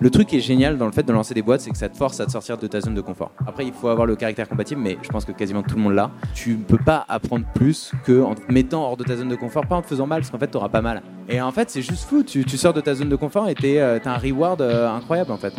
Le 0.00 0.10
truc 0.10 0.28
qui 0.28 0.38
est 0.38 0.40
génial 0.40 0.78
dans 0.78 0.86
le 0.86 0.92
fait 0.92 1.02
de 1.02 1.12
lancer 1.12 1.34
des 1.34 1.42
boîtes, 1.42 1.60
c'est 1.60 1.70
que 1.70 1.78
ça 1.78 1.88
te 1.88 1.96
force 1.96 2.18
à 2.20 2.26
te 2.26 2.32
sortir 2.32 2.58
de 2.58 2.66
ta 2.66 2.80
zone 2.80 2.94
de 2.94 3.00
confort. 3.00 3.30
Après, 3.46 3.64
il 3.64 3.72
faut 3.72 3.88
avoir 3.88 4.06
le 4.06 4.16
caractère 4.16 4.48
compatible, 4.48 4.80
mais 4.80 4.98
je 5.02 5.08
pense 5.08 5.24
que 5.24 5.32
quasiment 5.32 5.62
tout 5.62 5.76
le 5.76 5.82
monde 5.82 5.94
l'a. 5.94 6.10
Tu 6.34 6.50
ne 6.50 6.64
peux 6.64 6.78
pas 6.78 7.04
apprendre 7.08 7.44
plus 7.54 7.92
qu'en 8.06 8.34
te 8.34 8.52
mettant 8.52 8.82
hors 8.82 8.96
de 8.96 9.04
ta 9.04 9.16
zone 9.16 9.28
de 9.28 9.36
confort, 9.36 9.66
pas 9.66 9.76
en 9.76 9.82
te 9.82 9.86
faisant 9.86 10.06
mal, 10.06 10.20
parce 10.20 10.30
qu'en 10.30 10.38
fait, 10.38 10.50
tu 10.50 10.56
auras 10.56 10.68
pas 10.68 10.82
mal. 10.82 11.02
Et 11.28 11.40
en 11.40 11.52
fait, 11.52 11.70
c'est 11.70 11.82
juste 11.82 12.04
fou. 12.04 12.22
Tu, 12.24 12.42
sors 12.56 12.72
de 12.72 12.80
ta 12.80 12.94
zone 12.94 13.08
de 13.08 13.16
confort 13.16 13.48
et 13.48 13.54
tu 13.54 13.78
as 13.78 14.00
un 14.04 14.18
reward 14.18 14.60
euh, 14.60 14.90
incroyable, 14.90 15.32
en 15.32 15.36
fait. 15.36 15.54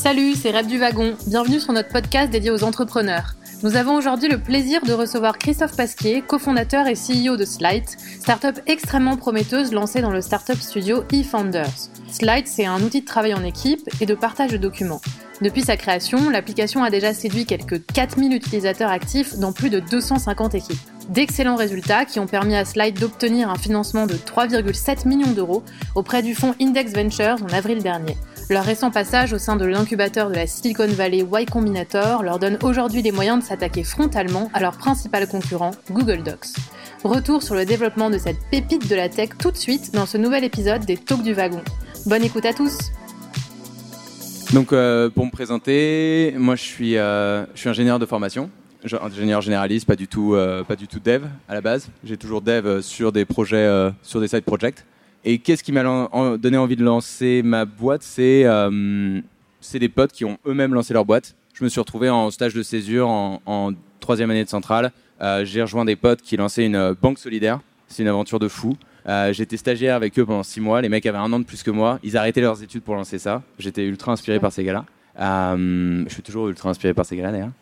Salut, 0.00 0.34
c'est 0.34 0.52
Rêve 0.52 0.68
du 0.68 0.78
Wagon. 0.78 1.16
Bienvenue 1.26 1.58
sur 1.58 1.72
notre 1.72 1.88
podcast 1.88 2.30
dédié 2.30 2.52
aux 2.52 2.62
entrepreneurs. 2.62 3.34
Nous 3.64 3.74
avons 3.74 3.96
aujourd'hui 3.96 4.28
le 4.28 4.38
plaisir 4.38 4.80
de 4.84 4.92
recevoir 4.92 5.38
Christophe 5.38 5.76
Pasquier, 5.76 6.22
cofondateur 6.22 6.86
et 6.86 6.94
CEO 6.94 7.36
de 7.36 7.44
Slide, 7.44 7.82
startup 8.20 8.60
extrêmement 8.68 9.16
prometteuse 9.16 9.72
lancée 9.72 10.00
dans 10.00 10.12
le 10.12 10.20
startup 10.20 10.54
studio 10.60 11.02
eFounders. 11.10 11.90
Slide, 12.12 12.46
c'est 12.46 12.64
un 12.64 12.80
outil 12.80 13.00
de 13.00 13.06
travail 13.06 13.34
en 13.34 13.42
équipe 13.42 13.90
et 14.00 14.06
de 14.06 14.14
partage 14.14 14.52
de 14.52 14.56
documents. 14.56 15.00
Depuis 15.42 15.62
sa 15.62 15.76
création, 15.76 16.30
l'application 16.30 16.84
a 16.84 16.90
déjà 16.90 17.12
séduit 17.12 17.44
quelques 17.44 17.84
4000 17.86 18.32
utilisateurs 18.32 18.90
actifs 18.90 19.36
dans 19.38 19.52
plus 19.52 19.68
de 19.68 19.80
250 19.80 20.54
équipes. 20.54 20.78
D'excellents 21.08 21.56
résultats 21.56 22.04
qui 22.04 22.20
ont 22.20 22.26
permis 22.28 22.54
à 22.54 22.64
Slide 22.64 23.00
d'obtenir 23.00 23.50
un 23.50 23.56
financement 23.56 24.06
de 24.06 24.14
3,7 24.14 25.08
millions 25.08 25.32
d'euros 25.32 25.64
auprès 25.96 26.22
du 26.22 26.36
fonds 26.36 26.54
Index 26.60 26.92
Ventures 26.92 27.42
en 27.42 27.52
avril 27.52 27.82
dernier. 27.82 28.16
Leur 28.50 28.64
récent 28.64 28.90
passage 28.90 29.34
au 29.34 29.38
sein 29.38 29.56
de 29.56 29.66
l'incubateur 29.66 30.30
de 30.30 30.34
la 30.34 30.46
Silicon 30.46 30.86
Valley 30.86 31.18
Y 31.18 31.44
Combinator 31.50 32.22
leur 32.22 32.38
donne 32.38 32.56
aujourd'hui 32.62 33.02
les 33.02 33.12
moyens 33.12 33.40
de 33.40 33.44
s'attaquer 33.44 33.84
frontalement 33.84 34.50
à 34.54 34.60
leur 34.60 34.78
principal 34.78 35.28
concurrent, 35.28 35.72
Google 35.90 36.22
Docs. 36.22 36.56
Retour 37.04 37.42
sur 37.42 37.54
le 37.54 37.66
développement 37.66 38.08
de 38.08 38.16
cette 38.16 38.38
pépite 38.50 38.88
de 38.88 38.96
la 38.96 39.10
tech 39.10 39.30
tout 39.38 39.50
de 39.50 39.56
suite 39.58 39.92
dans 39.92 40.06
ce 40.06 40.16
nouvel 40.16 40.44
épisode 40.44 40.86
des 40.86 40.96
Talks 40.96 41.22
du 41.22 41.34
Wagon. 41.34 41.60
Bonne 42.06 42.24
écoute 42.24 42.46
à 42.46 42.54
tous 42.54 42.78
Donc 44.54 44.72
euh, 44.72 45.10
pour 45.10 45.26
me 45.26 45.30
présenter, 45.30 46.32
moi 46.38 46.56
je 46.56 46.62
suis, 46.62 46.96
euh, 46.96 47.44
ingénieur 47.66 47.98
de 47.98 48.06
formation, 48.06 48.48
ingénieur 49.02 49.42
généraliste, 49.42 49.84
pas 49.84 49.96
du 49.96 50.08
tout, 50.08 50.34
euh, 50.34 50.64
pas 50.64 50.76
du 50.76 50.88
tout 50.88 51.00
dev 51.04 51.24
à 51.50 51.54
la 51.54 51.60
base. 51.60 51.90
J'ai 52.02 52.16
toujours 52.16 52.40
dev 52.40 52.80
sur 52.80 53.12
des 53.12 53.26
projets, 53.26 53.90
sur 54.02 54.22
des 54.22 54.28
side 54.28 54.44
projects. 54.44 54.86
Et 55.30 55.36
qu'est-ce 55.40 55.62
qui 55.62 55.72
m'a 55.72 55.82
donné 56.38 56.56
envie 56.56 56.74
de 56.74 56.82
lancer 56.82 57.42
ma 57.44 57.66
boîte 57.66 58.02
euh, 58.18 59.20
C'est 59.60 59.78
des 59.78 59.90
potes 59.90 60.10
qui 60.10 60.24
ont 60.24 60.38
eux-mêmes 60.46 60.72
lancé 60.72 60.94
leur 60.94 61.04
boîte. 61.04 61.36
Je 61.52 61.64
me 61.64 61.68
suis 61.68 61.78
retrouvé 61.78 62.08
en 62.08 62.30
stage 62.30 62.54
de 62.54 62.62
césure 62.62 63.10
en, 63.10 63.72
troisième 64.00 64.30
année 64.30 64.42
de 64.42 64.48
centrale. 64.48 64.90
Euh, 65.20 65.44
j'ai 65.44 65.60
rejoint 65.60 65.84
des 65.84 65.96
potes 65.96 66.22
qui 66.22 66.38
lançaient 66.38 66.64
une 66.64 66.76
euh, 66.76 66.94
banque 66.98 67.18
solidaire. 67.18 67.60
C'est 67.88 68.04
une 68.04 68.08
aventure 68.08 68.38
de 68.38 68.48
fou. 68.48 68.78
J'étais 69.32 69.58
stagiaire 69.58 69.96
avec 69.96 70.18
eux 70.18 70.24
pendant 70.24 70.42
six 70.42 70.62
mois. 70.62 70.80
Les 70.80 70.88
mecs 70.88 71.04
avaient 71.04 71.18
un 71.18 71.30
an 71.30 71.40
de 71.40 71.44
plus 71.44 71.62
que 71.62 71.70
moi. 71.70 71.98
Ils 72.02 72.16
arrêtaient 72.16 72.40
leurs 72.40 72.62
études 72.62 72.82
pour 72.82 72.94
lancer 72.94 73.18
ça. 73.18 73.42
J'étais 73.58 73.84
ultra 73.84 74.12
inspiré 74.12 74.40
par 74.40 74.50
ces 74.50 74.64
gars-là. 74.64 74.86
je 75.18 76.08
suis 76.08 76.22
toujours 76.22 76.48
ultra 76.48 76.70
inspiré 76.70 76.94
par 76.94 77.04
ces 77.04 77.16
gars-là 77.16 77.32
d'ailleurs. 77.32 77.52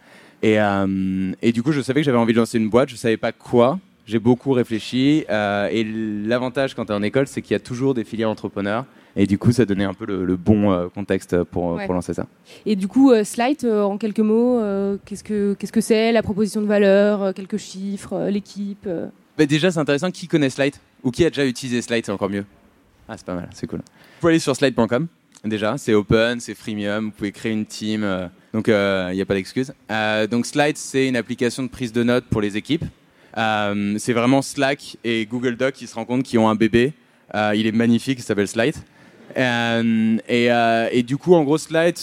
Et, 0.42 1.48
et, 1.48 1.52
du 1.52 1.64
coup, 1.64 1.72
je 1.72 1.80
savais 1.80 2.00
que 2.00 2.04
j'avais 2.04 2.18
envie 2.18 2.32
de 2.32 2.38
lancer 2.38 2.58
une 2.58 2.68
boîte. 2.68 2.90
Je 2.90 2.96
savais 2.96 3.16
pas 3.16 3.32
quoi 3.32 3.80
j'ai 4.06 4.20
beaucoup 4.20 4.52
réfléchi. 4.52 5.24
Euh, 5.28 5.68
et 5.70 5.84
l'avantage 5.84 6.74
quand 6.74 6.86
tu 6.86 6.92
es 6.92 6.94
en 6.94 7.02
école, 7.02 7.26
c'est 7.26 7.42
qu'il 7.42 7.52
y 7.52 7.56
a 7.56 7.60
toujours 7.60 7.92
des 7.92 8.04
filières 8.04 8.30
entrepreneurs. 8.30 8.86
Et 9.16 9.26
du 9.26 9.38
coup, 9.38 9.50
ça 9.50 9.64
donnait 9.64 9.84
un 9.84 9.94
peu 9.94 10.04
le, 10.06 10.36
bon 10.36 10.72
euh, 10.72 10.88
contexte 10.88 11.42
pour, 11.44 11.80
pour, 11.84 11.94
lancer 11.94 12.14
ça. 12.14 12.26
Et 12.66 12.76
du 12.76 12.86
coup, 12.86 13.12
euh, 13.12 13.24
Slide, 13.24 13.64
en 13.66 13.98
quelques 13.98 14.20
mots, 14.20 14.60
qu'est-ce 15.04 15.24
que 15.24 15.54
qu'est-ce 15.54 15.72
que 15.72 15.80
c'est 15.80 16.12
La 16.12 16.22
proposition 16.22 16.60
de 16.60 16.66
valeur, 16.66 17.34
quelques 17.34 17.56
chiffres, 17.56 18.28
l'équipe 18.30 18.88
bah, 19.36 19.46
Déjà, 19.46 19.70
c'est 19.70 19.80
intéressant. 19.80 20.10
Qui 20.10 20.28
connaît 20.28 20.50
Slide? 20.50 20.76
Ou 21.02 21.10
qui 21.10 21.24
a 21.24 21.30
déjà 21.30 21.46
utilisé 21.46 21.82
Slide 21.82 22.04
C'est 22.04 22.12
encore 22.12 22.30
mieux. 22.30 22.44
Ah, 23.08 23.16
c'est 23.16 23.26
pas 23.26 23.34
mal, 23.34 23.48
c'est 23.52 23.66
cool. 23.66 23.78
Vous 23.78 24.20
pouvez 24.20 24.32
aller 24.32 24.40
sur 24.40 24.54
slide.com. 24.54 25.06
Déjà, 25.44 25.78
c'est 25.78 25.94
open, 25.94 26.40
c'est 26.40 26.54
freemium. 26.54 27.06
Vous 27.06 27.10
pouvez 27.12 27.32
créer 27.32 27.52
une 27.52 27.66
team. 27.66 28.04
donc, 28.52 28.68
il 28.68 29.14
n'y 29.14 29.20
a 29.20 29.26
pas 29.26 29.34
d'excuse. 29.34 29.72
donc, 30.30 30.44
Slide, 30.44 30.76
c'est 30.76 31.08
une 31.08 31.16
application 31.16 31.62
de 31.62 31.68
prise 31.68 31.92
de 31.92 32.02
notes 32.02 32.26
pour 32.26 32.40
les 32.40 32.56
équipes. 32.56 32.84
Euh, 33.36 33.96
c'est 33.98 34.12
vraiment 34.12 34.42
Slack 34.42 34.96
et 35.04 35.26
Google 35.26 35.56
Doc 35.56 35.74
qui 35.74 35.86
se 35.86 35.94
rendent 35.94 36.06
compte 36.06 36.22
qu'ils 36.22 36.38
ont 36.38 36.48
un 36.48 36.54
bébé. 36.54 36.92
Euh, 37.34 37.52
il 37.54 37.66
est 37.66 37.72
magnifique, 37.72 38.18
il 38.18 38.22
s'appelle 38.22 38.48
Slide. 38.48 38.76
Euh, 39.36 40.16
et, 40.28 41.02
du 41.02 41.16
coup, 41.18 41.34
en 41.34 41.44
gros, 41.44 41.58
Slide, 41.58 41.98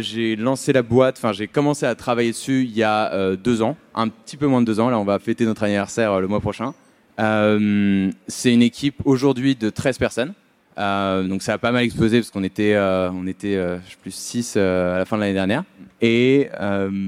j'ai 0.00 0.36
lancé 0.36 0.72
la 0.72 0.82
boîte, 0.82 1.16
enfin, 1.16 1.32
j'ai 1.32 1.46
commencé 1.46 1.86
à 1.86 1.94
travailler 1.94 2.32
dessus 2.32 2.64
il 2.64 2.76
y 2.76 2.82
a 2.82 3.36
deux 3.36 3.62
ans, 3.62 3.76
un 3.94 4.08
petit 4.08 4.36
peu 4.36 4.46
moins 4.46 4.60
de 4.60 4.66
deux 4.66 4.80
ans. 4.80 4.90
Là, 4.90 4.98
on 4.98 5.04
va 5.04 5.18
fêter 5.18 5.46
notre 5.46 5.62
anniversaire 5.62 6.20
le 6.20 6.28
mois 6.28 6.40
prochain. 6.40 6.74
c'est 7.16 8.52
une 8.52 8.62
équipe 8.62 8.96
aujourd'hui 9.04 9.54
de 9.54 9.70
13 9.70 9.98
personnes. 9.98 10.34
donc 10.76 11.42
ça 11.42 11.54
a 11.54 11.58
pas 11.58 11.72
mal 11.72 11.84
explosé 11.84 12.18
parce 12.18 12.30
qu'on 12.30 12.44
était, 12.44 12.76
on 12.76 13.26
était 13.26 13.58
plus 14.02 14.14
6 14.14 14.56
à 14.56 14.98
la 14.98 15.04
fin 15.06 15.16
de 15.16 15.22
l'année 15.22 15.32
dernière. 15.32 15.64
Et 16.02 16.50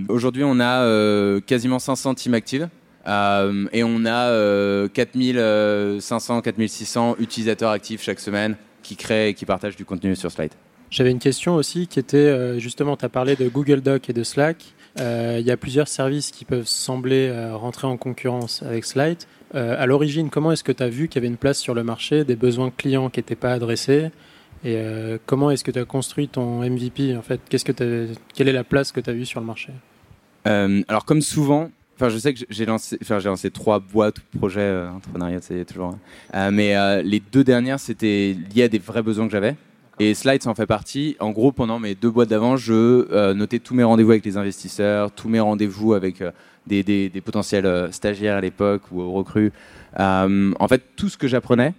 aujourd'hui, 0.08 0.44
on 0.46 0.58
a 0.58 1.40
quasiment 1.42 1.80
500 1.80 2.14
teams 2.14 2.34
actives. 2.34 2.68
Euh, 3.06 3.66
et 3.72 3.84
on 3.84 4.04
a 4.04 4.88
4500, 4.88 6.38
euh, 6.38 6.40
4600 6.40 7.10
euh, 7.10 7.22
utilisateurs 7.22 7.70
actifs 7.70 8.02
chaque 8.02 8.20
semaine 8.20 8.56
qui 8.82 8.96
créent 8.96 9.30
et 9.30 9.34
qui 9.34 9.46
partagent 9.46 9.76
du 9.76 9.84
contenu 9.84 10.16
sur 10.16 10.30
Slide. 10.30 10.52
J'avais 10.90 11.10
une 11.10 11.18
question 11.18 11.56
aussi 11.56 11.86
qui 11.88 11.98
était 11.98 12.60
justement, 12.60 12.96
tu 12.96 13.04
as 13.04 13.08
parlé 13.08 13.34
de 13.34 13.48
Google 13.48 13.80
Doc 13.80 14.08
et 14.08 14.12
de 14.12 14.22
Slack. 14.22 14.64
Il 14.98 15.42
y 15.44 15.50
a 15.50 15.56
plusieurs 15.56 15.88
services 15.88 16.30
qui 16.30 16.44
peuvent 16.44 16.68
sembler 16.68 17.34
rentrer 17.52 17.88
en 17.88 17.96
concurrence 17.96 18.62
avec 18.62 18.84
Slide. 18.84 19.18
à 19.52 19.84
l'origine, 19.86 20.30
comment 20.30 20.52
est-ce 20.52 20.62
que 20.62 20.70
tu 20.70 20.84
as 20.84 20.88
vu 20.88 21.08
qu'il 21.08 21.16
y 21.16 21.18
avait 21.24 21.32
une 21.32 21.38
place 21.38 21.58
sur 21.58 21.74
le 21.74 21.82
marché, 21.82 22.24
des 22.24 22.36
besoins 22.36 22.70
clients 22.70 23.10
qui 23.10 23.18
n'étaient 23.18 23.34
pas 23.34 23.52
adressés? 23.52 24.10
Et 24.64 24.80
comment 25.26 25.50
est-ce 25.50 25.64
que 25.64 25.72
tu 25.72 25.80
as 25.80 25.84
construit 25.84 26.28
ton 26.28 26.60
MVP 26.60 27.16
en 27.16 27.22
fait? 27.22 27.40
Qu'est-ce 27.48 27.64
que 27.64 28.06
Quelle 28.32 28.48
est 28.48 28.52
la 28.52 28.64
place 28.64 28.92
que 28.92 29.00
tu 29.00 29.10
as 29.10 29.12
vue 29.12 29.26
sur 29.26 29.40
le 29.40 29.46
marché? 29.46 29.72
Alors, 30.44 31.04
comme 31.04 31.20
souvent, 31.20 31.72
Enfin, 31.96 32.10
je 32.10 32.18
sais 32.18 32.34
que 32.34 32.40
j'ai 32.50 32.66
lancé, 32.66 32.98
enfin, 33.00 33.18
j'ai 33.20 33.28
lancé 33.30 33.50
trois 33.50 33.80
boîtes 33.80 34.18
ou 34.18 34.38
projets 34.38 34.60
euh, 34.60 34.90
entrepreneuriat, 34.90 35.40
c'est 35.40 35.64
toujours. 35.64 35.88
Hein. 35.88 35.98
Euh, 36.34 36.50
mais 36.52 36.76
euh, 36.76 37.00
les 37.00 37.20
deux 37.20 37.42
dernières, 37.42 37.80
c'était 37.80 38.36
lié 38.54 38.64
à 38.64 38.68
des 38.68 38.78
vrais 38.78 39.02
besoins 39.02 39.24
que 39.26 39.32
j'avais. 39.32 39.56
Et 39.98 40.12
Slide, 40.12 40.42
ça 40.42 40.50
en 40.50 40.54
fait 40.54 40.66
partie. 40.66 41.16
En 41.20 41.30
gros, 41.30 41.52
pendant 41.52 41.78
mes 41.78 41.94
deux 41.94 42.10
boîtes 42.10 42.28
d'avant, 42.28 42.58
je 42.58 43.32
notais 43.32 43.60
tous 43.60 43.74
mes 43.74 43.82
rendez-vous 43.82 44.10
avec 44.10 44.26
les 44.26 44.36
investisseurs, 44.36 45.10
tous 45.10 45.30
mes 45.30 45.40
rendez-vous 45.40 45.94
avec 45.94 46.22
des, 46.66 46.82
des, 46.82 47.08
des, 47.08 47.20
potentiels 47.22 47.88
stagiaires 47.92 48.36
à 48.36 48.42
l'époque 48.42 48.82
ou 48.92 49.10
recrues. 49.10 49.52
en 49.98 50.68
fait, 50.68 50.82
tout 50.96 51.08
ce 51.08 51.16
que 51.16 51.28
j'apprenais, 51.28 51.72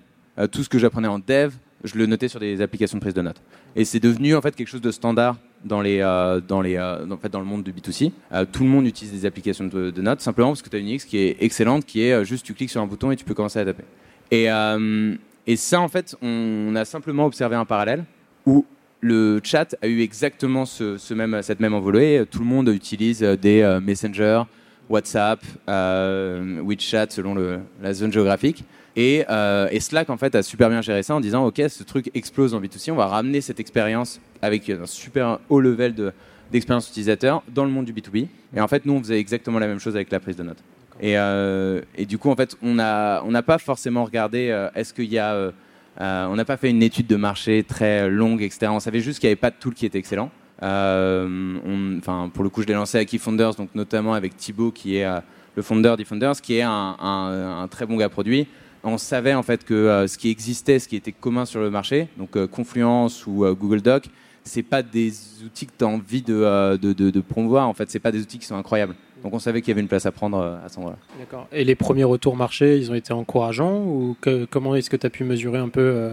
tout 0.51 0.63
ce 0.63 0.69
que 0.69 0.79
j'apprenais 0.79 1.07
en 1.07 1.19
dev, 1.19 1.53
je 1.83 1.95
le 1.95 2.07
notais 2.07 2.27
sur 2.27 2.39
des 2.39 2.59
applications 2.59 2.97
de 2.97 3.01
prise 3.03 3.13
de 3.13 3.21
notes. 3.21 3.39
Et 3.75 3.85
c'est 3.85 3.99
devenu 3.99 4.35
en 4.35 4.41
fait 4.41 4.55
quelque 4.55 4.69
chose 4.69 4.81
de 4.81 4.89
standard 4.89 5.37
dans, 5.63 5.81
les, 5.81 5.99
euh, 6.01 6.39
dans, 6.39 6.61
les, 6.61 6.75
euh, 6.75 7.05
en 7.09 7.17
fait, 7.17 7.29
dans 7.29 7.39
le 7.39 7.45
monde 7.45 7.63
du 7.63 7.71
B2C. 7.71 8.11
Euh, 8.31 8.45
tout 8.51 8.63
le 8.63 8.69
monde 8.69 8.85
utilise 8.85 9.13
des 9.13 9.25
applications 9.25 9.65
de, 9.65 10.01
notes 10.01 10.21
simplement 10.21 10.49
parce 10.49 10.61
que 10.61 10.69
tu 10.69 10.75
as 10.75 10.79
une 10.79 10.89
UX 10.89 11.05
qui 11.05 11.17
est 11.17 11.37
excellente, 11.39 11.85
qui 11.85 12.01
est 12.01 12.25
juste 12.25 12.45
tu 12.45 12.53
cliques 12.53 12.69
sur 12.69 12.81
un 12.81 12.87
bouton 12.87 13.11
et 13.11 13.15
tu 13.15 13.25
peux 13.25 13.33
commencer 13.33 13.59
à 13.59 13.65
taper. 13.65 13.83
Et, 14.31 15.55
ça, 15.55 15.79
en 15.79 15.87
fait, 15.87 16.15
on, 16.21 16.75
a 16.75 16.85
simplement 16.85 17.25
observé 17.25 17.55
un 17.55 17.65
parallèle 17.65 18.03
où 18.45 18.65
le 18.99 19.39
chat 19.43 19.75
a 19.81 19.87
eu 19.87 20.01
exactement 20.01 20.65
ce, 20.65 21.13
même, 21.13 21.41
cette 21.41 21.59
même 21.59 21.73
envolée. 21.73 22.25
Tout 22.29 22.39
le 22.39 22.45
monde 22.45 22.67
utilise 22.69 23.21
des 23.21 23.79
messengers, 23.81 24.43
WhatsApp, 24.89 25.39
WeChat 25.67 27.07
selon 27.09 27.61
la 27.81 27.93
zone 27.93 28.11
géographique. 28.11 28.63
Euh, 28.97 29.67
et, 29.71 29.79
Slack 29.79 30.09
en 30.09 30.17
fait 30.17 30.33
a 30.33 30.41
super 30.41 30.69
bien 30.69 30.81
géré 30.81 31.03
ça 31.03 31.13
en 31.13 31.19
disant 31.19 31.45
ok 31.45 31.61
ce 31.69 31.83
truc 31.83 32.09
explose 32.15 32.55
en 32.55 32.61
B2C, 32.61 32.91
on 32.91 32.95
va 32.95 33.05
ramener 33.05 33.41
cette 33.41 33.59
expérience 33.59 34.19
avec 34.41 34.69
un 34.69 34.87
super 34.87 35.39
haut 35.49 35.59
level 35.59 36.13
d'expérience 36.51 36.89
utilisateur 36.89 37.43
dans 37.53 37.63
le 37.63 37.69
monde 37.69 37.85
du 37.85 37.93
B2B. 37.93 38.27
Et 38.55 38.61
en 38.61 38.67
fait 38.67 38.85
nous 38.85 38.93
on 38.93 38.99
faisait 38.99 39.19
exactement 39.19 39.59
la 39.59 39.67
même 39.67 39.79
chose 39.79 39.95
avec 39.95 40.11
la 40.11 40.19
prise 40.19 40.35
de 40.35 40.43
notes. 40.43 40.63
Et, 40.99 41.17
euh, 41.17 41.81
du 42.07 42.17
coup 42.17 42.31
en 42.31 42.35
fait 42.35 42.57
on 42.63 42.75
n'a 42.75 43.21
on 43.23 43.31
pas 43.43 43.59
forcément 43.59 44.03
regardé 44.03 44.49
euh, 44.49 44.69
est-ce 44.73 44.93
qu'il 44.93 45.11
y 45.11 45.19
a 45.19 45.51
on 45.99 46.35
n'a 46.35 46.45
pas 46.45 46.57
fait 46.57 46.69
une 46.69 46.81
étude 46.81 47.07
de 47.07 47.15
marché 47.15 47.63
très 47.63 48.09
longue, 48.09 48.41
etc. 48.41 48.67
On 48.69 48.79
savait 48.79 48.99
juste 48.99 49.19
qu'il 49.19 49.27
n'y 49.27 49.31
avait 49.31 49.35
pas 49.35 49.51
de 49.51 49.55
tool 49.59 49.73
qui 49.73 49.85
était 49.85 49.97
excellent. 49.97 50.31
Enfin, 50.59 52.29
pour 52.31 52.43
le 52.43 52.49
coup, 52.49 52.61
je 52.61 52.67
l'ai 52.67 52.75
lancé 52.75 52.97
avec 52.97 53.11
eFounders, 53.15 53.55
donc 53.55 53.69
notamment 53.73 54.13
avec 54.13 54.37
Thibaut, 54.37 54.71
qui 54.71 54.97
est 54.97 55.07
le 55.55 55.63
founder 55.63 55.95
d'eFounders, 55.97 56.39
qui 56.39 56.57
est 56.57 56.61
un, 56.61 57.67
très 57.71 57.87
bon 57.87 57.97
gars 57.97 58.09
produit 58.09 58.47
on 58.87 58.97
savait 58.97 59.33
en 59.33 59.43
fait 59.43 59.63
que 59.63 59.73
euh, 59.73 60.07
ce 60.07 60.17
qui 60.17 60.29
existait, 60.29 60.79
ce 60.79 60.87
qui 60.87 60.95
était 60.95 61.11
commun 61.11 61.45
sur 61.45 61.59
le 61.59 61.69
marché, 61.69 62.07
donc 62.17 62.35
euh, 62.35 62.47
Confluence 62.47 63.27
ou 63.27 63.45
euh, 63.45 63.53
Google 63.53 63.81
Doc, 63.81 64.05
c'est 64.43 64.63
pas 64.63 64.81
des 64.81 65.11
outils 65.45 65.65
que 65.65 65.73
tu 65.77 65.83
as 65.83 65.87
envie 65.87 66.21
de, 66.21 66.77
de, 66.77 67.19
promouvoir. 67.19 67.67
En 67.67 67.73
fait, 67.73 67.91
c'est 67.91 67.99
pas 67.99 68.13
des 68.13 68.21
outils 68.21 68.39
qui 68.39 68.45
sont 68.45 68.55
incroyables. 68.55 68.95
Donc 69.21 69.33
on 69.33 69.39
savait 69.39 69.61
qu'il 69.61 69.69
y 69.69 69.71
avait 69.73 69.81
une 69.81 69.89
place 69.89 70.05
à 70.05 70.11
prendre 70.13 70.41
à 70.41 70.69
ce 70.69 70.77
moment-là. 70.79 70.97
D'accord. 71.19 71.47
Et 71.51 71.65
les 71.65 71.75
premiers 71.75 72.05
retours 72.05 72.37
marché, 72.37 72.77
ils 72.77 72.89
ont 72.89 72.93
été 72.93 73.11
encourageants 73.11 73.83
ou 73.83 74.15
comment 74.49 74.73
est-ce 74.75 74.89
que 74.89 74.95
tu 74.95 75.05
as 75.05 75.09
pu 75.09 75.25
mesurer 75.25 75.57
un 75.57 75.67
peu 75.67 76.11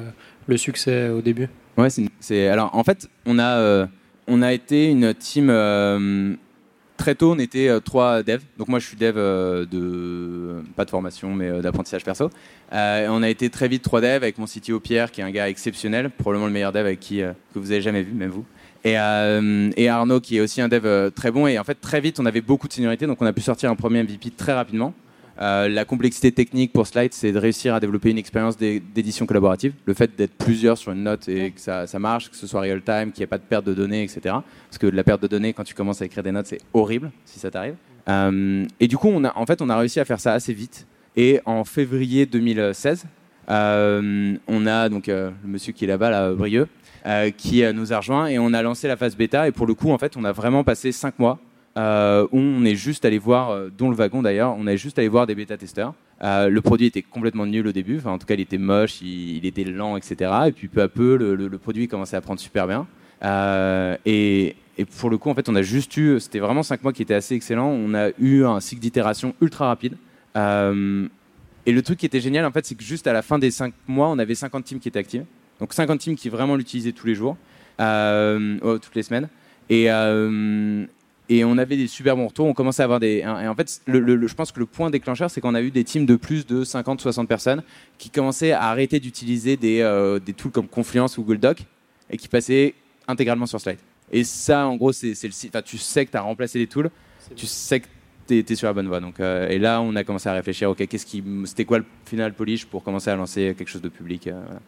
le 0.48 0.56
succès 0.56 1.10
au 1.10 1.20
début? 1.20 1.48
Ouais, 1.76 1.88
c'est 2.18 2.48
alors 2.48 2.70
en 2.74 2.82
fait 2.82 3.08
on 3.24 3.38
a 3.38 3.86
on 4.26 4.42
a 4.42 4.52
été 4.52 4.90
une 4.90 5.14
team 5.14 5.48
très 6.96 7.14
tôt, 7.14 7.32
on 7.32 7.38
était 7.38 7.68
euh, 7.68 7.80
trois 7.80 8.22
devs. 8.22 8.42
Donc 8.58 8.68
moi, 8.68 8.78
je 8.78 8.86
suis 8.86 8.96
dev 8.96 9.14
euh, 9.16 9.66
de 9.66 10.62
pas 10.76 10.84
de 10.84 10.90
formation, 10.90 11.34
mais 11.34 11.48
euh, 11.48 11.60
d'apprentissage 11.60 12.04
perso. 12.04 12.30
On 12.72 13.22
a 13.22 13.28
été 13.28 13.50
très 13.50 13.68
vite 13.68 13.82
trois 13.82 14.00
devs 14.00 14.22
avec 14.22 14.38
mon 14.38 14.46
CTO 14.46 14.80
Pierre, 14.80 15.10
qui 15.10 15.20
est 15.20 15.24
un 15.24 15.30
gars 15.30 15.48
exceptionnel, 15.48 16.10
probablement 16.10 16.46
le 16.46 16.52
meilleur 16.52 16.72
dev 16.72 16.86
avec 16.86 17.00
qui 17.00 17.18
que 17.18 17.58
vous 17.58 17.70
avez 17.70 17.82
jamais 17.82 18.02
vu, 18.02 18.12
même 18.12 18.30
vous. 18.30 18.44
Et, 18.84 18.92
et 18.92 19.88
Arnaud, 19.88 20.20
qui 20.20 20.36
est 20.36 20.40
aussi 20.40 20.60
un 20.60 20.68
dev 20.68 21.10
très 21.12 21.30
bon. 21.30 21.46
Et 21.46 21.58
en 21.58 21.64
fait, 21.64 21.76
très 21.80 22.00
vite, 22.00 22.20
on 22.20 22.26
avait 22.26 22.40
beaucoup 22.40 22.68
de 22.68 22.72
seniorité, 22.72 23.06
donc 23.06 23.22
on 23.22 23.26
a 23.26 23.32
pu 23.32 23.40
sortir 23.40 23.70
un 23.70 23.76
premier 23.76 24.02
MVP 24.02 24.30
très 24.30 24.52
rapidement. 24.52 24.92
Euh, 25.40 25.68
la 25.68 25.84
complexité 25.84 26.30
technique 26.30 26.72
pour 26.72 26.86
Slide, 26.86 27.12
c'est 27.12 27.32
de 27.32 27.38
réussir 27.38 27.74
à 27.74 27.80
développer 27.80 28.10
une 28.10 28.18
expérience 28.18 28.56
d'é- 28.56 28.80
d'édition 28.80 29.26
collaborative. 29.26 29.72
Le 29.84 29.94
fait 29.94 30.14
d'être 30.16 30.34
plusieurs 30.34 30.78
sur 30.78 30.92
une 30.92 31.02
note 31.02 31.28
et 31.28 31.50
que 31.50 31.60
ça, 31.60 31.86
marche, 31.98 32.30
que 32.30 32.36
ce 32.36 32.46
soit 32.46 32.60
real 32.60 32.82
time, 32.82 33.10
qu'il 33.10 33.20
n'y 33.20 33.24
ait 33.24 33.26
pas 33.26 33.38
de 33.38 33.42
perte 33.42 33.64
de 33.64 33.74
données, 33.74 34.02
etc. 34.04 34.20
Parce 34.68 34.78
que 34.78 34.86
la 34.86 35.02
perte 35.02 35.22
de 35.22 35.26
données, 35.26 35.52
quand 35.52 35.64
tu 35.64 35.74
commences 35.74 36.00
à 36.02 36.04
écrire 36.04 36.22
des 36.22 36.30
notes, 36.32 36.46
c'est 36.46 36.60
horrible 36.72 37.10
si 37.24 37.40
ça 37.40 37.50
t'arrive. 37.50 37.74
Euh, 38.08 38.64
et 38.78 38.86
du 38.86 38.96
coup, 38.96 39.08
on 39.08 39.24
a, 39.24 39.32
en 39.36 39.44
fait, 39.46 39.60
on 39.60 39.68
a 39.70 39.76
réussi 39.76 39.98
à 39.98 40.04
faire 40.04 40.20
ça 40.20 40.34
assez 40.34 40.52
vite. 40.52 40.86
Et 41.16 41.40
en 41.46 41.64
février 41.64 42.26
2016, 42.26 43.04
euh, 43.50 44.36
on 44.46 44.66
a 44.66 44.88
donc 44.88 45.06
le 45.08 45.32
monsieur 45.44 45.72
qui 45.72 45.84
est 45.84 45.88
là-bas, 45.88 46.10
là, 46.10 46.32
Brieux, 46.32 46.68
qui 47.36 47.62
nous 47.74 47.92
a 47.92 47.98
rejoint 47.98 48.26
et 48.28 48.38
on 48.38 48.52
a 48.54 48.62
lancé 48.62 48.88
la 48.88 48.96
phase 48.96 49.16
bêta. 49.16 49.46
Et 49.48 49.52
pour 49.52 49.66
le 49.66 49.74
coup, 49.74 49.90
en 49.90 49.98
fait, 49.98 50.16
on 50.16 50.24
a 50.24 50.32
vraiment 50.32 50.64
passé 50.64 50.92
cinq 50.92 51.18
mois 51.18 51.38
euh, 51.76 52.26
où 52.30 52.38
on 52.38 52.64
est 52.64 52.76
juste 52.76 53.04
allé 53.04 53.18
voir, 53.18 53.50
euh, 53.50 53.68
dont 53.76 53.90
le 53.90 53.96
wagon 53.96 54.22
d'ailleurs, 54.22 54.54
on 54.56 54.66
est 54.68 54.76
juste 54.76 54.98
allé 54.98 55.08
voir 55.08 55.26
des 55.26 55.34
bêta-testeurs. 55.34 55.94
Euh, 56.22 56.48
le 56.48 56.60
produit 56.60 56.86
était 56.86 57.02
complètement 57.02 57.46
nul 57.46 57.66
au 57.66 57.72
début, 57.72 57.98
enfin, 57.98 58.12
en 58.12 58.18
tout 58.18 58.26
cas 58.26 58.34
il 58.34 58.40
était 58.40 58.58
moche, 58.58 59.02
il, 59.02 59.44
était 59.44 59.64
lent, 59.64 59.96
etc. 59.96 60.30
Et 60.46 60.52
puis 60.52 60.68
peu 60.68 60.82
à 60.82 60.88
peu, 60.88 61.16
le, 61.16 61.58
produit 61.58 61.88
commençait 61.88 62.16
à 62.16 62.20
prendre 62.20 62.38
super 62.38 62.68
bien. 62.68 62.86
Et, 64.06 64.54
pour 64.98 65.10
le 65.10 65.18
coup, 65.18 65.30
en 65.30 65.34
fait, 65.34 65.48
on 65.48 65.54
a 65.54 65.62
juste 65.62 65.96
eu, 65.96 66.18
c'était 66.18 66.40
vraiment 66.40 66.64
cinq 66.64 66.82
mois 66.82 66.92
qui 66.92 67.02
étaient 67.02 67.14
assez 67.14 67.34
excellents. 67.34 67.68
On 67.68 67.94
a 67.94 68.10
eu 68.18 68.44
un 68.44 68.60
cycle 68.60 68.80
d'itération 68.80 69.34
ultra 69.40 69.66
rapide. 69.66 69.96
Et 70.36 71.72
le 71.72 71.82
truc 71.82 71.98
qui 71.98 72.06
était 72.06 72.20
génial, 72.20 72.44
en 72.44 72.52
fait, 72.52 72.64
c'est 72.66 72.74
que 72.74 72.84
juste 72.84 73.06
à 73.06 73.12
la 73.12 73.22
fin 73.22 73.38
des 73.38 73.50
cinq 73.50 73.72
mois, 73.86 74.08
on 74.08 74.18
avait 74.18 74.34
50 74.34 74.64
teams 74.64 74.80
qui 74.80 74.88
étaient 74.88 74.98
actifs. 74.98 75.22
Donc 75.60 75.72
50 75.72 76.00
teams 76.00 76.16
qui 76.16 76.28
vraiment 76.28 76.56
l'utilisaient 76.56 76.92
tous 76.92 77.06
les 77.06 77.14
jours, 77.14 77.36
toutes 77.78 78.94
les 78.94 79.02
semaines. 79.02 79.28
Et, 79.70 79.88
et 81.28 81.44
on 81.44 81.56
avait 81.58 81.76
des 81.76 81.86
super 81.86 82.16
bons 82.16 82.26
retours. 82.26 82.46
On 82.46 82.52
commençait 82.54 82.82
à 82.82 82.84
avoir 82.84 83.00
des. 83.00 83.18
Et 83.18 83.26
en 83.26 83.54
fait, 83.54 83.80
le- 83.86 84.00
le- 84.00 84.16
le- 84.16 84.26
je 84.26 84.34
pense 84.34 84.52
que 84.52 84.60
le 84.60 84.66
point 84.66 84.90
déclencheur, 84.90 85.30
c'est 85.30 85.40
qu'on 85.40 85.54
a 85.54 85.62
eu 85.62 85.70
des 85.70 85.84
teams 85.84 86.04
de 86.06 86.16
plus 86.16 86.46
de 86.46 86.64
50-60 86.64 87.26
personnes 87.26 87.62
qui 87.98 88.10
commençaient 88.10 88.52
à 88.52 88.64
arrêter 88.64 89.00
d'utiliser 89.00 89.56
des, 89.56 89.80
euh, 89.80 90.18
des 90.18 90.32
tools 90.34 90.52
comme 90.52 90.68
Confluence 90.68 91.16
ou 91.18 91.22
Google 91.22 91.38
Doc 91.40 91.58
et 92.10 92.16
qui 92.16 92.28
passaient 92.28 92.74
intégralement 93.08 93.46
sur 93.46 93.60
Slide. 93.60 93.78
Et 94.12 94.22
ça, 94.24 94.66
en 94.66 94.76
gros, 94.76 94.92
c'est 94.92 95.14
le 95.24 95.30
site. 95.32 95.54
Enfin, 95.54 95.62
tu 95.62 95.78
sais 95.78 96.04
que 96.06 96.10
tu 96.10 96.16
as 96.16 96.20
remplacé 96.22 96.58
les 96.58 96.66
tools, 96.66 96.90
tu 97.34 97.46
sais 97.46 97.80
que 97.80 97.86
tu 98.28 98.38
es, 98.38 98.54
sur 98.54 98.66
la 98.68 98.74
bonne 98.74 98.86
voie. 98.88 99.00
Donc, 99.00 99.18
euh, 99.20 99.48
et 99.48 99.58
là, 99.58 99.80
on 99.80 99.96
a 99.96 100.04
commencé 100.04 100.28
à 100.28 100.34
réfléchir 100.34 100.70
ok, 100.70 100.86
qu'est-ce 100.86 101.06
qui, 101.06 101.22
c'était 101.46 101.64
quoi 101.64 101.78
le 101.78 101.84
final 102.04 102.32
polish 102.34 102.66
pour 102.66 102.82
commencer 102.84 103.10
à 103.10 103.16
lancer 103.16 103.54
quelque 103.56 103.68
chose 103.68 103.82
de 103.82 103.88
public 103.88 104.26
euh, 104.26 104.40
voilà. 104.44 104.60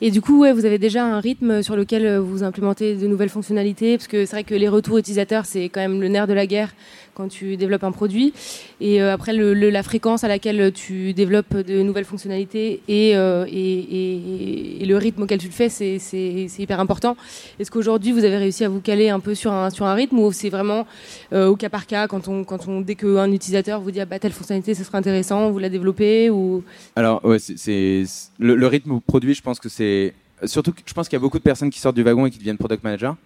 Et 0.00 0.10
du 0.10 0.20
coup, 0.20 0.38
vous 0.38 0.64
avez 0.64 0.78
déjà 0.78 1.04
un 1.04 1.20
rythme 1.20 1.62
sur 1.62 1.76
lequel 1.76 2.06
euh, 2.06 2.20
vous 2.20 2.42
implémentez 2.42 2.94
de 2.94 3.06
nouvelles 3.06 3.28
fonctionnalités, 3.28 3.96
parce 3.96 4.08
que 4.08 4.26
c'est 4.26 4.36
vrai 4.36 4.44
que 4.44 4.54
les 4.54 4.68
retours 4.68 4.98
utilisateurs, 4.98 5.44
c'est 5.46 5.64
quand 5.64 5.80
même 5.80 6.00
le 6.00 6.08
nerf 6.08 6.26
de 6.26 6.32
la 6.32 6.46
guerre 6.46 6.70
quand 7.14 7.28
tu 7.28 7.56
développes 7.56 7.84
un 7.84 7.92
produit. 7.92 8.32
Et 8.80 9.02
euh, 9.02 9.12
après, 9.12 9.32
la 9.32 9.82
fréquence 9.82 10.24
à 10.24 10.28
laquelle 10.28 10.72
tu 10.72 11.12
développes 11.12 11.56
de 11.56 11.82
nouvelles 11.82 12.06
fonctionnalités 12.06 12.80
et, 12.88 13.16
euh, 13.16 13.44
le 13.44 14.96
rythme 14.96 15.22
auquel 15.22 15.38
tu 15.38 15.46
le 15.46 15.52
fais, 15.52 15.68
c'est 15.68 16.48
hyper 16.58 16.80
important. 16.80 17.16
Est-ce 17.58 17.70
qu'aujourd'hui, 17.70 18.12
vous 18.12 18.24
avez 18.24 18.36
réussi 18.36 18.64
à 18.64 18.68
vous 18.68 18.80
caler 18.80 19.08
un 19.08 19.20
peu 19.20 19.34
sur 19.34 19.52
un, 19.52 19.68
rythme 19.94 20.18
ou 20.18 20.32
c'est 20.32 20.48
vraiment 20.48 20.86
au 21.32 21.56
cas 21.56 21.68
par 21.68 21.86
cas, 21.86 22.06
quand 22.08 22.28
on, 22.28 22.44
quand 22.44 22.68
on, 22.68 22.80
dès 22.80 22.94
qu'un 22.94 23.30
utilisateur 23.30 23.80
vous 23.80 23.90
dit 23.90 24.00
ah, 24.00 24.06
bah, 24.06 24.18
telle 24.18 24.32
fonctionnalité, 24.32 24.74
ce 24.74 24.84
serait 24.84 24.98
intéressant, 24.98 25.50
vous 25.50 25.58
la 25.58 25.68
développez 25.68 26.30
ou... 26.30 26.62
Alors, 26.96 27.20
le, 27.24 28.04
le 28.38 28.66
rythme 28.66 29.00
produit, 29.00 29.34
je 29.34 29.42
pense 29.42 29.60
que 29.60 29.68
c'est. 29.72 30.14
Surtout 30.44 30.72
que 30.72 30.80
je 30.84 30.92
pense 30.92 31.08
qu'il 31.08 31.16
y 31.16 31.20
a 31.20 31.20
beaucoup 31.20 31.38
de 31.38 31.42
personnes 31.44 31.70
qui 31.70 31.78
sortent 31.78 31.94
du 31.96 32.02
wagon 32.02 32.26
et 32.26 32.30
qui 32.30 32.38
deviennent 32.38 32.58
product 32.58 32.82
manager. 32.82 33.16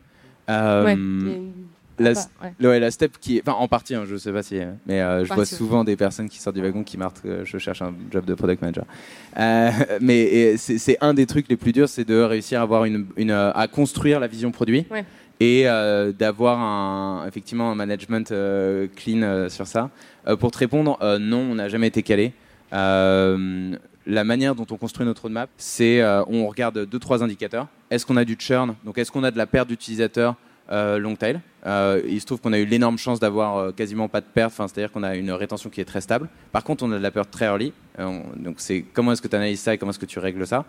Euh, 0.50 0.84
Ouais, 0.84 0.93
une- 0.93 1.52
la, 1.98 2.10
Ah, 2.14 2.44
ouais. 2.44 2.52
le- 2.58 2.69
ouais, 2.69 2.78
la 2.81 2.90
step 2.90 3.12
qui 3.19 3.38
est. 3.38 3.40
Enfin, 3.40 3.56
en 3.58 3.69
partie, 3.69 3.94
hein, 3.94 4.04
je 4.06 4.16
sais 4.16 4.31
pas 4.32 4.43
si. 4.43 4.56
Mais 4.87 5.00
euh, 5.00 5.25
je 5.25 5.32
vois 5.32 5.46
souvent 5.46 5.82
des 5.82 5.96
personnes 5.96 6.28
qui 6.28 6.38
sortent 6.38 6.56
du 6.56 6.62
wagon 6.62 6.84
qui 6.84 6.98
marquent 6.98 7.25
euh, 7.25 7.43
je 7.44 7.56
cherche 7.56 7.81
un 7.81 7.94
job 8.12 8.26
de 8.26 8.34
product 8.34 8.60
manager. 8.60 8.84
Euh, 9.38 9.70
mais 10.02 10.56
c'est, 10.58 10.98
un 11.00 11.14
des 11.14 11.25
trucs 11.26 11.48
les 11.48 11.56
plus 11.56 11.72
durs, 11.72 11.88
c'est 11.88 12.04
de 12.04 12.20
réussir 12.20 12.60
à, 12.60 12.64
avoir 12.64 12.84
une, 12.84 13.06
une, 13.16 13.31
à 13.31 13.66
construire 13.66 14.20
la 14.20 14.26
vision 14.26 14.50
produit. 14.52 14.84
Et 15.40 15.64
d'avoir 16.19 16.60
un, 16.60 17.26
effectivement 17.26 17.70
un 17.70 17.75
management 17.75 18.32
clean 18.96 19.49
sur 19.49 19.66
ça. 19.66 19.90
Pour 20.38 20.50
te 20.50 20.58
répondre, 20.58 20.99
non, 21.19 21.38
on 21.50 21.54
n'a 21.56 21.69
jamais 21.69 21.87
été 21.88 22.02
calé. 22.02 22.32
Euh, 22.72 23.76
la 24.06 24.25
manière 24.25 24.55
dont 24.55 24.67
on 24.70 24.76
construit 24.76 25.05
notre 25.06 25.23
roadmap, 25.23 25.50
c'est 25.56 26.00
euh, 26.00 26.23
on 26.29 26.47
regarde 26.47 26.87
deux 26.87 26.99
trois 26.99 27.23
indicateurs. 27.25 27.67
Est-ce 27.91 28.06
qu'on 28.06 28.17
a 28.17 28.25
du 28.25 28.37
churn? 28.38 28.75
Donc 28.85 28.99
est-ce 28.99 29.11
qu'on 29.11 29.25
a 29.25 29.31
de 29.31 29.38
la 29.38 29.47
perte 29.47 29.69
d'utilisateurs 29.69 30.37
euh, 30.70 30.99
long 30.99 31.17
tail? 31.17 31.41
Euh, 31.67 32.00
Il 32.06 32.20
se 32.20 32.26
trouve 32.26 32.41
qu'on 32.41 32.53
a 32.53 32.58
eu 32.58 32.64
l'énorme 32.64 32.99
chance 32.99 33.19
d'avoir 33.20 33.56
euh, 33.56 33.73
quasiment 33.73 34.08
pas 34.08 34.20
de 34.20 34.26
perte, 34.32 34.53
c'est-à-dire 34.56 34.93
qu'on 34.93 35.03
a 35.03 35.17
une 35.17 35.31
rétention 35.32 35.70
qui 35.70 35.81
est 35.81 35.85
très 35.85 36.00
stable. 36.00 36.29
Par 36.53 36.62
contre, 36.64 36.85
on 36.85 36.93
a 36.93 36.99
de 36.99 37.03
la 37.03 37.11
perte 37.11 37.31
très 37.31 37.47
early. 37.47 37.73
On- 37.99 38.23
donc 38.37 38.56
c'est 38.58 38.85
comment 38.93 39.12
est-ce 39.12 39.23
que 39.23 39.29
tu 39.29 39.37
analyses 39.37 39.61
ça 39.61 39.75
et 39.75 39.79
comment 39.79 39.91
est-ce 39.91 39.99
que 39.99 40.06
tu 40.06 40.19
règles 40.20 40.47
ça? 40.47 40.64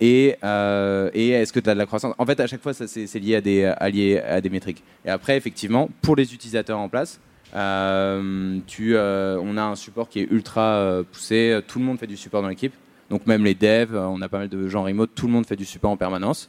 Et, 0.00 0.28
est-ce 0.42 1.52
que 1.52 1.60
tu 1.60 1.70
as 1.70 1.74
de 1.74 1.78
la 1.78 1.86
croissance? 1.86 2.14
En 2.18 2.26
fait, 2.26 2.38
à 2.40 2.46
chaque 2.46 2.62
fois, 2.62 2.74
ça, 2.74 2.86
c'est 2.86 3.18
lié 3.18 3.36
à 3.36 3.40
des, 3.40 3.72
lié 3.92 4.18
à 4.20 4.40
des 4.40 4.50
métriques. 4.50 4.82
Et 5.04 5.10
après, 5.10 5.36
effectivement, 5.36 5.88
pour 6.02 6.16
les 6.16 6.34
utilisateurs 6.34 6.78
en 6.78 6.88
place, 6.88 7.20
euh, 7.54 8.58
euh, 8.80 9.40
on 9.42 9.56
a 9.56 9.62
un 9.62 9.76
support 9.76 10.08
qui 10.08 10.20
est 10.20 10.28
ultra 10.30 10.62
euh, 10.62 11.02
poussé. 11.02 11.60
Tout 11.66 11.78
le 11.78 11.84
monde 11.84 11.98
fait 11.98 12.06
du 12.06 12.16
support 12.16 12.42
dans 12.42 12.48
l'équipe. 12.48 12.74
Donc 13.10 13.26
même 13.26 13.44
les 13.44 13.54
devs, 13.54 13.94
on 13.94 14.20
a 14.20 14.28
pas 14.28 14.38
mal 14.38 14.48
de 14.48 14.68
gens 14.68 14.82
remote. 14.82 15.10
Tout 15.14 15.26
le 15.26 15.32
monde 15.32 15.46
fait 15.46 15.56
du 15.56 15.64
support 15.64 15.90
en 15.90 15.96
permanence. 15.96 16.48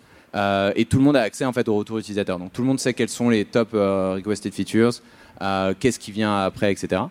Et 0.75 0.85
tout 0.85 0.97
le 0.97 1.03
monde 1.03 1.15
a 1.15 1.21
accès 1.21 1.45
en 1.45 1.53
fait 1.53 1.67
au 1.67 1.75
retour 1.75 1.97
utilisateur. 1.97 2.39
Donc 2.39 2.53
tout 2.53 2.61
le 2.61 2.67
monde 2.67 2.79
sait 2.79 2.93
quels 2.93 3.09
sont 3.09 3.29
les 3.29 3.45
top 3.45 3.69
requested 3.73 4.53
features, 4.53 5.01
qu'est-ce 5.79 5.99
qui 5.99 6.11
vient 6.11 6.43
après, 6.43 6.71
etc. 6.71 7.03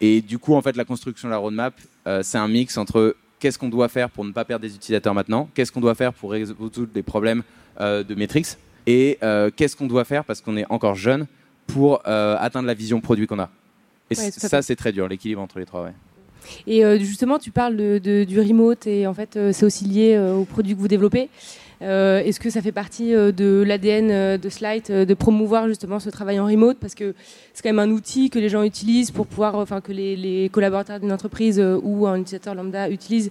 Et 0.00 0.20
du 0.20 0.38
coup, 0.38 0.54
en 0.54 0.60
fait, 0.60 0.76
la 0.76 0.84
construction 0.84 1.28
de 1.28 1.32
la 1.32 1.38
roadmap, 1.38 1.74
c'est 2.22 2.36
un 2.36 2.48
mix 2.48 2.76
entre 2.76 3.16
qu'est-ce 3.38 3.58
qu'on 3.58 3.70
doit 3.70 3.88
faire 3.88 4.10
pour 4.10 4.24
ne 4.24 4.32
pas 4.32 4.44
perdre 4.44 4.66
des 4.66 4.74
utilisateurs 4.74 5.14
maintenant, 5.14 5.48
qu'est-ce 5.54 5.72
qu'on 5.72 5.80
doit 5.80 5.94
faire 5.94 6.12
pour 6.12 6.32
résoudre 6.32 6.92
des 6.92 7.02
problèmes 7.02 7.42
de 7.80 8.14
metrics, 8.14 8.58
et 8.86 9.18
qu'est-ce 9.56 9.76
qu'on 9.76 9.86
doit 9.86 10.04
faire 10.04 10.24
parce 10.24 10.42
qu'on 10.42 10.58
est 10.58 10.66
encore 10.68 10.94
jeune 10.94 11.26
pour 11.66 12.02
euh, 12.06 12.36
atteindre 12.38 12.66
la 12.66 12.74
vision 12.74 13.00
produit 13.00 13.26
qu'on 13.26 13.38
a. 13.38 13.50
Et 14.10 14.16
Ouais, 14.18 14.30
ça, 14.30 14.60
c'est 14.62 14.76
très 14.76 14.92
dur, 14.92 15.08
l'équilibre 15.08 15.40
entre 15.40 15.58
les 15.58 15.64
trois. 15.66 15.82
Ouais. 15.84 15.92
Et 16.66 16.84
euh, 16.84 16.98
justement, 16.98 17.38
tu 17.38 17.50
parles 17.50 17.76
de, 17.76 17.98
de- 17.98 18.24
du 18.24 18.38
remote 18.38 18.86
et 18.86 19.06
en 19.06 19.14
fait, 19.14 19.36
euh, 19.36 19.52
c'est 19.52 19.64
aussi 19.64 19.84
lié 19.86 20.18
aux 20.18 20.44
produits 20.44 20.74
que 20.74 20.80
vous 20.80 20.88
développez. 20.88 21.30
Euh, 21.84 22.20
Est-ce 22.20 22.40
que 22.40 22.50
ça 22.50 22.62
fait 22.62 22.72
partie 22.72 23.14
euh, 23.14 23.30
de 23.30 23.62
l'ADN 23.66 24.10
euh, 24.10 24.38
de 24.38 24.48
Slide 24.48 24.90
de 24.90 25.14
promouvoir 25.14 25.68
justement 25.68 26.00
ce 26.00 26.08
travail 26.08 26.40
en 26.40 26.46
remote? 26.46 26.78
Parce 26.78 26.94
que 26.94 27.14
c'est 27.52 27.62
quand 27.62 27.68
même 27.68 27.78
un 27.78 27.90
outil 27.90 28.30
que 28.30 28.38
les 28.38 28.48
gens 28.48 28.62
utilisent 28.62 29.10
pour 29.10 29.26
pouvoir, 29.26 29.54
enfin 29.56 29.80
que 29.80 29.92
les, 29.92 30.48
collaborateurs 30.50 31.00
d'une 31.00 31.12
entreprise 31.12 31.62
ou 31.82 32.06
un 32.06 32.16
utilisateur 32.16 32.54
lambda 32.54 32.88
utilisent 32.88 33.30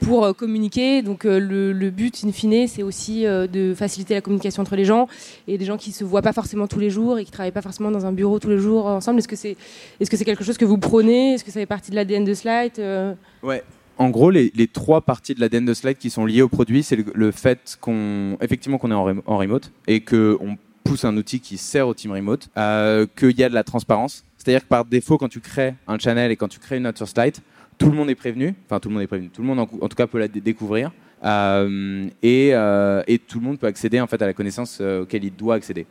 pour 0.00 0.34
communiquer. 0.36 1.02
Donc 1.02 1.24
le, 1.24 1.90
but 1.90 2.22
in 2.24 2.32
fine, 2.32 2.68
c'est 2.68 2.82
aussi 2.82 3.24
de 3.24 3.74
faciliter 3.74 4.14
la 4.14 4.20
communication 4.20 4.62
entre 4.62 4.76
les 4.76 4.84
gens 4.84 5.08
et 5.46 5.58
des 5.58 5.64
gens 5.64 5.76
qui 5.76 5.92
se 5.92 6.04
voient 6.04 6.22
pas 6.22 6.32
forcément 6.32 6.66
tous 6.66 6.78
les 6.78 6.90
jours 6.90 7.18
et 7.18 7.24
qui 7.24 7.30
travaillent 7.30 7.52
pas 7.52 7.62
forcément 7.62 7.90
dans 7.90 8.06
un 8.06 8.12
bureau 8.12 8.38
tous 8.38 8.50
les 8.50 8.58
jours 8.58 8.86
ensemble. 8.86 9.18
Est-ce 9.18 9.28
que 9.28 9.36
c'est 9.36 9.56
est-ce 10.00 10.10
que 10.10 10.16
c'est 10.16 10.24
quelque 10.24 10.44
chose 10.44 10.58
que 10.58 10.64
vous 10.64 10.78
prenez 10.78 11.34
Est-ce 11.34 11.44
que 11.44 11.50
ça 11.50 11.60
fait 11.60 11.66
partie 11.66 11.90
de 11.90 11.96
l'ADN 11.96 12.24
de 12.24 12.34
Slide 12.34 13.16
Ouais. 13.42 13.62
En 13.98 14.10
gros, 14.10 14.30
les, 14.30 14.50
trois 14.72 15.00
parties 15.00 15.34
de 15.34 15.40
l'ADN 15.40 15.64
de 15.64 15.74
Slide 15.74 15.98
qui 15.98 16.08
sont 16.08 16.24
liées 16.24 16.42
au 16.42 16.48
produit, 16.48 16.84
c'est 16.84 16.96
le, 17.12 17.30
fait 17.32 17.76
qu'on, 17.80 18.36
effectivement, 18.40 18.78
qu'on 18.78 18.92
est 18.92 18.94
en, 18.94 19.04
rem- 19.04 19.22
en 19.26 19.38
remote 19.38 19.72
et 19.88 20.00
qu'on 20.00 20.56
pousse 20.84 21.04
un 21.04 21.16
outil 21.16 21.40
qui 21.40 21.58
sert 21.58 21.88
au 21.88 21.94
team 21.94 22.12
remote, 22.12 22.48
euh, 22.56 23.06
qu'il 23.16 23.36
y 23.38 23.42
a 23.42 23.48
de 23.48 23.54
la 23.54 23.64
transparence. 23.64 24.24
C'est-à-dire 24.36 24.62
que 24.62 24.68
par 24.68 24.84
défaut, 24.84 25.18
quand 25.18 25.28
tu 25.28 25.40
crées 25.40 25.74
un 25.88 25.98
channel 25.98 26.30
et 26.30 26.36
quand 26.36 26.46
tu 26.46 26.60
crées 26.60 26.76
une 26.76 26.84
note 26.84 26.96
sur 26.96 27.08
Slide, 27.08 27.36
tout 27.76 27.90
le 27.90 27.96
monde 27.96 28.08
est 28.08 28.14
prévenu. 28.14 28.54
Enfin, 28.66 28.78
tout 28.78 28.88
le 28.88 28.94
monde 28.94 29.02
est 29.02 29.08
prévenu. 29.08 29.30
Tout 29.30 29.42
le 29.42 29.48
monde, 29.48 29.58
en, 29.58 29.66
tout 29.66 29.96
cas, 29.96 30.06
peut 30.06 30.18
la 30.20 30.28
dé- 30.28 30.40
découvrir. 30.40 30.92
Euh, 31.24 32.06
et, 32.22 32.50
euh, 32.52 33.02
et 33.08 33.18
tout 33.18 33.40
le 33.40 33.44
monde 33.46 33.58
peut 33.58 33.66
accéder 33.66 34.00
en 34.00 34.06
fait 34.06 34.22
à 34.22 34.26
la 34.26 34.32
connaissance 34.32 34.80
auquel 34.80 35.24
il 35.24 35.34
doit 35.34 35.56
accéder. 35.56 35.84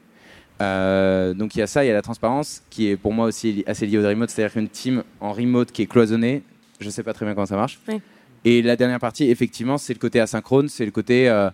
Donc 0.60 1.56
il 1.56 1.60
y 1.60 1.62
a 1.62 1.68
ça, 1.68 1.84
il 1.84 1.88
y 1.88 1.92
a 1.92 1.94
la 1.94 2.02
transparence 2.02 2.64
qui 2.70 2.88
est 2.88 2.96
pour 2.98 3.14
moi 3.14 3.26
aussi 3.28 3.64
assez 3.68 3.86
liée 3.86 3.98
au 3.98 4.08
remote, 4.08 4.30
c'est-à-dire 4.30 4.54
qu'une 4.54 4.70
team 4.70 5.04
en 5.20 5.34
remote 5.34 5.72
qui 5.72 5.82
est 5.82 5.86
cloisonnée, 5.86 6.42
je 6.80 6.90
sais 6.90 7.04
pas 7.04 7.14
très 7.14 7.26
bien 7.26 7.34
comment 7.34 7.46
ça 7.46 7.56
marche. 7.56 7.80
Oui. 7.88 8.02
Et 8.46 8.62
la 8.62 8.76
dernière 8.76 9.00
partie, 9.00 9.30
effectivement, 9.30 9.78
c'est 9.78 9.94
le 9.94 10.00
côté 10.00 10.20
asynchrone, 10.20 10.70
c'est 10.70 10.86
le 10.86 10.92
côté 10.92 11.28
euh, 11.28 11.50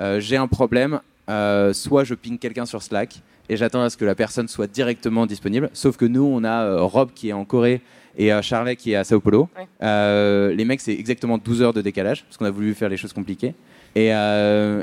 euh, 0.00 0.20
j'ai 0.20 0.36
un 0.36 0.48
problème, 0.48 1.00
euh, 1.30 1.72
soit 1.72 2.04
je 2.04 2.14
ping 2.14 2.38
quelqu'un 2.38 2.66
sur 2.66 2.82
Slack 2.82 3.22
et 3.48 3.56
j'attends 3.56 3.82
à 3.82 3.90
ce 3.90 3.96
que 3.96 4.04
la 4.04 4.14
personne 4.14 4.48
soit 4.48 4.66
directement 4.66 5.26
disponible. 5.26 5.70
Sauf 5.72 5.96
que 5.96 6.04
nous, 6.04 6.24
on 6.24 6.44
a 6.44 6.80
Rob 6.80 7.10
qui 7.14 7.28
est 7.28 7.32
en 7.32 7.44
Corée 7.44 7.80
et 8.16 8.30
Charlet 8.42 8.76
qui 8.76 8.92
est 8.92 8.96
à 8.96 9.04
Sao 9.04 9.20
Paulo. 9.20 9.48
les 9.80 10.64
mecs, 10.64 10.80
c'est 10.80 10.94
exactement 10.94 11.38
12 11.38 11.62
heures 11.62 11.72
de 11.72 11.82
décalage 11.82 12.24
parce 12.24 12.36
qu'on 12.36 12.46
a 12.46 12.50
voulu 12.50 12.74
faire 12.74 12.88
les 12.88 12.96
choses 12.96 13.12
compliquées. 13.12 13.54
Et, 13.96 14.08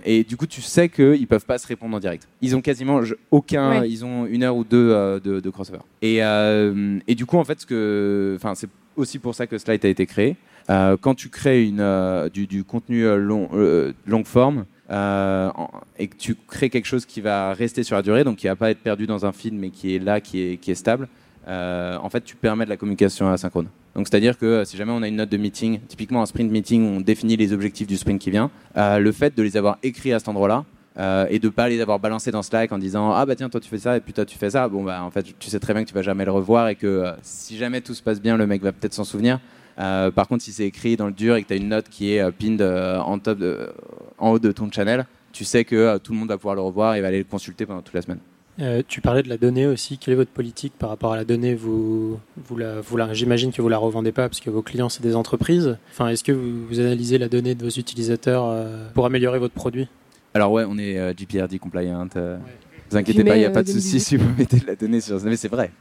et, 0.05 0.23
du 0.23 0.37
coup, 0.37 0.47
tu 0.47 0.61
sais 0.61 0.87
qu'ils 0.87 1.27
peuvent 1.27 1.45
pas 1.45 1.57
se 1.57 1.67
répondre 1.67 1.95
en 1.95 1.99
direct. 1.99 2.27
Ils 2.41 2.55
ont 2.55 2.61
quasiment 2.61 3.01
aucun. 3.29 3.83
Ils 3.83 4.05
ont 4.05 4.25
une 4.25 4.43
heure 4.43 4.55
ou 4.55 4.63
deux 4.63 5.19
de, 5.21 5.39
de, 5.39 5.49
crossover. 5.49 5.79
Et, 6.01 6.19
et, 7.07 7.15
du 7.15 7.25
coup, 7.25 7.37
en 7.37 7.43
fait, 7.43 7.59
ce 7.59 7.65
que, 7.65 8.33
enfin, 8.37 8.55
c'est 8.55 8.69
aussi 8.95 9.19
pour 9.19 9.35
ça 9.35 9.47
que 9.47 9.57
Slide 9.57 9.85
a 9.85 9.89
été 9.89 10.05
créé. 10.05 10.35
Euh, 10.69 10.95
quand 10.99 11.15
tu 11.15 11.29
crées 11.29 11.65
une, 11.65 11.79
euh, 11.79 12.29
du, 12.29 12.63
contenu 12.63 13.05
euh, 13.05 13.17
long, 13.17 13.49
longue 14.05 14.25
forme, 14.25 14.65
et 15.97 16.07
que 16.07 16.17
tu 16.17 16.35
crées 16.35 16.69
quelque 16.69 16.85
chose 16.85 17.05
qui 17.05 17.21
va 17.21 17.53
rester 17.53 17.83
sur 17.83 17.95
la 17.95 18.01
durée, 18.01 18.25
donc 18.25 18.37
qui 18.37 18.47
va 18.47 18.57
pas 18.57 18.71
être 18.71 18.79
perdu 18.79 19.07
dans 19.07 19.25
un 19.25 19.31
film, 19.31 19.57
mais 19.57 19.69
qui 19.69 19.95
est 19.95 19.99
là, 19.99 20.19
qui 20.19 20.41
est, 20.41 20.57
qui 20.57 20.71
est 20.71 20.75
stable, 20.75 21.07
en 21.47 22.09
fait, 22.09 22.23
tu 22.23 22.35
permets 22.35 22.65
de 22.65 22.69
la 22.69 22.77
communication 22.77 23.29
asynchrone. 23.31 23.67
Donc, 23.95 24.07
c'est-à-dire 24.07 24.37
que 24.37 24.63
si 24.63 24.77
jamais 24.77 24.91
on 24.91 25.01
a 25.01 25.07
une 25.07 25.17
note 25.17 25.29
de 25.29 25.37
meeting, 25.37 25.79
typiquement 25.87 26.21
un 26.21 26.25
sprint 26.25 26.51
meeting 26.51 26.83
où 26.83 26.97
on 26.97 27.01
définit 27.01 27.35
les 27.35 27.51
objectifs 27.51 27.87
du 27.87 27.97
sprint 27.97 28.21
qui 28.21 28.31
vient, 28.31 28.51
le 28.75 29.11
fait 29.11 29.35
de 29.35 29.43
les 29.43 29.57
avoir 29.57 29.77
écrits 29.83 30.13
à 30.13 30.19
cet 30.19 30.29
endroit-là, 30.29 30.65
et 31.29 31.39
de 31.39 31.49
pas 31.49 31.67
les 31.69 31.81
avoir 31.81 31.99
balancés 31.99 32.31
dans 32.31 32.43
Slack 32.43 32.71
en 32.71 32.77
disant 32.77 33.11
ah 33.13 33.25
bah 33.25 33.35
tiens 33.35 33.49
toi 33.49 33.61
tu 33.61 33.69
fais 33.69 33.77
ça 33.77 33.97
et 33.97 34.01
puis 34.01 34.11
toi 34.13 34.25
tu 34.25 34.37
fais 34.37 34.49
ça 34.49 34.67
bon 34.67 34.83
bah 34.83 35.01
en 35.01 35.09
fait 35.09 35.25
tu 35.39 35.49
sais 35.49 35.59
très 35.59 35.73
bien 35.73 35.83
que 35.83 35.87
tu 35.87 35.95
vas 35.95 36.01
jamais 36.01 36.25
le 36.25 36.31
revoir 36.31 36.67
et 36.67 36.75
que 36.75 37.13
si 37.21 37.57
jamais 37.57 37.79
tout 37.79 37.93
se 37.93 38.03
passe 38.03 38.21
bien 38.21 38.35
le 38.35 38.45
mec 38.45 38.61
va 38.61 38.73
peut-être 38.73 38.93
s'en 38.93 39.05
souvenir 39.05 39.39
euh, 39.79 40.11
par 40.11 40.27
contre, 40.27 40.43
si 40.43 40.51
c'est 40.51 40.65
écrit 40.65 40.95
dans 40.97 41.07
le 41.07 41.11
dur 41.11 41.35
et 41.35 41.43
que 41.43 41.47
tu 41.47 41.53
as 41.53 41.57
une 41.57 41.69
note 41.69 41.89
qui 41.89 42.13
est 42.13 42.21
euh, 42.21 42.31
pinned 42.31 42.61
euh, 42.61 42.99
en, 42.99 43.17
en 44.17 44.29
haut 44.29 44.39
de 44.39 44.51
ton 44.51 44.71
channel, 44.71 45.05
tu 45.31 45.45
sais 45.45 45.63
que 45.63 45.97
tout 45.97 46.13
le 46.13 46.19
monde 46.19 46.29
va 46.29 46.37
pouvoir 46.37 46.55
le 46.55 46.61
revoir 46.61 46.95
et 46.95 47.01
va 47.01 47.07
aller 47.07 47.19
le 47.19 47.23
consulter 47.23 47.65
pendant 47.65 47.81
toute 47.81 47.95
la 47.95 48.01
semaine. 48.01 48.19
Tu 48.87 49.01
parlais 49.01 49.23
de 49.23 49.29
la 49.29 49.37
donnée 49.37 49.67
aussi. 49.67 49.97
Quelle 49.97 50.13
est 50.13 50.17
votre 50.17 50.31
politique 50.31 50.73
par 50.77 50.89
rapport 50.89 51.13
à 51.13 51.15
la 51.15 51.25
donnée? 51.25 51.55
Vous, 51.55 52.19
vous 52.37 52.57
la, 52.57 53.13
J'imagine 53.13 53.51
que 53.51 53.61
vous 53.61 53.69
la 53.69 53.77
revendez 53.77 54.11
pas 54.11 54.29
parce 54.29 54.39
que 54.39 54.49
vos 54.49 54.61
clients 54.61 54.89
c'est 54.89 55.03
des 55.03 55.15
entreprises. 55.15 55.77
Enfin, 55.91 56.09
est-ce 56.09 56.23
que 56.23 56.31
vous, 56.31 56.79
analysez 56.79 57.17
la 57.17 57.29
donnée 57.29 57.55
de 57.55 57.63
vos 57.63 57.69
utilisateurs 57.69 58.65
pour 58.93 59.05
améliorer 59.05 59.39
votre 59.39 59.53
produit? 59.53 59.87
Alors 60.33 60.51
ouais, 60.51 60.63
on 60.67 60.77
est 60.77 61.13
GPRD 61.17 61.59
compliant 61.59 62.07
vous 62.91 62.97
inquiétez 62.97 63.23
pas, 63.23 63.37
il 63.37 63.39
n'y 63.39 63.45
a 63.45 63.49
pas 63.51 63.63
de 63.63 63.69
souci 63.69 64.01
si 64.01 64.17
vous 64.17 64.27
mettez 64.37 64.59
de 64.59 64.67
la 64.67 64.75
donnée 64.75 64.99
sur 64.99 65.23
mais 65.23 65.37
c'est 65.37 65.47
vrai. 65.47 65.71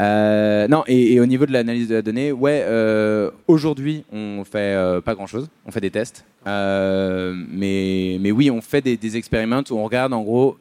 Euh, 0.00 0.66
non, 0.66 0.82
et, 0.88 1.20
au 1.20 1.26
niveau 1.26 1.46
de 1.46 1.52
l'analyse 1.52 1.88
de 1.88 1.94
la 1.94 2.02
donnée, 2.02 2.32
ouais, 2.32 2.64
euh, 2.64 3.30
aujourd'hui, 3.46 4.04
on 4.12 4.42
fait 4.44 4.74
euh, 4.74 5.00
pas 5.00 5.14
grand 5.14 5.28
chose, 5.28 5.48
on 5.64 5.70
fait 5.70 5.80
des 5.80 5.90
tests. 5.90 6.24
mais, 6.44 8.18
mais 8.20 8.32
oui, 8.32 8.50
on 8.50 8.60
fait 8.60 8.80
des, 8.80 8.96
des 8.96 9.16
expériments 9.16 9.62
où 9.70 9.74
on 9.74 9.84
regarde 9.84 10.12
en 10.12 10.22
gros. 10.22 10.58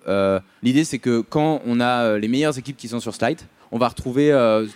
L'idée, 0.61 0.83
c'est 0.83 0.99
que 0.99 1.21
quand 1.21 1.61
on 1.65 1.79
a 1.79 2.17
les 2.17 2.27
meilleures 2.27 2.57
équipes 2.57 2.77
qui 2.77 2.87
sont 2.87 2.99
sur 2.99 3.15
Slide, 3.15 3.39
on 3.71 3.79
va 3.79 3.87
retrouver 3.87 4.31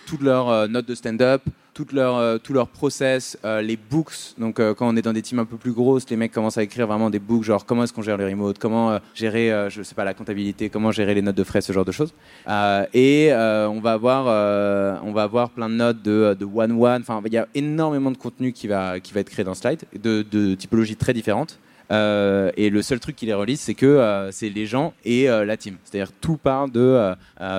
toutes 0.07 0.21
leurs 0.21 0.67
notes 0.67 0.87
de 0.87 0.95
stand-up, 0.95 1.43
tout 1.73 1.87
leur, 1.91 2.17
euh, 2.17 2.37
tout 2.37 2.53
process, 2.71 3.37
euh, 3.45 3.61
les 3.61 3.77
books. 3.77 4.35
Donc, 4.37 4.59
euh, 4.59 4.73
quand 4.73 4.87
on 4.87 4.95
est 4.95 5.01
dans 5.01 5.13
des 5.13 5.21
teams 5.21 5.39
un 5.39 5.45
peu 5.45 5.57
plus 5.57 5.71
grosses, 5.71 6.09
les 6.09 6.15
mecs 6.15 6.31
commencent 6.31 6.57
à 6.57 6.63
écrire 6.63 6.87
vraiment 6.87 7.09
des 7.09 7.19
books, 7.19 7.43
genre 7.43 7.65
comment 7.65 7.83
est-ce 7.83 7.93
qu'on 7.93 8.01
gère 8.01 8.17
le 8.17 8.25
remote, 8.25 8.59
comment 8.59 8.99
gérer, 9.15 9.69
je 9.69 9.81
sais 9.81 9.95
pas, 9.95 10.03
la 10.03 10.13
comptabilité, 10.13 10.69
comment 10.69 10.91
gérer 10.91 11.13
les 11.13 11.21
notes 11.21 11.35
de 11.35 11.43
frais, 11.43 11.61
ce 11.61 11.73
genre 11.73 11.85
de 11.85 11.91
choses. 11.91 12.13
et 12.93 13.31
on 13.33 13.79
va 13.81 13.93
avoir, 13.93 14.25
on 15.03 15.11
va 15.11 15.23
avoir 15.23 15.49
plein 15.49 15.69
de 15.69 15.75
notes 15.75 16.01
de, 16.01 16.35
de 16.39 16.45
one 16.45 16.71
one. 16.71 17.01
Enfin, 17.01 17.21
il 17.25 17.33
y 17.33 17.37
a 17.37 17.47
énormément 17.55 18.11
de 18.11 18.17
contenu 18.17 18.53
qui 18.53 18.67
va, 18.67 18.99
qui 18.99 19.13
va 19.13 19.21
être 19.21 19.29
créé 19.29 19.43
dans 19.43 19.53
Slide, 19.53 19.83
de, 20.01 20.23
de 20.29 20.55
typologies 20.55 20.95
très 20.95 21.13
différentes. 21.13 21.59
Euh, 21.93 22.51
et 22.57 22.69
le 22.69 22.81
seul 22.81 22.99
truc 22.99 23.15
qui 23.15 23.25
les 23.25 23.33
relie, 23.33 23.57
c'est 23.57 23.75
que 23.75 23.85
euh, 23.85 24.31
c'est 24.31 24.49
les 24.49 24.65
gens 24.65 24.93
et 25.05 25.29
euh, 25.29 25.45
la 25.45 25.57
team. 25.57 25.77
C'est-à-dire 25.83 26.11
tout 26.11 26.37
part 26.37 26.67
de, 26.67 27.13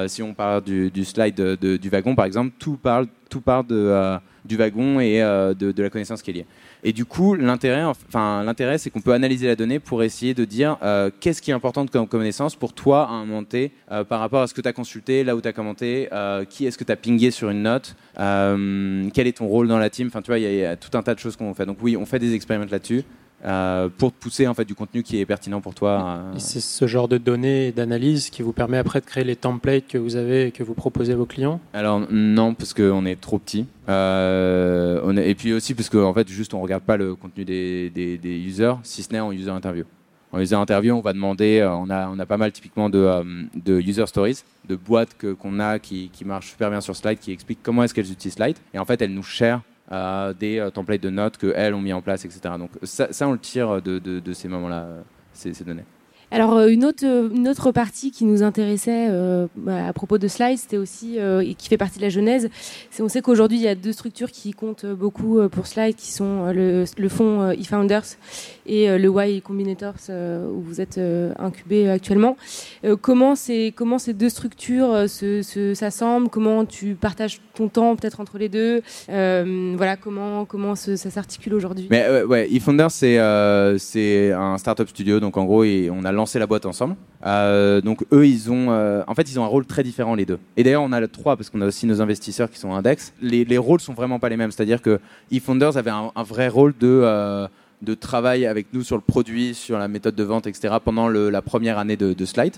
si 0.06 0.22
on 0.22 0.34
parle 0.34 0.62
du, 0.64 1.04
slide 1.04 1.40
du 1.60 1.88
wagon 1.88 2.14
par 2.14 2.24
exemple, 2.24 2.52
tout 2.58 2.76
parle, 2.76 3.06
tout 3.30 3.40
part 3.40 3.64
du 3.64 4.56
wagon 4.56 5.00
et 5.00 5.20
de, 5.20 5.82
la 5.82 5.90
connaissance 5.90 6.22
qui 6.22 6.30
est 6.30 6.34
liée. 6.34 6.46
Et 6.86 6.92
du 6.92 7.06
coup, 7.06 7.34
l'intérêt, 7.34 7.82
enfin, 7.84 8.42
l'intérêt, 8.44 8.76
c'est 8.76 8.90
qu'on 8.90 9.00
peut 9.00 9.14
analyser 9.14 9.46
la 9.46 9.56
donnée 9.56 9.78
pour 9.78 10.02
essayer 10.02 10.34
de 10.34 10.44
dire 10.44 10.76
qu'est-ce 11.20 11.40
qui 11.40 11.50
est 11.50 11.54
important 11.54 11.86
comme 11.86 12.06
connaissance 12.06 12.56
pour 12.56 12.72
toi 12.72 13.08
à 13.08 13.12
un 13.12 13.24
moment 13.24 13.44
T 13.44 13.72
par 14.08 14.20
rapport 14.20 14.42
à 14.42 14.46
ce 14.46 14.54
que 14.54 14.60
tu 14.60 14.68
as 14.68 14.72
consulté, 14.72 15.24
là 15.24 15.36
où 15.36 15.40
tu 15.40 15.48
as 15.48 15.52
commenté, 15.52 16.08
qui 16.50 16.66
est-ce 16.66 16.78
que 16.78 16.84
tu 16.84 16.92
as 16.92 16.96
pingé 16.96 17.30
sur 17.30 17.50
une 17.50 17.62
note, 17.62 17.96
quel 18.16 19.26
est 19.26 19.36
ton 19.38 19.46
rôle 19.46 19.68
dans 19.68 19.78
la 19.78 19.90
team? 19.90 20.08
Enfin, 20.08 20.22
tu 20.22 20.28
vois, 20.28 20.38
il 20.38 20.50
y, 20.50 20.56
y, 20.56 20.64
a 20.64 20.76
tout 20.76 20.96
un 20.96 21.02
tas 21.02 21.14
de 21.14 21.20
choses 21.20 21.36
qu'on 21.36 21.54
fait. 21.54 21.66
Donc 21.66 21.78
oui, 21.82 21.96
on 21.96 22.06
fait 22.06 22.18
des 22.18 22.34
expériments 22.34 22.66
là-dessus. 22.70 23.04
Euh, 23.44 23.90
pour 23.98 24.10
te 24.10 24.18
pousser 24.18 24.46
en 24.46 24.54
fait 24.54 24.64
du 24.64 24.74
contenu 24.74 25.02
qui 25.02 25.20
est 25.20 25.26
pertinent 25.26 25.60
pour 25.60 25.74
toi. 25.74 25.90
Euh. 26.18 26.32
C'est 26.38 26.60
ce 26.60 26.86
genre 26.86 27.08
de 27.08 27.18
données 27.18 27.72
d'analyse 27.72 28.30
qui 28.30 28.40
vous 28.40 28.52
permet 28.52 28.78
après 28.78 29.00
de 29.00 29.04
créer 29.04 29.24
les 29.24 29.36
templates 29.36 29.86
que 29.86 29.98
vous 29.98 30.16
avez 30.16 30.46
et 30.46 30.50
que 30.50 30.62
vous 30.62 30.72
proposez 30.72 31.12
à 31.12 31.16
vos 31.16 31.26
clients? 31.26 31.60
Alors 31.74 32.00
non, 32.10 32.54
parce 32.54 32.72
qu'on 32.72 33.04
est 33.04 33.20
trop 33.20 33.38
petit. 33.38 33.66
Euh, 33.88 35.00
on 35.04 35.16
est, 35.18 35.28
et 35.28 35.34
puis 35.34 35.52
aussi 35.52 35.74
parce 35.74 35.90
qu'en 35.90 36.04
en 36.04 36.14
fait 36.14 36.26
juste 36.28 36.54
on 36.54 36.60
regarde 36.62 36.84
pas 36.84 36.96
le 36.96 37.14
contenu 37.14 37.44
des, 37.44 37.90
des, 37.90 38.16
des 38.16 38.38
users, 38.38 38.76
si 38.82 39.02
ce 39.02 39.12
n'est 39.12 39.20
en 39.20 39.30
user 39.30 39.50
interview. 39.50 39.84
En 40.32 40.40
user 40.40 40.56
interview, 40.56 40.94
on 40.94 41.00
va 41.00 41.12
demander, 41.12 41.62
on 41.70 41.90
a, 41.90 42.08
on 42.08 42.18
a 42.18 42.26
pas 42.26 42.38
mal 42.38 42.50
typiquement 42.50 42.90
de, 42.90 43.22
de 43.54 43.78
user 43.78 44.06
stories, 44.06 44.38
de 44.68 44.74
boîtes 44.74 45.16
qu'on 45.38 45.60
a 45.60 45.78
qui, 45.78 46.10
qui 46.12 46.24
marchent 46.24 46.50
super 46.50 46.70
bien 46.70 46.80
sur 46.80 46.96
Slide, 46.96 47.20
qui 47.20 47.30
expliquent 47.30 47.62
comment 47.62 47.84
est-ce 47.84 47.94
qu'elles 47.94 48.10
utilisent 48.10 48.34
Slide. 48.34 48.56
Et 48.72 48.80
en 48.80 48.84
fait, 48.84 49.00
elles 49.00 49.14
nous 49.14 49.22
share 49.22 49.60
des 49.90 50.58
euh, 50.58 50.70
templates 50.70 51.02
de 51.02 51.10
notes 51.10 51.36
qu'elles 51.38 51.74
ont 51.74 51.80
mis 51.80 51.92
en 51.92 52.02
place, 52.02 52.24
etc. 52.24 52.54
Donc 52.58 52.70
ça, 52.82 53.08
on 53.28 53.32
le 53.32 53.38
tire 53.38 53.82
de, 53.82 54.32
ces 54.32 54.48
moments-là, 54.48 54.86
ces, 55.32 55.52
ces 55.54 55.64
données. 55.64 55.84
Alors 56.34 56.54
euh, 56.54 56.66
une 56.66 56.84
autre, 56.84 57.04
une 57.04 57.46
autre 57.46 57.70
partie 57.70 58.10
qui 58.10 58.24
nous 58.24 58.42
intéressait 58.42 59.06
euh, 59.08 59.46
bah, 59.54 59.86
à 59.86 59.92
propos 59.92 60.18
de 60.18 60.26
Slide, 60.26 60.58
c'était 60.58 60.78
aussi 60.78 61.20
euh, 61.20 61.42
et 61.42 61.54
qui 61.54 61.68
fait 61.68 61.76
partie 61.76 61.98
de 61.98 62.02
la 62.02 62.08
genèse. 62.08 62.50
C'est 62.90 63.04
on 63.04 63.08
sait 63.08 63.22
qu'aujourd'hui 63.22 63.56
il 63.58 63.62
y 63.62 63.68
a 63.68 63.76
deux 63.76 63.92
structures 63.92 64.32
qui 64.32 64.50
comptent 64.50 64.84
beaucoup 64.84 65.38
pour 65.48 65.68
Slide, 65.68 65.94
qui 65.94 66.10
sont 66.10 66.46
le, 66.52 66.86
le 66.98 67.08
fonds 67.08 67.52
eFounders 67.52 68.16
et 68.66 68.98
le 68.98 69.10
Y 69.10 69.42
Combinators 69.42 69.94
où 70.08 70.60
vous 70.60 70.80
êtes 70.80 70.98
incubé 71.38 71.88
actuellement. 71.88 72.36
comment 73.00 73.36
ces 73.36 73.72
comment 73.76 73.98
ces 73.98 74.12
deux 74.12 74.28
structures 74.28 75.04
s'assemblent? 75.74 76.30
Comment 76.30 76.64
tu 76.64 76.96
partages 76.96 77.40
ton 77.54 77.68
temps 77.68 77.94
peut-être 77.94 78.18
entre 78.18 78.38
les 78.38 78.48
deux? 78.48 78.82
Voilà 79.06 79.96
comment 79.96 80.46
comment 80.46 80.74
ça 80.74 80.96
s'articule 80.96 81.54
aujourd'hui? 81.54 81.86
Mais 81.90 82.24
ouais, 82.24 82.52
eFounders 82.52 82.90
c'est 82.90 83.18
c'est 83.78 84.32
un 84.32 84.58
startup 84.58 84.88
studio 84.88 85.20
donc 85.20 85.36
en 85.36 85.44
gros 85.44 85.62
on 85.64 86.04
a 86.04 86.10
lancé 86.10 86.23
la 86.38 86.46
boîte 86.46 86.66
ensemble. 86.66 86.96
Euh, 87.26 87.80
donc 87.80 88.04
eux, 88.12 88.26
ils 88.26 88.50
ont, 88.50 88.70
euh, 88.70 89.02
en 89.06 89.14
fait, 89.14 89.30
ils 89.30 89.38
ont 89.38 89.44
un 89.44 89.48
rôle 89.48 89.66
très 89.66 89.82
différent 89.82 90.14
les 90.14 90.26
deux. 90.26 90.38
Et 90.56 90.62
d'ailleurs, 90.62 90.82
on 90.82 90.92
a 90.92 91.06
trois 91.08 91.36
parce 91.36 91.50
qu'on 91.50 91.60
a 91.60 91.66
aussi 91.66 91.86
nos 91.86 92.00
investisseurs 92.00 92.50
qui 92.50 92.58
sont 92.58 92.74
index. 92.74 93.12
Les, 93.20 93.44
les 93.44 93.58
rôles 93.58 93.80
sont 93.80 93.94
vraiment 93.94 94.18
pas 94.18 94.28
les 94.28 94.36
mêmes. 94.36 94.50
C'est-à-dire 94.50 94.82
que 94.82 95.00
eFounders 95.30 95.76
avait 95.76 95.90
un, 95.90 96.10
vrai 96.22 96.48
rôle 96.48 96.74
de 96.78 97.00
euh, 97.02 97.46
de 97.82 97.94
travail 97.94 98.46
avec 98.46 98.68
nous 98.72 98.82
sur 98.82 98.96
le 98.96 99.02
produit, 99.02 99.54
sur 99.54 99.78
la 99.78 99.88
méthode 99.88 100.14
de 100.14 100.22
vente, 100.22 100.46
etc. 100.46 100.76
pendant 100.82 101.08
la 101.08 101.42
première 101.42 101.76
année 101.78 101.96
de, 101.96 102.14
de 102.14 102.24
Slide, 102.24 102.54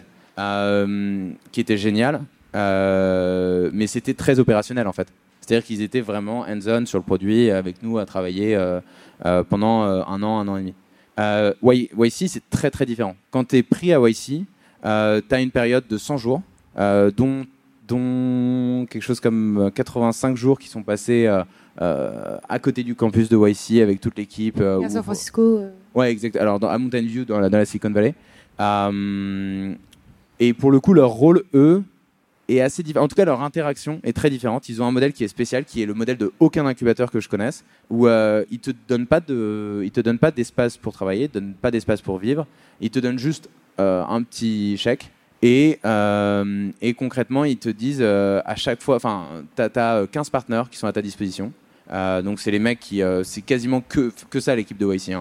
qui 1.50 1.61
était 1.61 1.76
génial. 1.76 2.20
mais 2.54 3.87
c'était 3.88 4.14
très 4.14 4.38
opérationnel 4.38 4.87
en 4.87 4.92
fait. 4.92 5.08
C'est-à-dire 5.40 5.66
qu'ils 5.66 5.82
étaient 5.82 6.00
vraiment 6.00 6.42
hands-on 6.42 6.87
sur 6.87 6.99
le 6.99 7.04
produit 7.04 7.50
avec 7.50 7.82
nous 7.82 7.99
à 7.99 8.06
travailler 8.06 8.56
pendant 9.49 9.82
un 9.82 10.23
an, 10.23 10.38
un 10.38 10.49
an 10.49 10.56
et 10.58 10.61
demi. 10.61 10.75
Euh, 11.18 11.52
YC, 11.62 12.28
c'est 12.28 12.49
très 12.50 12.70
très 12.70 12.87
différent. 12.87 13.16
Quand 13.30 13.44
tu 13.44 13.56
es 13.56 13.62
pris 13.62 13.92
à 13.92 14.00
YC, 14.00 14.44
euh, 14.85 15.20
tu 15.26 15.35
as 15.35 15.40
une 15.40 15.50
période 15.50 15.87
de 15.88 15.99
100 15.99 16.18
jours, 16.18 16.42
euh, 16.78 17.11
dont, 17.11 17.46
dont 17.88 18.87
quelque 18.90 19.02
chose 19.02 19.20
comme 19.20 19.70
85 19.75 20.37
jours 20.37 20.58
qui 20.58 20.68
sont 20.68 20.82
passés 20.82 21.26
à 21.78 22.58
côté 22.61 22.82
du 22.82 22.94
campus 22.94 23.28
de 23.28 23.37
YC 23.37 23.82
avec 23.82 24.00
toute 24.00 24.16
l'équipe. 24.18 24.61
à 24.61 24.88
San 24.88 25.02
Francisco. 25.02 25.62
Ouais, 25.94 26.11
exact. 26.11 26.37
Alors 26.37 26.58
dans, 26.58 26.68
à 26.68 26.78
Mountain 26.78 27.02
View, 27.02 27.25
dans 27.25 27.40
la, 27.40 27.49
dans 27.49 27.58
la 27.58 27.64
Silicon 27.64 27.90
Valley. 27.90 28.14
et 30.38 30.52
pour 30.52 30.70
le 30.70 30.80
coup, 30.80 30.92
leur 30.92 31.11
rôle, 31.11 31.44
eux, 31.54 31.82
est 32.49 32.61
assez 32.61 32.83
différent. 32.83 33.05
En 33.05 33.09
tout 33.09 33.17
cas, 33.17 33.25
leur 33.25 33.43
interaction 33.43 34.00
est 34.05 34.12
très 34.12 34.31
différente. 34.31 34.69
Ils 34.69 34.83
ont 34.83 34.87
un 34.87 34.93
modèle 34.93 35.12
qui 35.12 35.25
est 35.25 35.29
spécial, 35.29 35.65
qui 35.65 35.83
est 35.83 35.87
le 35.87 35.95
modèle 35.95 36.17
de 36.17 36.33
aucun 36.38 36.67
incubateur 36.67 37.11
que 37.11 37.21
je 37.21 37.29
connaisse, 37.29 37.65
où 37.91 38.07
euh, 38.07 38.45
ils 38.50 38.61
te 38.61 38.71
donnent 38.88 39.07
pas 39.07 39.21
de, 39.21 39.83
ils 39.85 39.91
te 39.91 40.00
donnent 40.00 40.19
pas 40.19 40.31
d'espace 40.31 40.76
pour 40.76 40.93
travailler, 40.93 41.25
ils 41.25 41.29
te 41.29 41.38
donnent 41.38 41.55
pas 41.55 41.71
d'espace 41.71 42.00
pour 42.00 42.19
vivre. 42.19 42.47
Ils 42.81 42.91
te 42.91 42.99
donnent 42.99 43.19
juste 43.19 43.49
euh, 43.81 44.05
un 44.05 44.23
petit 44.23 44.76
chèque. 44.76 45.11
Et, 45.43 45.79
euh, 45.85 46.71
et 46.81 46.95
concrètement, 46.95 47.45
ils 47.45 47.59
te 47.59 47.69
disent 47.69 48.03
à 48.03 48.57
chaque 48.57 48.83
fois, 48.83 48.97
enfin, 48.97 49.26
tu 49.55 49.62
as, 49.62 50.07
15 50.11 50.31
partenaires 50.31 50.71
qui 50.71 50.79
sont 50.79 50.87
à 50.87 50.93
ta 50.93 51.03
disposition. 51.03 51.53
Donc, 51.91 52.41
c'est 52.41 52.50
les 52.50 52.59
mecs 52.59 52.81
qui, 52.81 53.03
c'est 53.23 53.43
quasiment 53.43 53.81
que, 53.81 54.12
que 54.31 54.41
ça 54.41 54.57
l'équipe 54.57 54.79
de 54.79 54.87
YC. 54.87 55.12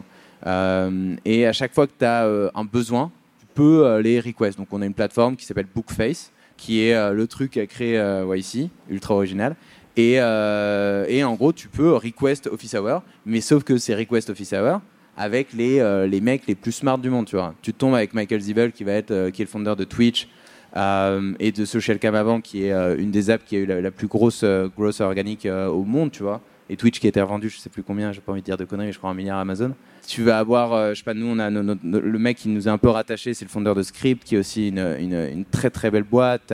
Et 1.25 1.45
à 1.45 1.53
chaque 1.53 1.73
fois 1.73 1.85
que 1.85 1.91
tu 1.99 2.05
as 2.05 2.25
un 2.55 2.63
besoin, 2.63 3.11
tu 3.39 3.45
peux 3.53 3.99
les 3.99 4.19
request. 4.19 4.57
Donc, 4.57 4.69
on 4.71 4.81
a 4.81 4.85
une 4.85 4.93
plateforme 4.93 5.35
qui 5.35 5.45
s'appelle 5.45 5.67
Bookface 5.73 6.31
qui 6.57 6.81
est 6.83 6.95
euh, 6.95 7.13
le 7.13 7.27
truc 7.27 7.57
à 7.57 7.65
créer 7.65 7.97
euh, 7.97 8.35
YC, 8.35 8.69
ultra 8.89 9.15
original. 9.15 9.55
Et, 9.97 10.15
euh, 10.19 11.05
et, 11.07 11.23
en 11.23 11.35
gros, 11.35 11.53
tu 11.53 11.69
peux 11.69 11.93
request 11.93 12.47
Office 12.47 12.73
Hour, 12.73 13.01
mais 13.25 13.39
sauf 13.39 13.63
que 13.63 13.77
c'est 13.77 13.95
request 13.95 14.29
Office 14.29 14.53
Hour 14.53 14.81
avec 15.17 15.53
les, 15.53 15.79
les 16.09 16.19
mecs 16.19 16.45
les 16.45 16.55
plus 16.55 16.73
smart 16.73 16.97
du 16.97 17.09
monde, 17.09 17.25
tu 17.25 17.37
vois. 17.37 17.53
Tu 17.61 17.71
tombes 17.71 17.95
avec 17.95 18.13
Michael 18.13 18.41
Zibel, 18.41 18.73
qui 18.73 18.83
qui 18.83 18.89
est 18.89 19.39
le 19.39 19.45
fondeur 19.45 19.77
de 19.77 19.85
Twitch, 19.85 20.27
et 20.75 21.51
de 21.51 21.65
Social 21.65 21.99
avant, 22.03 22.41
qui 22.41 22.65
est 22.65 22.71
une 22.97 23.11
des 23.11 23.29
apps 23.29 23.45
qui 23.45 23.55
a 23.55 23.59
eu 23.59 23.65
la, 23.65 23.91
plus 23.91 24.07
grosse 24.07 24.43
growth 24.75 25.01
organique 25.01 25.45
au 25.45 25.83
monde, 25.83 26.11
tu 26.11 26.23
vois. 26.23 26.41
Et 26.69 26.77
Twitch 26.77 26.99
qui 26.99 27.05
a 27.05 27.09
été 27.09 27.21
revendu, 27.21 27.49
je 27.49 27.57
sais 27.57 27.69
plus 27.69 27.83
combien, 27.83 28.11
j'ai 28.11 28.21
pas 28.21 28.31
envie 28.31 28.41
de 28.41 28.45
dire 28.45 28.57
de 28.57 28.65
conneries, 28.65 28.87
mais 28.87 28.91
je 28.91 28.97
crois 28.97 29.11
un 29.11 29.13
milliard 29.13 29.37
Amazon. 29.37 29.75
Tu 30.07 30.23
vas 30.23 30.39
avoir, 30.39 30.93
je 30.93 30.95
sais 30.99 31.03
pas, 31.03 31.13
nous, 31.13 31.27
on 31.27 31.39
a 31.39 31.49
le 31.49 32.19
mec 32.19 32.37
qui 32.37 32.49
nous 32.49 32.67
a 32.67 32.71
un 32.71 32.77
peu 32.77 32.89
rattaché, 32.89 33.33
c'est 33.33 33.45
le 33.45 33.49
fondeur 33.49 33.75
de 33.75 33.83
Script, 33.83 34.23
qui 34.23 34.35
est 34.35 34.39
aussi 34.39 34.69
une, 34.69 35.45
très 35.51 35.69
très 35.69 35.91
belle 35.91 36.03
boîte. 36.03 36.53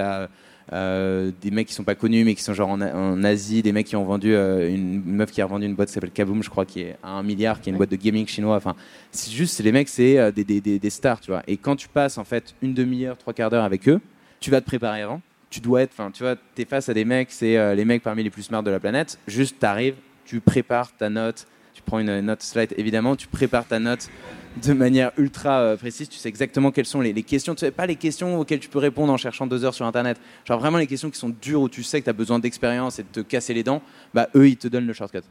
Euh, 0.74 1.32
des 1.42 1.51
mecs 1.51 1.68
qui 1.68 1.74
sont 1.74 1.84
pas 1.84 1.96
connus 1.96 2.24
mais 2.24 2.34
qui 2.34 2.44
sont 2.44 2.54
genre 2.54 2.70
en, 2.70 3.24
Asie, 3.24 3.62
des 3.62 3.74
mecs 3.74 3.88
qui 3.88 3.98
ont 3.98 4.06
vendu 4.06 4.34
euh, 4.34 4.74
une, 4.74 5.04
meuf 5.04 5.30
qui 5.30 5.42
a 5.42 5.46
revendu 5.46 5.66
une 5.66 5.75
boîte 5.75 5.90
qui 5.90 5.94
s'appelle 5.94 6.12
Kaboom, 6.12 6.42
je 6.44 6.50
crois, 6.50 6.66
qui 6.66 6.82
est 6.82 6.96
à 7.04 7.10
un 7.10 7.24
milliard, 7.24 7.60
qui 7.60 7.70
est 7.70 7.72
une 7.72 7.78
boîte 7.78 7.92
de 7.92 7.98
gaming 7.98 8.25
chinois. 8.25 8.56
Enfin, 8.56 8.75
c'est 9.12 9.32
juste, 9.32 9.60
les 9.60 9.74
mecs, 9.74 9.90
c'est 9.90 10.18
euh, 10.18 10.32
des, 10.32 10.46
des, 10.46 10.62
des, 10.62 10.90
stars, 10.90 11.20
tu 11.20 11.32
vois. 11.32 11.44
Et 11.46 11.58
quand 11.58 11.75
tu 11.75 11.90
passes 11.90 12.18
en 12.18 12.24
fait 12.24 12.56
une 12.62 12.74
demi-heure, 12.74 13.18
trois 13.18 13.34
quarts 13.34 13.50
d'heure 13.50 13.66
avec 13.66 13.90
eux, 13.90 14.00
tu 14.40 14.50
vas 14.50 14.62
te 14.62 14.66
préparer 14.66 15.01
avant. 15.01 15.22
Tu 15.50 15.60
dois 15.60 15.82
être, 15.82 15.92
enfin, 15.92 16.10
tu 16.12 16.24
vois, 16.24 16.38
t'es 16.56 16.63
face 16.63 16.88
à 16.88 16.94
des 16.94 17.04
mecs, 17.04 17.32
c'est 17.32 17.75
les 17.75 17.84
mecs 17.84 18.01
parmi 18.01 18.24
les 18.24 18.30
plus 18.30 18.44
smart 18.44 18.63
de 18.63 18.72
la 18.72 18.80
planète. 18.80 19.20
Juste, 19.28 19.60
t'arrives, 19.60 19.96
tu 20.24 20.40
prépares 20.40 20.96
ta 20.96 21.10
note, 21.10 21.46
tu 21.74 21.82
prends 21.82 22.00
une 22.00 22.22
note 22.22 22.42
slide, 22.42 22.74
évidemment, 22.78 23.18
tu 23.18 23.28
prépares 23.28 23.68
ta 23.68 23.78
note 23.78 24.10
de 24.58 24.74
manière 24.74 25.12
ultra 25.17 25.60
euh, 25.60 25.77
précise. 25.77 26.10
Tu 26.10 26.17
sais 26.17 26.29
exactement 26.29 26.72
quelles 26.72 26.86
sont 26.86 27.01
les, 27.01 27.13
questions. 27.24 27.55
Tu 27.55 27.62
sais 27.62 27.72
pas 27.72 27.86
les 27.86 27.96
questions 27.96 28.39
auxquelles 28.39 28.60
tu 28.60 28.70
peux 28.70 28.79
répondre 28.79 29.12
en 29.12 29.17
cherchant 29.17 29.48
deux 29.48 29.63
heures 29.65 29.74
sur 29.74 29.86
Internet. 29.86 30.20
Genre 30.46 30.60
vraiment 30.60 30.77
les 30.77 30.88
questions 30.88 31.10
qui 31.10 31.20
sont 31.20 31.34
dures 31.41 31.62
où 31.62 31.70
tu 31.70 31.84
sais 31.84 32.00
que 32.00 32.05
tu 32.05 32.10
as 32.10 32.13
besoin 32.13 32.39
d'expérience 32.39 33.00
et 33.00 33.03
de 33.03 33.08
te 33.08 33.20
casser 33.22 33.53
les 33.53 33.63
dents. 33.63 33.81
Bah 34.13 34.27
eux, 34.36 34.48
ils 34.48 34.58
te 34.58 34.67
donnent 34.67 34.88
le 34.88 34.93
shortcut. 34.93 35.22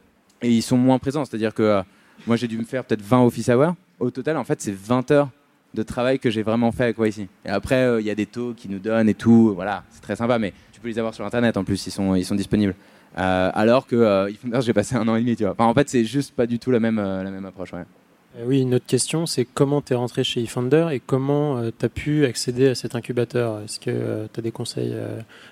Et 0.41 0.49
ils 0.49 0.61
sont 0.61 0.77
moins 0.77 0.99
présents. 0.99 1.25
C'est-à-dire 1.25 1.53
que 1.53 1.63
euh, 1.63 1.81
moi, 2.27 2.35
j'ai 2.35 2.47
dû 2.47 2.57
me 2.57 2.63
faire 2.63 2.83
peut-être 2.83 3.01
20 3.01 3.23
office 3.23 3.49
hours. 3.49 3.75
Au 3.99 4.09
total, 4.09 4.37
en 4.37 4.43
fait, 4.43 4.61
c'est 4.61 4.73
20 4.73 5.11
heures 5.11 5.29
de 5.73 5.83
travail 5.83 6.19
que 6.19 6.29
j'ai 6.29 6.41
vraiment 6.41 6.71
fait 6.71 6.83
avec 6.83 6.97
YC. 6.97 7.27
Et 7.45 7.49
après, 7.49 7.83
euh, 7.83 8.01
il 8.01 8.07
y 8.07 8.09
a 8.09 8.15
des 8.15 8.25
taux 8.25 8.53
qui 8.55 8.67
nous 8.67 8.79
donnent 8.79 9.07
et 9.07 9.13
tout. 9.13 9.53
Voilà, 9.55 9.83
c'est 9.91 10.01
très 10.01 10.15
sympa. 10.15 10.39
Mais 10.39 10.53
tu 10.73 10.79
peux 10.79 10.87
les 10.87 10.97
avoir 10.97 11.13
sur 11.13 11.25
Internet 11.25 11.57
en 11.57 11.63
plus. 11.63 11.85
Ils 11.85 11.91
sont, 11.91 12.15
ils 12.15 12.25
sont 12.25 12.35
disponibles. 12.35 12.75
alors 13.15 13.85
que 13.85 14.33
j'ai 14.61 14.73
passé 14.73 14.95
un 14.95 15.07
an 15.07 15.15
et 15.15 15.21
demi. 15.21 15.35
Tu 15.35 15.45
vois. 15.45 15.55
en 15.59 15.73
fait, 15.75 15.89
c'est 15.89 16.05
juste 16.05 16.33
pas 16.35 16.47
du 16.47 16.57
tout 16.57 16.71
la 16.71 16.79
même, 16.79 16.97
la 16.97 17.29
même 17.29 17.45
approche. 17.45 17.71
Euh, 18.37 18.43
oui, 18.45 18.61
une 18.61 18.75
autre 18.75 18.85
question, 18.85 19.25
c'est 19.25 19.45
comment 19.45 19.81
tu 19.81 19.93
es 19.93 19.95
rentré 19.95 20.23
chez 20.23 20.41
eFounder 20.41 20.87
et 20.91 20.99
comment 20.99 21.57
euh, 21.57 21.69
tu 21.77 21.85
as 21.85 21.89
pu 21.89 22.25
accéder 22.25 22.69
à 22.69 22.75
cet 22.75 22.95
incubateur? 22.95 23.61
Est-ce 23.61 23.79
que 23.79 23.89
euh, 23.89 24.27
tu 24.33 24.39
as 24.39 24.43
des 24.43 24.51
conseils 24.51 24.95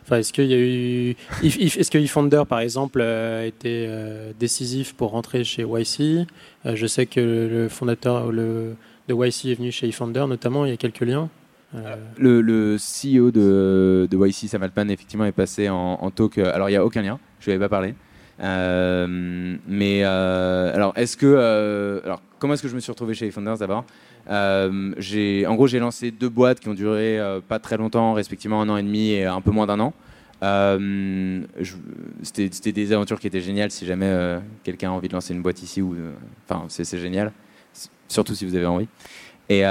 Enfin, 0.03 0.17
est-ce 0.17 0.31
qu'il 0.31 0.45
y 0.45 0.53
a 0.53 0.59
eu 0.59 1.15
est-ce 1.43 1.91
que 1.91 1.97
eFounder 1.97 2.43
par 2.47 2.59
exemple 2.59 3.01
a 3.01 3.45
été 3.45 3.89
décisif 4.39 4.93
pour 4.93 5.11
rentrer 5.11 5.43
chez 5.43 5.63
YC 5.63 6.27
Je 6.65 6.87
sais 6.87 7.05
que 7.05 7.19
le 7.19 7.69
fondateur 7.69 8.31
de 8.31 8.75
YC 9.09 9.45
est 9.45 9.55
venu 9.55 9.71
chez 9.71 9.87
eFounder 9.87 10.25
notamment, 10.27 10.65
il 10.65 10.71
y 10.71 10.73
a 10.73 10.77
quelques 10.77 11.01
liens. 11.01 11.29
Le, 12.17 12.77
CEO 12.77 13.31
de, 13.31 14.07
YC, 14.11 14.49
Sam 14.49 14.63
Altman, 14.63 14.89
effectivement, 14.89 15.25
est 15.25 15.31
passé 15.31 15.69
en, 15.69 16.09
talk. 16.11 16.37
Alors, 16.39 16.69
il 16.69 16.73
n'y 16.73 16.77
a 16.77 16.85
aucun 16.85 17.01
lien, 17.01 17.19
je 17.39 17.49
ne 17.49 17.55
lui 17.55 17.55
avais 17.55 17.65
pas 17.65 17.69
parlé. 17.69 17.93
Euh, 18.41 19.57
mais 19.67 20.01
euh, 20.03 20.73
alors, 20.73 20.93
est-ce 20.95 21.17
que 21.17 21.25
euh, 21.25 21.99
alors 22.05 22.21
comment 22.37 22.53
est-ce 22.53 22.63
que 22.63 22.69
je 22.69 22.75
me 22.75 22.79
suis 22.79 22.91
retrouvé 22.91 23.13
chez 23.13 23.29
Founders 23.31 23.57
d'abord? 23.57 23.85
En 24.29 25.55
gros 25.55 25.67
j'ai 25.67 25.79
lancé 25.79 26.11
deux 26.11 26.29
boîtes 26.29 26.59
qui 26.59 26.69
ont 26.69 26.73
duré 26.73 27.19
pas 27.47 27.59
très 27.59 27.77
longtemps, 27.77 28.13
respectivement 28.13 28.61
un 28.61 28.69
an 28.69 28.77
et 28.77 28.83
demi 28.83 29.11
et 29.11 29.25
un 29.25 29.41
peu 29.41 29.51
moins 29.51 29.67
d'un 29.67 29.79
an. 29.79 29.93
C'était 32.21 32.71
des 32.71 32.93
aventures 32.93 33.19
qui 33.19 33.27
étaient 33.27 33.41
géniales. 33.41 33.71
Si 33.71 33.85
jamais 33.85 34.39
quelqu'un 34.63 34.89
a 34.89 34.93
envie 34.93 35.07
de 35.07 35.13
lancer 35.13 35.33
une 35.33 35.41
boîte 35.41 35.63
ici, 35.63 35.83
enfin 36.47 36.65
c'est 36.69 36.99
génial, 36.99 37.31
surtout 38.07 38.35
si 38.35 38.45
vous 38.45 38.55
avez 38.55 38.67
envie. 38.67 38.87
Et, 39.49 39.63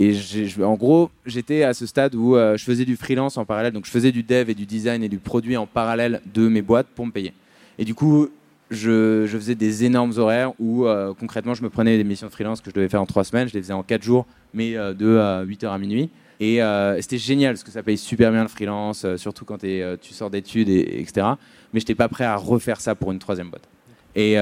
et 0.00 0.14
en 0.62 0.74
gros, 0.74 1.10
j'étais 1.26 1.64
à 1.64 1.74
ce 1.74 1.84
stade 1.84 2.14
où 2.14 2.36
euh, 2.36 2.56
je 2.56 2.62
faisais 2.62 2.84
du 2.84 2.94
freelance 2.94 3.36
en 3.36 3.44
parallèle, 3.44 3.72
donc 3.72 3.84
je 3.84 3.90
faisais 3.90 4.12
du 4.12 4.22
dev 4.22 4.48
et 4.48 4.54
du 4.54 4.64
design 4.64 5.02
et 5.02 5.08
du 5.08 5.18
produit 5.18 5.56
en 5.56 5.66
parallèle 5.66 6.20
de 6.32 6.46
mes 6.46 6.62
boîtes 6.62 6.86
pour 6.86 7.04
me 7.04 7.10
payer. 7.10 7.32
Et 7.80 7.84
du 7.84 7.96
coup, 7.96 8.28
je, 8.70 9.26
faisais 9.26 9.56
des 9.56 9.84
énormes 9.84 10.12
horaires 10.16 10.52
où 10.60 10.86
euh, 10.86 11.12
concrètement, 11.18 11.54
je 11.54 11.64
me 11.64 11.68
prenais 11.68 11.96
des 11.96 12.04
missions 12.04 12.28
de 12.28 12.32
freelance 12.32 12.60
que 12.60 12.70
je 12.70 12.76
devais 12.76 12.88
faire 12.88 13.02
en 13.02 13.06
trois 13.06 13.24
semaines, 13.24 13.48
je 13.48 13.54
les 13.54 13.60
faisais 13.60 13.72
en 13.72 13.82
quatre 13.82 14.04
jours, 14.04 14.24
mais 14.54 14.76
euh, 14.76 14.94
de 14.94 15.18
8h 15.44 15.66
à 15.68 15.78
minuit. 15.78 16.10
Et 16.38 16.60
c'était 17.00 17.18
génial 17.18 17.54
parce 17.54 17.64
que 17.64 17.72
ça 17.72 17.82
paye 17.82 17.98
super 17.98 18.30
bien 18.30 18.42
le 18.42 18.48
freelance, 18.48 19.04
surtout 19.16 19.44
quand 19.44 19.58
tu 19.58 20.14
sors 20.14 20.30
d'études, 20.30 20.68
et, 20.68 21.00
etc. 21.00 21.26
Mais 21.72 21.80
je 21.80 21.84
n'étais 21.84 21.96
pas 21.96 22.06
prêt 22.06 22.22
à 22.22 22.36
refaire 22.36 22.80
ça 22.80 22.94
pour 22.94 23.10
une 23.10 23.18
troisième 23.18 23.50
boîte. 23.50 23.68
Et, 24.14 24.36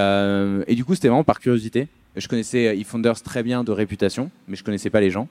du 0.74 0.84
coup, 0.84 0.94
c'était 0.94 1.08
vraiment 1.08 1.24
par 1.24 1.40
curiosité. 1.40 1.88
Je 2.14 2.28
connaissais 2.28 2.76
eFounders 2.76 3.22
très 3.22 3.42
bien 3.42 3.64
de 3.64 3.72
réputation, 3.72 4.30
mais 4.46 4.56
je 4.56 4.64
connaissais 4.64 4.90
pas 4.90 5.00
les 5.00 5.08
gens. 5.10 5.26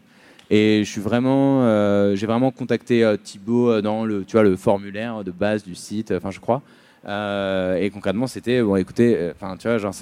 Et 0.50 0.84
je 0.84 0.90
suis 0.90 1.02
vraiment, 1.02 1.64
euh, 1.64 2.16
j'ai 2.16 2.28
vraiment 2.28 2.52
contacté 2.52 3.04
euh, 3.04 3.18
Thibaut 3.18 3.72
euh, 3.72 3.82
dans 3.82 4.06
le, 4.06 4.24
tu 4.26 4.34
vois, 4.34 4.44
le 4.44 4.56
formulaire 4.56 5.24
de 5.24 5.32
base 5.32 5.64
du 5.64 5.76
site, 5.76 6.12
enfin 6.12 6.32
je 6.32 6.40
crois. 6.40 6.62
et 7.06 7.90
concrètement, 7.92 8.28
c'était 8.28 8.62
bon, 8.62 8.76
écoutez, 8.76 9.32
enfin 9.36 9.58
tu 9.58 9.68
vois, 9.68 9.78
genre, 9.78 9.94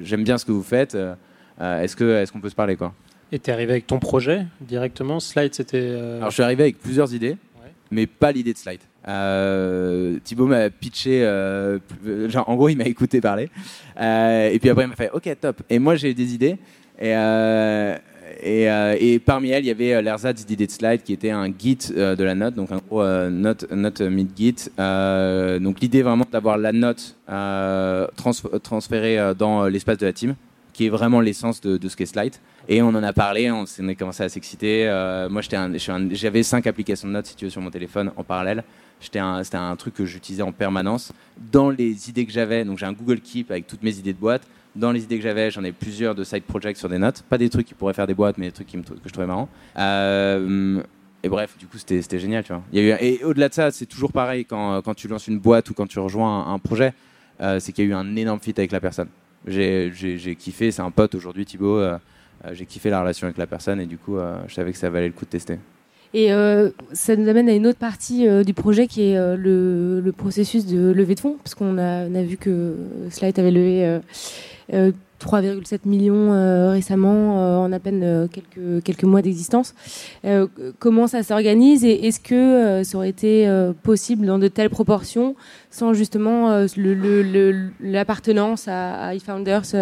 j'aime 0.00 0.24
bien 0.24 0.38
ce 0.38 0.44
que 0.44 0.52
vous 0.52 0.62
faites. 0.62 0.96
est-ce 1.60 1.96
que, 1.96 2.22
est-ce 2.22 2.32
qu'on 2.32 2.40
peut 2.40 2.50
se 2.50 2.54
parler 2.54 2.76
quoi? 2.76 2.92
Et 3.32 3.38
t'es 3.38 3.52
arrivé 3.52 3.72
avec 3.72 3.86
ton 3.86 4.00
projet 4.00 4.46
directement? 4.60 5.20
Slide, 5.20 5.54
c'était. 5.54 5.94
Alors 6.16 6.30
je 6.30 6.34
suis 6.34 6.42
arrivé 6.42 6.64
avec 6.64 6.78
plusieurs 6.80 7.14
idées, 7.14 7.36
mais 7.90 8.06
pas 8.06 8.32
l'idée 8.32 8.52
de 8.52 8.58
Slide. 8.58 8.80
Euh, 9.08 10.18
Thibaut 10.24 10.46
m'a 10.46 10.68
pitché, 10.68 11.20
genre 12.28 12.48
en 12.48 12.56
gros 12.56 12.68
il 12.68 12.76
m'a 12.76 12.84
écouté 12.84 13.22
parler, 13.22 13.48
et 13.98 14.58
puis 14.60 14.68
après 14.68 14.84
il 14.84 14.88
m'a 14.88 14.96
fait 14.96 15.10
ok 15.10 15.28
top. 15.40 15.62
Et 15.70 15.78
moi 15.78 15.94
j'ai 15.94 16.10
eu 16.10 16.14
des 16.14 16.34
idées, 16.34 16.58
et, 17.00 17.14
euh, 18.44 18.96
et, 18.98 19.18
parmi 19.18 19.50
elles, 19.50 19.64
il 19.64 19.68
y 19.68 19.70
avait 19.70 19.94
euh, 19.94 20.02
l'ersatz 20.02 20.44
d'idée 20.44 20.66
de 20.66 20.72
slide 20.72 21.02
qui 21.02 21.12
était 21.12 21.30
un 21.30 21.46
git 21.46 21.78
euh, 21.96 22.16
de 22.16 22.24
la 22.24 22.34
note, 22.34 22.54
donc 22.54 22.70
un 22.72 22.78
gros 22.78 23.04
note, 23.30 23.70
note 23.70 24.00
mid-git. 24.00 24.70
donc 25.60 25.80
l'idée 25.80 26.02
vraiment 26.02 26.26
d'avoir 26.30 26.58
la 26.58 26.72
note 26.72 27.16
transférée 28.62 29.34
dans 29.36 29.66
l'espace 29.66 29.98
de 29.98 30.06
la 30.06 30.12
team, 30.12 30.34
qui 30.72 30.86
est 30.86 30.88
vraiment 30.88 31.20
l'essence 31.20 31.60
de, 31.60 31.88
ce 31.88 31.96
qu'est 31.96 32.06
slide. 32.06 32.34
Et 32.68 32.82
on 32.82 32.88
en 32.88 33.02
a 33.02 33.12
parlé, 33.12 33.50
on, 33.50 33.64
a 33.64 33.94
commencé 33.94 34.22
à 34.22 34.28
s'exciter. 34.28 34.86
moi, 35.30 35.42
j'avais 35.42 36.42
cinq 36.42 36.66
applications 36.66 37.08
de 37.08 37.12
notes 37.12 37.26
situées 37.26 37.50
sur 37.50 37.60
mon 37.60 37.70
téléphone 37.70 38.12
en 38.16 38.24
parallèle. 38.24 38.64
C'était 39.00 39.18
un, 39.18 39.42
un, 39.52 39.76
truc 39.76 39.94
que 39.94 40.04
j'utilisais 40.04 40.42
en 40.42 40.52
permanence. 40.52 41.12
Dans 41.52 41.70
les 41.70 42.08
idées 42.08 42.26
que 42.26 42.32
j'avais, 42.32 42.64
donc 42.64 42.78
j'ai 42.78 42.86
un 42.86 42.92
Google 42.92 43.20
Keep 43.20 43.50
avec 43.50 43.66
toutes 43.66 43.82
mes 43.82 43.96
idées 43.98 44.12
de 44.12 44.18
boîte 44.18 44.46
dans 44.76 44.92
les 44.92 45.02
idées 45.02 45.16
que 45.16 45.22
j'avais, 45.22 45.50
j'en 45.50 45.64
ai 45.64 45.72
plusieurs 45.72 46.14
de 46.14 46.24
side 46.24 46.44
projects 46.44 46.76
sur 46.76 46.88
des 46.88 46.98
notes. 46.98 47.22
Pas 47.28 47.38
des 47.38 47.48
trucs 47.48 47.66
qui 47.66 47.74
pourraient 47.74 47.94
faire 47.94 48.06
des 48.06 48.14
boîtes, 48.14 48.38
mais 48.38 48.46
des 48.46 48.52
trucs 48.52 48.68
qui 48.68 48.76
me, 48.76 48.82
que 48.82 48.94
je 49.04 49.12
trouvais 49.12 49.26
marrants. 49.26 49.48
Euh, 49.76 50.82
et 51.22 51.28
bref, 51.28 51.56
du 51.58 51.66
coup, 51.66 51.76
c'était 51.76 52.18
génial, 52.18 52.44
tu 52.44 52.52
vois. 52.52 52.62
Et 52.72 53.20
au-delà 53.24 53.48
de 53.48 53.54
ça, 53.54 53.70
c'est 53.70 53.86
toujours 53.86 54.12
pareil 54.12 54.44
quand, 54.44 54.80
quand, 54.82 54.94
tu 54.94 55.08
lances 55.08 55.26
une 55.26 55.38
boîte 55.38 55.70
ou 55.70 55.74
quand 55.74 55.86
tu 55.86 55.98
rejoins 55.98 56.46
un, 56.52 56.58
projet, 56.58 56.94
euh, 57.40 57.60
c'est 57.60 57.72
qu'il 57.72 57.84
y 57.84 57.88
a 57.88 57.90
eu 57.90 57.94
un 57.94 58.16
énorme 58.16 58.40
fit 58.40 58.54
avec 58.56 58.72
la 58.72 58.80
personne. 58.80 59.08
J'ai 59.46 60.36
kiffé, 60.38 60.70
c'est 60.70 60.82
un 60.82 60.90
pote 60.90 61.14
aujourd'hui, 61.14 61.44
Thibaut. 61.44 61.78
Euh, 61.78 61.98
j'ai 62.52 62.64
kiffé 62.64 62.88
la 62.88 63.00
relation 63.00 63.26
avec 63.26 63.36
la 63.36 63.46
personne 63.46 63.80
et 63.80 63.86
du 63.86 63.98
coup, 63.98 64.16
je 64.46 64.54
savais 64.54 64.72
que 64.72 64.78
ça 64.78 64.88
valait 64.88 65.08
le 65.08 65.12
coup 65.12 65.26
de 65.26 65.30
tester. 65.30 65.58
Et 66.12 66.30
ça 66.92 67.14
nous 67.14 67.28
amène 67.28 67.48
à 67.48 67.52
une 67.52 67.66
autre 67.66 67.78
partie 67.78 68.26
du 68.44 68.52
projet 68.52 68.88
qui 68.88 69.02
est 69.02 69.36
le, 69.36 70.00
le, 70.00 70.12
processus 70.12 70.66
de 70.66 70.90
levée 70.90 71.14
de 71.14 71.20
fonds, 71.20 71.36
parce 71.42 71.54
qu'on 71.54 71.78
a, 71.78 72.02
a 72.02 72.22
vu 72.22 72.36
que 72.36 72.74
Slide 73.10 73.38
avait 73.38 73.52
levé 73.52 74.00
3,7 74.72 74.72
euh, 74.72 75.78
millions 75.84 76.32
euh, 76.32 76.70
récemment 76.70 77.40
euh, 77.40 77.56
en 77.56 77.72
à 77.72 77.78
peine 77.78 78.28
quelques, 78.30 78.82
quelques 78.84 79.04
mois 79.04 79.22
d'existence. 79.22 79.74
comment 80.78 81.06
ça 81.06 81.22
s'organise 81.22 81.84
et 81.84 82.06
est-ce 82.06 82.20
que 82.20 82.82
ça 82.84 82.96
aurait 82.96 83.08
été 83.08 83.48
possible 83.82 84.26
dans 84.26 84.38
de 84.38 84.48
telles 84.48 84.70
proportions 84.70 85.34
sans 85.70 85.92
justement 85.92 86.66
l'appartenance 87.80 88.68
à, 88.68 89.14
eFounders 89.14 89.74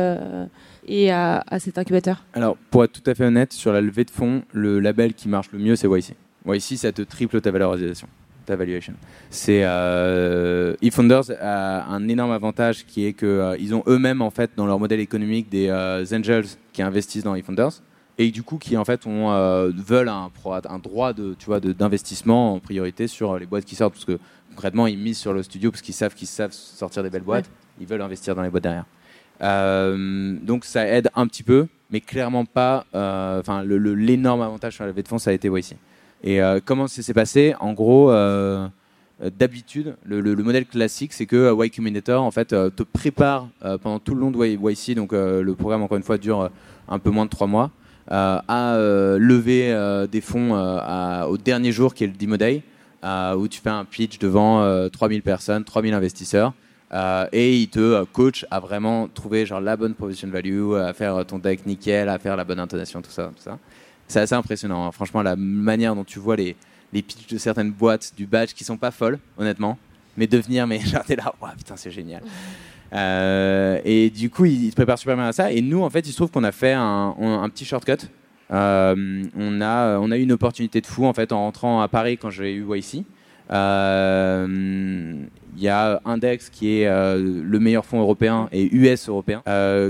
et 0.88 1.12
à, 1.12 1.44
cet 1.58 1.78
incubateur 1.78 2.24
Alors, 2.34 2.56
pour 2.70 2.82
être 2.82 2.92
tout 2.92 3.08
à 3.08 3.14
fait 3.14 3.24
honnête, 3.24 3.52
sur 3.52 3.72
la 3.72 3.80
levée 3.80 4.04
de 4.04 4.10
fonds, 4.10 4.42
le 4.52 4.80
label 4.80 5.14
qui 5.14 5.28
marche 5.28 5.50
le 5.52 5.58
mieux, 5.58 5.76
c'est 5.76 5.86
YC. 5.86 6.14
YC, 6.46 6.78
ça 6.78 6.92
te 6.92 7.02
triple 7.02 7.40
ta 7.40 7.50
valorisation 7.50 8.08
valuation. 8.56 8.94
C'est 9.30 9.62
euh, 9.64 10.74
eFounders 10.82 11.30
a 11.40 11.86
un 11.86 12.08
énorme 12.08 12.32
avantage 12.32 12.86
qui 12.86 13.06
est 13.06 13.12
que 13.12 13.26
euh, 13.26 13.56
ils 13.58 13.74
ont 13.74 13.82
eux-mêmes 13.86 14.22
en 14.22 14.30
fait 14.30 14.50
dans 14.56 14.66
leur 14.66 14.78
modèle 14.78 15.00
économique 15.00 15.48
des 15.48 15.68
euh, 15.68 16.04
angels 16.12 16.46
qui 16.72 16.82
investissent 16.82 17.24
dans 17.24 17.34
eFounders 17.34 17.82
et 18.18 18.30
du 18.30 18.42
coup 18.42 18.58
qui 18.58 18.76
en 18.76 18.84
fait 18.84 19.06
ont, 19.06 19.30
euh, 19.32 19.70
veulent 19.74 20.08
un, 20.08 20.30
un, 20.68 20.78
droit 20.78 21.12
de 21.12 21.34
tu 21.38 21.46
vois 21.46 21.60
d'investissement 21.60 22.54
en 22.54 22.60
priorité 22.60 23.06
sur 23.06 23.38
les 23.38 23.46
boîtes 23.46 23.64
qui 23.64 23.76
sortent 23.76 23.94
parce 23.94 24.04
que 24.04 24.18
concrètement 24.50 24.86
ils 24.86 24.98
misent 24.98 25.18
sur 25.18 25.32
le 25.32 25.42
studio 25.42 25.70
parce 25.70 25.82
qu'ils 25.82 25.94
savent 25.94 26.14
qu'ils 26.14 26.28
savent 26.28 26.52
sortir 26.52 27.02
des 27.02 27.10
belles 27.10 27.22
boîtes, 27.22 27.50
ils 27.80 27.86
veulent 27.86 28.02
investir 28.02 28.34
dans 28.34 28.42
les 28.42 28.50
boîtes 28.50 28.64
derrière. 28.64 28.86
Donc 29.40 30.64
ça 30.64 30.86
aide 30.86 31.10
un 31.14 31.26
petit 31.26 31.42
peu, 31.42 31.66
mais 31.90 32.00
clairement 32.00 32.44
pas. 32.44 32.86
Enfin, 32.92 33.64
l'énorme 33.64 34.42
avantage 34.42 34.74
sur 34.74 34.84
la 34.84 34.90
levée 34.90 35.02
de 35.02 35.08
fonds, 35.08 35.18
ça 35.18 35.30
a 35.30 35.32
été 35.32 35.48
YC. 35.48 35.76
Et 36.24 36.42
euh, 36.42 36.60
comment 36.64 36.86
ça 36.86 37.02
s'est 37.02 37.14
passé? 37.14 37.54
En 37.60 37.72
gros, 37.72 38.10
euh, 38.10 38.66
euh, 39.22 39.30
d'habitude, 39.36 39.96
le, 40.04 40.34
modèle 40.36 40.66
classique, 40.66 41.12
c'est 41.12 41.26
que 41.26 41.54
Y 41.64 41.76
Combinator 41.76 42.22
en 42.22 42.30
fait 42.30 42.48
te 42.48 42.82
prépare 42.82 43.48
pendant 43.82 43.98
tout 43.98 44.14
le 44.14 44.20
long 44.20 44.30
de 44.30 44.44
YC. 44.44 44.94
Donc 44.94 45.12
le 45.12 45.52
programme, 45.54 45.82
encore 45.82 45.96
une 45.96 46.02
fois, 46.02 46.18
dure 46.18 46.50
un 46.88 46.98
peu 46.98 47.10
moins 47.10 47.24
de 47.24 47.30
trois 47.30 47.46
mois. 47.46 47.70
à 48.08 48.76
lever 49.18 50.06
des 50.10 50.20
fonds 50.20 50.52
au 51.28 51.38
dernier 51.38 51.72
jour 51.72 51.94
qui 51.94 52.04
est 52.04 52.08
le 52.08 52.14
Demo 52.14 52.36
Day, 52.36 52.62
où 53.36 53.48
tu 53.48 53.60
fais 53.60 53.70
un 53.70 53.84
pitch 53.84 54.18
devant 54.18 54.88
3000 54.88 55.22
personnes, 55.22 55.64
3000 55.64 55.94
investisseurs. 55.94 56.52
Et 57.32 57.58
il 57.58 57.68
te 57.68 58.04
coach 58.04 58.46
à 58.50 58.60
vraiment 58.60 59.08
trouver 59.08 59.46
genre 59.46 59.60
la 59.60 59.76
bonne 59.76 59.94
provision 59.94 60.28
value, 60.28 60.74
à 60.74 60.92
faire 60.92 61.24
ton 61.26 61.38
deck 61.38 61.66
nickel, 61.66 62.08
à 62.08 62.18
faire 62.18 62.36
la 62.36 62.44
bonne 62.44 62.60
intonation, 62.60 63.02
tout 63.02 63.10
ça. 63.10 63.30
C'est 64.08 64.20
assez 64.20 64.34
impressionnant. 64.34 64.86
Hein. 64.86 64.92
Franchement, 64.92 65.22
la 65.22 65.36
manière 65.36 65.94
dont 65.94 66.04
tu 66.04 66.18
vois 66.18 66.36
les, 66.36 66.56
les 66.92 67.02
pitchs 67.02 67.28
de 67.28 67.38
certaines 67.38 67.70
boîtes 67.70 68.14
du 68.16 68.26
badge 68.26 68.54
qui 68.54 68.64
sont 68.64 68.78
pas 68.78 68.90
folles, 68.90 69.18
honnêtement, 69.36 69.78
mais 70.16 70.26
devenir, 70.26 70.66
mais 70.66 70.80
genre 70.84 71.04
t'es 71.04 71.16
là, 71.16 71.32
putain, 71.56 71.76
c'est 71.76 71.90
génial. 71.90 72.22
Euh, 72.92 73.80
et 73.84 74.08
du 74.08 74.30
coup, 74.30 74.46
il, 74.46 74.70
se 74.70 74.74
prépare 74.74 74.98
super 74.98 75.16
bien 75.16 75.26
à 75.26 75.32
ça. 75.32 75.52
Et 75.52 75.60
nous, 75.60 75.82
en 75.82 75.90
fait, 75.90 76.00
il 76.00 76.10
se 76.10 76.16
trouve 76.16 76.30
qu'on 76.30 76.44
a 76.44 76.52
fait 76.52 76.72
un, 76.72 77.14
petit 77.50 77.66
shortcut. 77.66 78.08
Euh, 78.50 79.24
on, 79.36 79.60
a, 79.60 79.98
on 79.98 80.10
a 80.10 80.16
eu 80.16 80.22
une 80.22 80.32
opportunité 80.32 80.80
de 80.80 80.86
fou 80.86 81.04
en 81.04 81.12
fait 81.12 81.32
en 81.32 81.40
rentrant 81.40 81.82
à 81.82 81.88
Paris 81.88 82.16
quand 82.16 82.30
j'ai 82.30 82.54
eu 82.54 82.64
YC. 82.66 83.04
Euh, 83.50 85.14
il 85.56 85.62
y 85.62 85.68
a 85.68 86.00
Index 86.04 86.50
qui 86.50 86.80
est 86.80 86.86
le 86.86 87.58
meilleur 87.58 87.84
fonds 87.84 88.00
européen 88.00 88.48
et 88.52 88.72
US 88.74 89.08
européen 89.08 89.42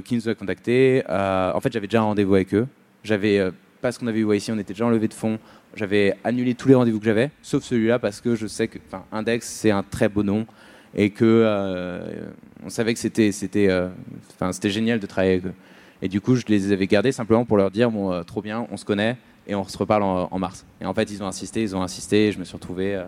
qui 0.04 0.14
nous 0.14 0.28
a 0.28 0.34
contacté. 0.34 1.02
en 1.08 1.60
fait, 1.60 1.72
j'avais 1.72 1.86
déjà 1.86 2.00
un 2.00 2.04
rendez-vous 2.04 2.34
avec 2.34 2.54
eux. 2.54 2.66
J'avais 3.04 3.50
parce 3.80 3.98
qu'on 3.98 4.06
avait 4.06 4.20
eu 4.20 4.34
YC, 4.34 4.50
on 4.50 4.58
était 4.58 4.72
déjà 4.72 4.86
en 4.86 4.90
levée 4.90 5.08
de 5.08 5.14
fonds. 5.14 5.38
J'avais 5.74 6.16
annulé 6.24 6.54
tous 6.54 6.68
les 6.68 6.74
rendez-vous 6.74 6.98
que 6.98 7.04
j'avais, 7.04 7.30
sauf 7.42 7.62
celui-là 7.62 7.98
parce 7.98 8.20
que 8.20 8.34
je 8.34 8.46
sais 8.46 8.68
que 8.68 8.78
Index 9.12 9.46
c'est 9.46 9.70
un 9.70 9.82
très 9.82 10.08
beau 10.08 10.22
nom 10.22 10.46
et 10.94 11.10
que 11.10 11.24
euh, 11.24 12.30
on 12.64 12.70
savait 12.70 12.94
que 12.94 13.00
c'était 13.00 13.32
c'était 13.32 13.68
euh, 13.68 13.88
enfin 14.34 14.52
c'était 14.52 14.70
génial 14.70 14.98
de 14.98 15.06
travailler 15.06 15.34
avec 15.34 15.46
eux. 15.46 15.54
Et 16.00 16.08
du 16.08 16.20
coup, 16.20 16.36
je 16.36 16.44
les 16.46 16.70
avais 16.72 16.86
gardés 16.86 17.10
simplement 17.10 17.44
pour 17.44 17.56
leur 17.56 17.70
dire 17.70 17.90
bon, 17.90 18.12
euh, 18.12 18.22
trop 18.22 18.40
bien, 18.40 18.66
on 18.70 18.76
se 18.76 18.84
connaît 18.84 19.16
et 19.46 19.54
on 19.54 19.64
se 19.64 19.76
reparle 19.76 20.02
en, 20.02 20.38
mars. 20.38 20.64
Et 20.80 20.86
en 20.86 20.94
fait, 20.94 21.10
ils 21.10 21.22
ont 21.22 21.26
insisté, 21.26 21.62
ils 21.62 21.74
ont 21.74 21.82
insisté. 21.82 22.28
Et 22.28 22.32
je 22.32 22.38
me 22.38 22.44
suis 22.44 22.54
retrouvé 22.54 23.02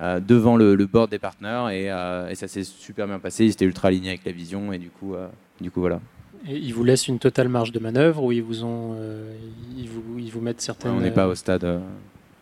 devant 0.00 0.56
le, 0.56 0.76
board 0.86 1.10
des 1.10 1.18
partenaires 1.18 1.68
et, 1.68 1.86
et 2.30 2.34
ça 2.34 2.48
s'est 2.48 2.64
super 2.64 3.06
bien 3.06 3.18
passé. 3.18 3.44
Ils 3.44 3.50
étaient 3.50 3.64
ultra 3.64 3.88
alignés 3.88 4.08
avec 4.08 4.24
la 4.24 4.32
vision 4.32 4.72
et 4.72 4.78
du 4.78 4.90
coup, 4.90 5.14
du 5.60 5.70
coup 5.70 5.80
voilà. 5.80 6.00
Et 6.48 6.56
ils 6.56 6.72
vous 6.72 6.84
laissent 6.84 7.06
une 7.06 7.18
totale 7.18 7.50
marge 7.50 7.70
de 7.70 7.78
manœuvre 7.78 8.24
ou 8.24 8.32
ils 8.32 8.42
vous 8.42 8.64
ont, 8.64 8.96
ils 9.76 9.88
vous, 9.88 10.18
ils 10.18 10.30
vous 10.30 10.40
mettent 10.40 10.62
certaines. 10.62 10.92
on 10.92 11.00
n'est 11.00 11.10
pas 11.10 11.28
au 11.28 11.34
stade. 11.34 11.82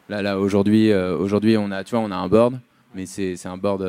là, 0.09 0.23
là 0.23 0.39
aujourd'hui, 0.39 0.95
aujourd'hui, 0.95 1.57
on 1.57 1.71
a, 1.73 1.83
tu 1.83 1.97
vois, 1.97 2.01
on 2.01 2.11
a 2.13 2.17
un 2.17 2.29
board, 2.29 2.61
mais 2.95 3.07
c'est 3.07 3.47
un 3.47 3.57
board 3.57 3.83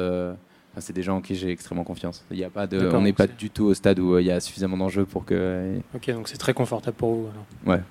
c'est 0.81 0.93
des 0.93 1.03
gens 1.03 1.17
en 1.17 1.21
qui 1.21 1.35
j'ai 1.35 1.51
extrêmement 1.51 1.83
confiance. 1.83 2.23
Il 2.31 2.37
y 2.37 2.43
a 2.43 2.49
pas 2.49 2.67
de, 2.67 2.89
on 2.93 3.01
n'est 3.01 3.13
pas 3.13 3.27
du 3.27 3.49
tout 3.49 3.65
au 3.65 3.73
stade 3.73 3.99
où 3.99 4.15
euh, 4.15 4.21
il 4.21 4.27
y 4.27 4.31
a 4.31 4.39
suffisamment 4.39 4.77
d'enjeux 4.77 5.05
pour 5.05 5.25
que. 5.25 5.79
Ok, 5.95 6.09
donc 6.11 6.27
c'est 6.27 6.37
très 6.37 6.53
confortable 6.53 6.97
pour 6.97 7.13
vous. 7.13 7.29
Ouais. 7.65 7.81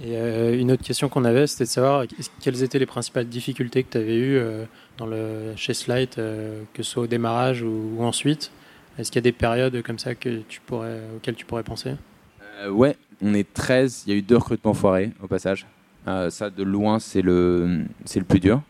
Et 0.00 0.16
euh, 0.16 0.58
une 0.58 0.72
autre 0.72 0.82
question 0.82 1.08
qu'on 1.08 1.24
avait, 1.24 1.46
c'était 1.46 1.64
de 1.64 1.68
savoir 1.68 2.04
quelles 2.40 2.62
étaient 2.62 2.78
les 2.78 2.86
principales 2.86 3.26
difficultés 3.26 3.82
que 3.82 3.92
tu 3.92 3.98
avais 3.98 4.16
eues 4.16 4.38
euh, 4.38 4.64
dans 4.96 5.06
le, 5.06 5.52
chez 5.56 5.74
Slide, 5.74 6.14
que 6.14 6.82
ce 6.82 6.90
soit 6.90 7.02
au 7.04 7.06
démarrage 7.06 7.62
ou, 7.62 7.98
ensuite. 8.00 8.50
Est-ce 8.98 9.10
qu'il 9.10 9.18
y 9.18 9.22
a 9.22 9.28
des 9.30 9.32
périodes 9.32 9.82
comme 9.82 9.98
ça 9.98 10.12
auxquelles 10.12 10.44
tu 10.46 11.44
pourrais 11.46 11.62
penser? 11.62 11.92
Ouais, 12.70 12.96
on 13.22 13.34
est 13.34 13.50
13, 13.52 14.04
il 14.06 14.12
y 14.12 14.16
a 14.16 14.18
eu 14.18 14.22
deux 14.22 14.36
recrutements 14.36 14.74
foirés 14.74 15.12
au 15.22 15.26
passage. 15.26 15.66
ça, 16.06 16.50
de 16.50 16.62
loin, 16.62 16.98
c'est 16.98 17.22
le, 17.22 17.84
le 18.14 18.24
plus 18.24 18.40
dur. 18.40 18.62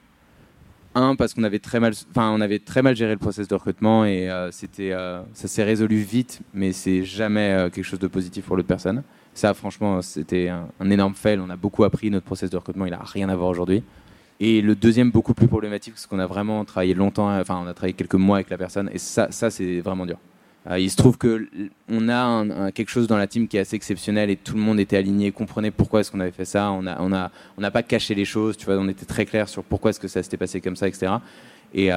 Un, 0.94 1.16
parce 1.16 1.32
qu'on 1.32 1.42
avait 1.42 1.58
très 1.58 1.80
mal, 1.80 1.94
avait 2.16 2.58
très 2.58 2.82
mal 2.82 2.94
géré 2.94 3.12
le 3.12 3.18
process 3.18 3.48
de 3.48 3.54
recrutement 3.54 4.04
et 4.04 4.30
euh, 4.30 4.50
c'était, 4.50 4.92
euh, 4.92 5.22
ça 5.32 5.48
s'est 5.48 5.64
résolu 5.64 5.96
vite, 5.96 6.40
mais 6.52 6.72
c'est 6.72 7.02
jamais 7.02 7.52
euh, 7.52 7.70
quelque 7.70 7.84
chose 7.84 7.98
de 7.98 8.08
positif 8.08 8.44
pour 8.44 8.56
l'autre 8.56 8.68
personne. 8.68 9.02
Ça, 9.34 9.54
franchement, 9.54 10.02
c'était 10.02 10.48
un, 10.48 10.90
énorme 10.90 11.14
fail. 11.14 11.40
On 11.40 11.50
a 11.50 11.56
beaucoup 11.56 11.84
appris. 11.84 12.10
Notre 12.10 12.26
process 12.26 12.50
de 12.50 12.56
recrutement, 12.56 12.86
il 12.86 12.94
a 12.94 13.02
rien 13.02 13.28
à 13.28 13.36
voir 13.36 13.48
aujourd'hui. 13.48 13.82
Et 14.40 14.60
le 14.60 14.74
deuxième, 14.74 15.10
beaucoup 15.10 15.34
plus 15.34 15.46
problématique, 15.46 15.94
parce 15.94 16.06
qu'on 16.06 16.18
a 16.18 16.26
vraiment 16.26 16.64
travaillé 16.64 16.94
longtemps, 16.94 17.30
enfin, 17.38 17.60
on 17.62 17.66
a 17.66 17.74
travaillé 17.74 17.94
quelques 17.94 18.16
mois 18.16 18.38
avec 18.38 18.50
la 18.50 18.58
personne, 18.58 18.90
et 18.92 18.98
ça, 18.98 19.28
ça 19.30 19.50
c'est 19.50 19.80
vraiment 19.80 20.04
dur. 20.04 20.18
Euh, 20.70 20.78
il 20.78 20.90
se 20.90 20.96
trouve 20.96 21.18
que 21.18 21.48
on 21.88 22.08
a 22.08 22.70
quelque 22.72 22.88
chose 22.88 23.06
dans 23.06 23.16
la 23.16 23.26
team 23.26 23.48
qui 23.48 23.56
est 23.56 23.60
assez 23.60 23.74
exceptionnel 23.74 24.30
et 24.30 24.36
tout 24.36 24.54
le 24.54 24.60
monde 24.60 24.78
était 24.78 24.96
aligné, 24.96 25.32
comprenait 25.32 25.72
pourquoi 25.72 26.00
est-ce 26.00 26.12
qu'on 26.12 26.20
avait 26.20 26.30
fait 26.30 26.44
ça. 26.44 26.70
On 26.70 26.82
n'a 26.82 26.98
on 27.00 27.12
a, 27.12 27.30
on 27.58 27.70
pas 27.70 27.82
caché 27.82 28.14
les 28.14 28.24
choses, 28.24 28.56
tu 28.56 28.66
vois, 28.66 28.76
on 28.76 28.88
était 28.88 29.06
très 29.06 29.26
clair 29.26 29.48
sur 29.48 29.64
pourquoi 29.64 29.90
est-ce 29.90 30.00
que 30.00 30.08
ça 30.08 30.22
s'était 30.22 30.36
passé 30.36 30.60
comme 30.60 30.76
ça, 30.76 30.86
etc. 30.86 31.12
Et, 31.74 31.90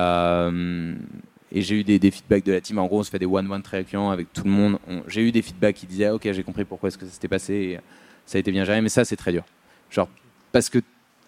et 1.52 1.62
j'ai 1.62 1.80
eu 1.80 1.84
des, 1.84 2.12
feedbacks 2.12 2.44
de 2.44 2.54
la 2.54 2.62
team. 2.62 2.80
En 2.80 2.88
gros, 2.88 3.00
on 3.00 3.04
se 3.04 3.10
fait 3.10 3.20
des 3.20 3.26
one-one 3.26 3.62
très 3.62 3.78
récurrents 3.78 4.12
avec 4.12 4.32
tout 4.34 4.44
le 4.44 4.50
monde. 4.50 4.80
J'ai 5.08 5.22
eu 5.22 5.32
des 5.32 5.42
feedbacks 5.42 5.76
qui 5.76 5.86
disaient, 5.86 6.10
ok, 6.10 6.32
j'ai 6.32 6.44
compris 6.44 6.66
pourquoi 6.66 6.88
est-ce 6.88 6.98
que 6.98 7.06
ça 7.06 7.12
s'était 7.12 7.28
passé. 7.28 7.54
Et 7.54 7.80
ça 8.26 8.38
a 8.38 8.40
été 8.40 8.52
bien 8.52 8.64
géré, 8.66 8.82
mais 8.82 8.90
ça, 8.90 9.06
c'est 9.06 9.16
très 9.16 9.32
dur. 9.32 9.44
Genre, 9.90 10.10
parce 10.52 10.70
que 10.70 10.80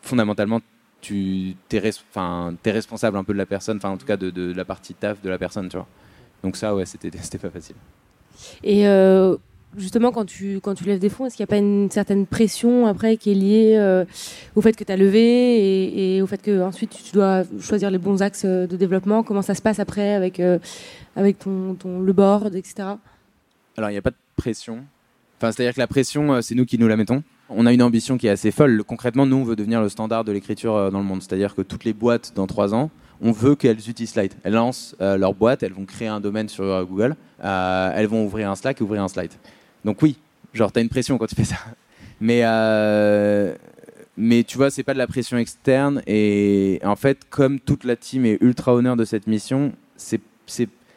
fondamentalement, 0.01 0.61
tu 1.01 1.55
es, 1.71 1.77
es, 1.77 2.71
responsable 2.71 3.17
un 3.17 3.23
peu 3.23 3.33
de 3.33 3.37
la 3.37 3.45
personne, 3.45 3.77
enfin, 3.77 3.89
en 3.89 3.97
tout 3.97 4.05
cas, 4.05 4.17
de, 4.17 4.31
de 4.31 4.53
la 4.53 4.65
partie 4.65 4.95
taf 4.95 5.21
de 5.21 5.29
la 5.29 5.37
personne, 5.37 5.69
tu 5.69 5.77
vois. 5.77 5.87
Donc 6.43 6.55
ça, 6.55 6.75
ouais, 6.75 6.85
c'était 6.85 7.09
pas 7.09 7.49
facile. 7.49 7.75
Et 8.63 8.87
euh, 8.87 9.35
justement, 9.75 10.11
quand 10.11 10.25
tu, 10.25 10.59
quand 10.61 10.73
tu 10.73 10.83
lèves 10.85 10.99
des 10.99 11.09
fonds, 11.09 11.25
est-ce 11.25 11.35
qu'il 11.35 11.43
n'y 11.43 11.47
a 11.49 11.53
pas 11.53 11.57
une 11.57 11.89
certaine 11.91 12.25
pression 12.25 12.87
après 12.87 13.17
qui 13.17 13.31
est 13.31 13.35
liée 13.35 13.75
euh, 13.77 14.05
au 14.55 14.61
fait 14.61 14.73
que 14.73 14.83
tu 14.83 14.91
as 14.91 14.97
levé 14.97 16.15
et, 16.15 16.21
au 16.21 16.27
fait 16.27 16.41
que 16.41 16.61
ensuite 16.61 16.97
tu 17.03 17.11
dois 17.11 17.43
choisir 17.59 17.91
les 17.91 17.97
bons 17.97 18.21
axes 18.21 18.45
de 18.45 18.77
développement? 18.77 19.23
Comment 19.23 19.41
ça 19.41 19.55
se 19.55 19.61
passe 19.61 19.79
après 19.79 20.13
avec, 20.13 20.39
euh, 20.39 20.59
avec 21.15 21.39
ton, 21.39 21.75
ton, 21.75 21.99
le 21.99 22.13
board, 22.13 22.55
etc. 22.55 22.89
Alors, 23.75 23.89
il 23.89 23.93
n'y 23.93 23.99
a 23.99 24.01
pas 24.01 24.11
de 24.11 24.15
pression. 24.35 24.83
Enfin, 25.37 25.51
C'est-à-dire 25.51 25.73
que 25.73 25.79
la 25.79 25.87
pression, 25.87 26.41
c'est 26.41 26.55
nous 26.55 26.65
qui 26.65 26.79
nous 26.79 26.87
la 26.87 26.97
mettons. 26.97 27.23
On 27.49 27.65
a 27.65 27.73
une 27.73 27.83
ambition 27.83 28.17
qui 28.17 28.27
est 28.27 28.31
assez 28.31 28.51
folle. 28.51 28.83
Concrètement, 28.83 29.25
nous, 29.25 29.37
on 29.37 29.43
veut 29.43 29.55
devenir 29.55 29.81
le 29.81 29.89
standard 29.89 30.23
de 30.23 30.31
l'écriture 30.31 30.91
dans 30.91 30.99
le 30.99 31.05
monde. 31.05 31.21
C'est-à-dire 31.21 31.55
que 31.55 31.61
toutes 31.61 31.85
les 31.85 31.93
boîtes, 31.93 32.33
dans 32.35 32.47
trois 32.47 32.73
ans, 32.73 32.89
on 33.21 33.31
veut 33.31 33.55
qu'elles 33.55 33.89
utilisent 33.89 34.11
Slide. 34.11 34.33
Elles 34.43 34.53
lancent 34.53 34.95
euh, 35.01 35.17
leur 35.17 35.33
boîte, 35.33 35.63
elles 35.63 35.73
vont 35.73 35.85
créer 35.85 36.07
un 36.07 36.19
domaine 36.19 36.49
sur 36.49 36.63
euh, 36.63 36.83
Google, 36.83 37.15
euh, 37.43 37.91
elles 37.95 38.07
vont 38.07 38.25
ouvrir 38.25 38.49
un 38.49 38.55
Slack 38.55 38.79
et 38.79 38.83
ouvrir 38.83 39.03
un 39.03 39.07
Slide. 39.07 39.31
Donc 39.85 40.01
oui, 40.01 40.17
genre 40.53 40.71
tu 40.71 40.79
as 40.79 40.81
une 40.81 40.89
pression 40.89 41.17
quand 41.17 41.27
tu 41.27 41.35
fais 41.35 41.43
ça. 41.43 41.57
Mais 42.19 42.43
mais 44.19 44.43
tu 44.43 44.57
vois, 44.57 44.71
c'est 44.71 44.81
pas 44.81 44.93
de 44.93 44.97
la 44.97 45.05
pression 45.05 45.37
externe 45.37 46.01
et 46.07 46.79
en 46.83 46.95
fait, 46.95 47.19
comme 47.29 47.59
toute 47.59 47.83
la 47.83 47.95
team 47.95 48.25
est 48.25 48.39
ultra 48.41 48.73
honneur 48.73 48.95
de 48.95 49.05
cette 49.05 49.27
mission, 49.27 49.73
c'est 49.95 50.19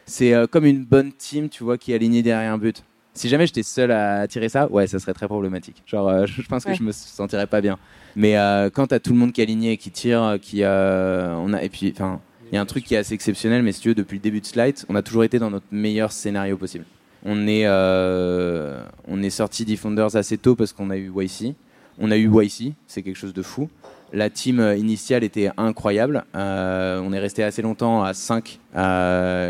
c'est 0.06 0.32
comme 0.50 0.64
une 0.64 0.82
bonne 0.84 1.12
team, 1.12 1.50
tu 1.50 1.62
vois, 1.62 1.76
qui 1.76 1.92
est 1.92 1.96
alignée 1.96 2.22
derrière 2.22 2.50
un 2.50 2.56
but. 2.56 2.82
Si 3.20 3.28
jamais 3.28 3.46
j'étais 3.46 3.62
seul 3.62 3.90
à 3.90 4.26
tirer 4.26 4.48
ça, 4.48 4.66
ouais, 4.72 4.86
ça 4.86 4.98
serait 4.98 5.12
très 5.12 5.26
problématique. 5.26 5.82
Genre, 5.84 6.26
je 6.26 6.40
pense 6.48 6.64
que 6.64 6.72
je 6.72 6.82
me 6.82 6.90
sentirais 6.90 7.46
pas 7.46 7.60
bien. 7.60 7.78
Mais 8.16 8.38
euh, 8.38 8.70
quand 8.70 8.86
tu 8.86 8.94
as 8.94 8.98
tout 8.98 9.12
le 9.12 9.18
monde 9.18 9.32
qui 9.32 9.42
est 9.42 9.44
aligné, 9.44 9.76
qui 9.76 9.90
tire, 9.90 10.38
qui 10.40 10.62
euh, 10.62 11.34
on 11.34 11.52
a, 11.52 11.62
et 11.62 11.68
puis, 11.68 11.92
enfin, 11.94 12.18
il 12.50 12.54
y 12.54 12.58
a 12.58 12.62
un 12.62 12.64
truc 12.64 12.82
qui 12.82 12.94
est 12.94 12.96
assez 12.96 13.12
exceptionnel, 13.12 13.62
mais 13.62 13.72
si 13.72 13.82
tu 13.82 13.88
veux, 13.88 13.94
depuis 13.94 14.16
le 14.16 14.22
début 14.22 14.40
de 14.40 14.46
Slide, 14.46 14.74
on 14.88 14.94
a 14.94 15.02
toujours 15.02 15.22
été 15.22 15.38
dans 15.38 15.50
notre 15.50 15.66
meilleur 15.70 16.12
scénario 16.12 16.56
possible. 16.56 16.86
On 17.26 17.46
est, 17.46 17.66
euh, 17.66 18.82
on 19.06 19.22
est 19.22 19.28
sorti 19.28 19.66
d'eFounders 19.66 20.16
assez 20.16 20.38
tôt 20.38 20.56
parce 20.56 20.72
qu'on 20.72 20.88
a 20.88 20.96
eu 20.96 21.12
YC. 21.14 21.54
On 21.98 22.10
a 22.10 22.16
eu 22.16 22.30
YC, 22.32 22.72
c'est 22.86 23.02
quelque 23.02 23.18
chose 23.18 23.34
de 23.34 23.42
fou. 23.42 23.68
La 24.12 24.28
team 24.28 24.60
initiale 24.76 25.22
était 25.22 25.50
incroyable. 25.56 26.24
on 26.34 27.12
est 27.12 27.18
resté 27.18 27.44
assez 27.44 27.62
longtemps 27.62 28.02
à 28.02 28.12
5 28.12 28.58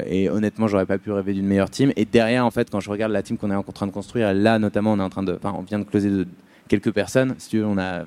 et 0.07 0.29
honnêtement, 0.29 0.69
j'aurais 0.69 0.87
pas 0.87 0.99
pu 0.99 1.11
rêver 1.13 1.33
d'une 1.33 1.47
meilleure 1.47 1.71
team. 1.71 1.93
Et 1.97 2.05
derrière, 2.05 2.45
en 2.45 2.51
fait, 2.51 2.69
quand 2.71 2.81
je 2.81 2.91
regarde 2.91 3.13
la 3.13 3.23
team 3.23 3.39
qu'on 3.39 3.51
est 3.51 3.55
en 3.55 3.63
train 3.63 3.87
de 3.87 3.93
construire, 3.93 4.35
là 4.35 4.59
notamment, 4.59 4.93
on 4.93 4.99
est 4.99 5.03
en 5.03 5.11
train 5.11 5.23
de, 5.23 5.33
enfin, 5.33 5.55
on 5.59 5.63
vient 5.63 5.79
de 5.79 5.85
closer 5.85 6.11
de 6.11 6.27
quelques 6.69 6.93
personnes. 6.93 7.35
Si 7.39 7.51
tu 7.51 7.59
veux, 7.59 7.67
on 7.67 7.79
a, 7.79 8.05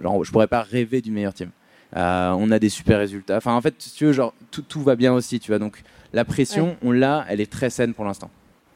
genre, 0.00 0.24
je 0.24 0.32
pourrais 0.32 0.46
pas 0.46 0.62
rêver 0.62 1.00
du 1.00 1.10
meilleur 1.10 1.34
team. 1.34 1.50
Euh, 1.96 2.30
on 2.38 2.50
a 2.50 2.58
des 2.58 2.70
super 2.70 2.98
résultats. 2.98 3.36
Enfin, 3.36 3.54
en 3.54 3.60
fait, 3.60 3.74
si 3.78 3.94
tu 3.94 4.06
veux, 4.06 4.12
genre, 4.12 4.34
tout, 4.50 4.62
tout 4.62 4.82
va 4.82 4.96
bien 4.96 5.12
aussi, 5.12 5.38
tu 5.38 5.50
vois. 5.50 5.58
Donc, 5.58 5.82
la 6.12 6.24
pression, 6.24 6.76
on 6.82 6.90
l'a, 6.90 7.24
elle 7.28 7.40
est 7.40 7.50
très 7.50 7.70
saine 7.70 7.94
pour 7.94 8.04
l'instant. 8.04 8.30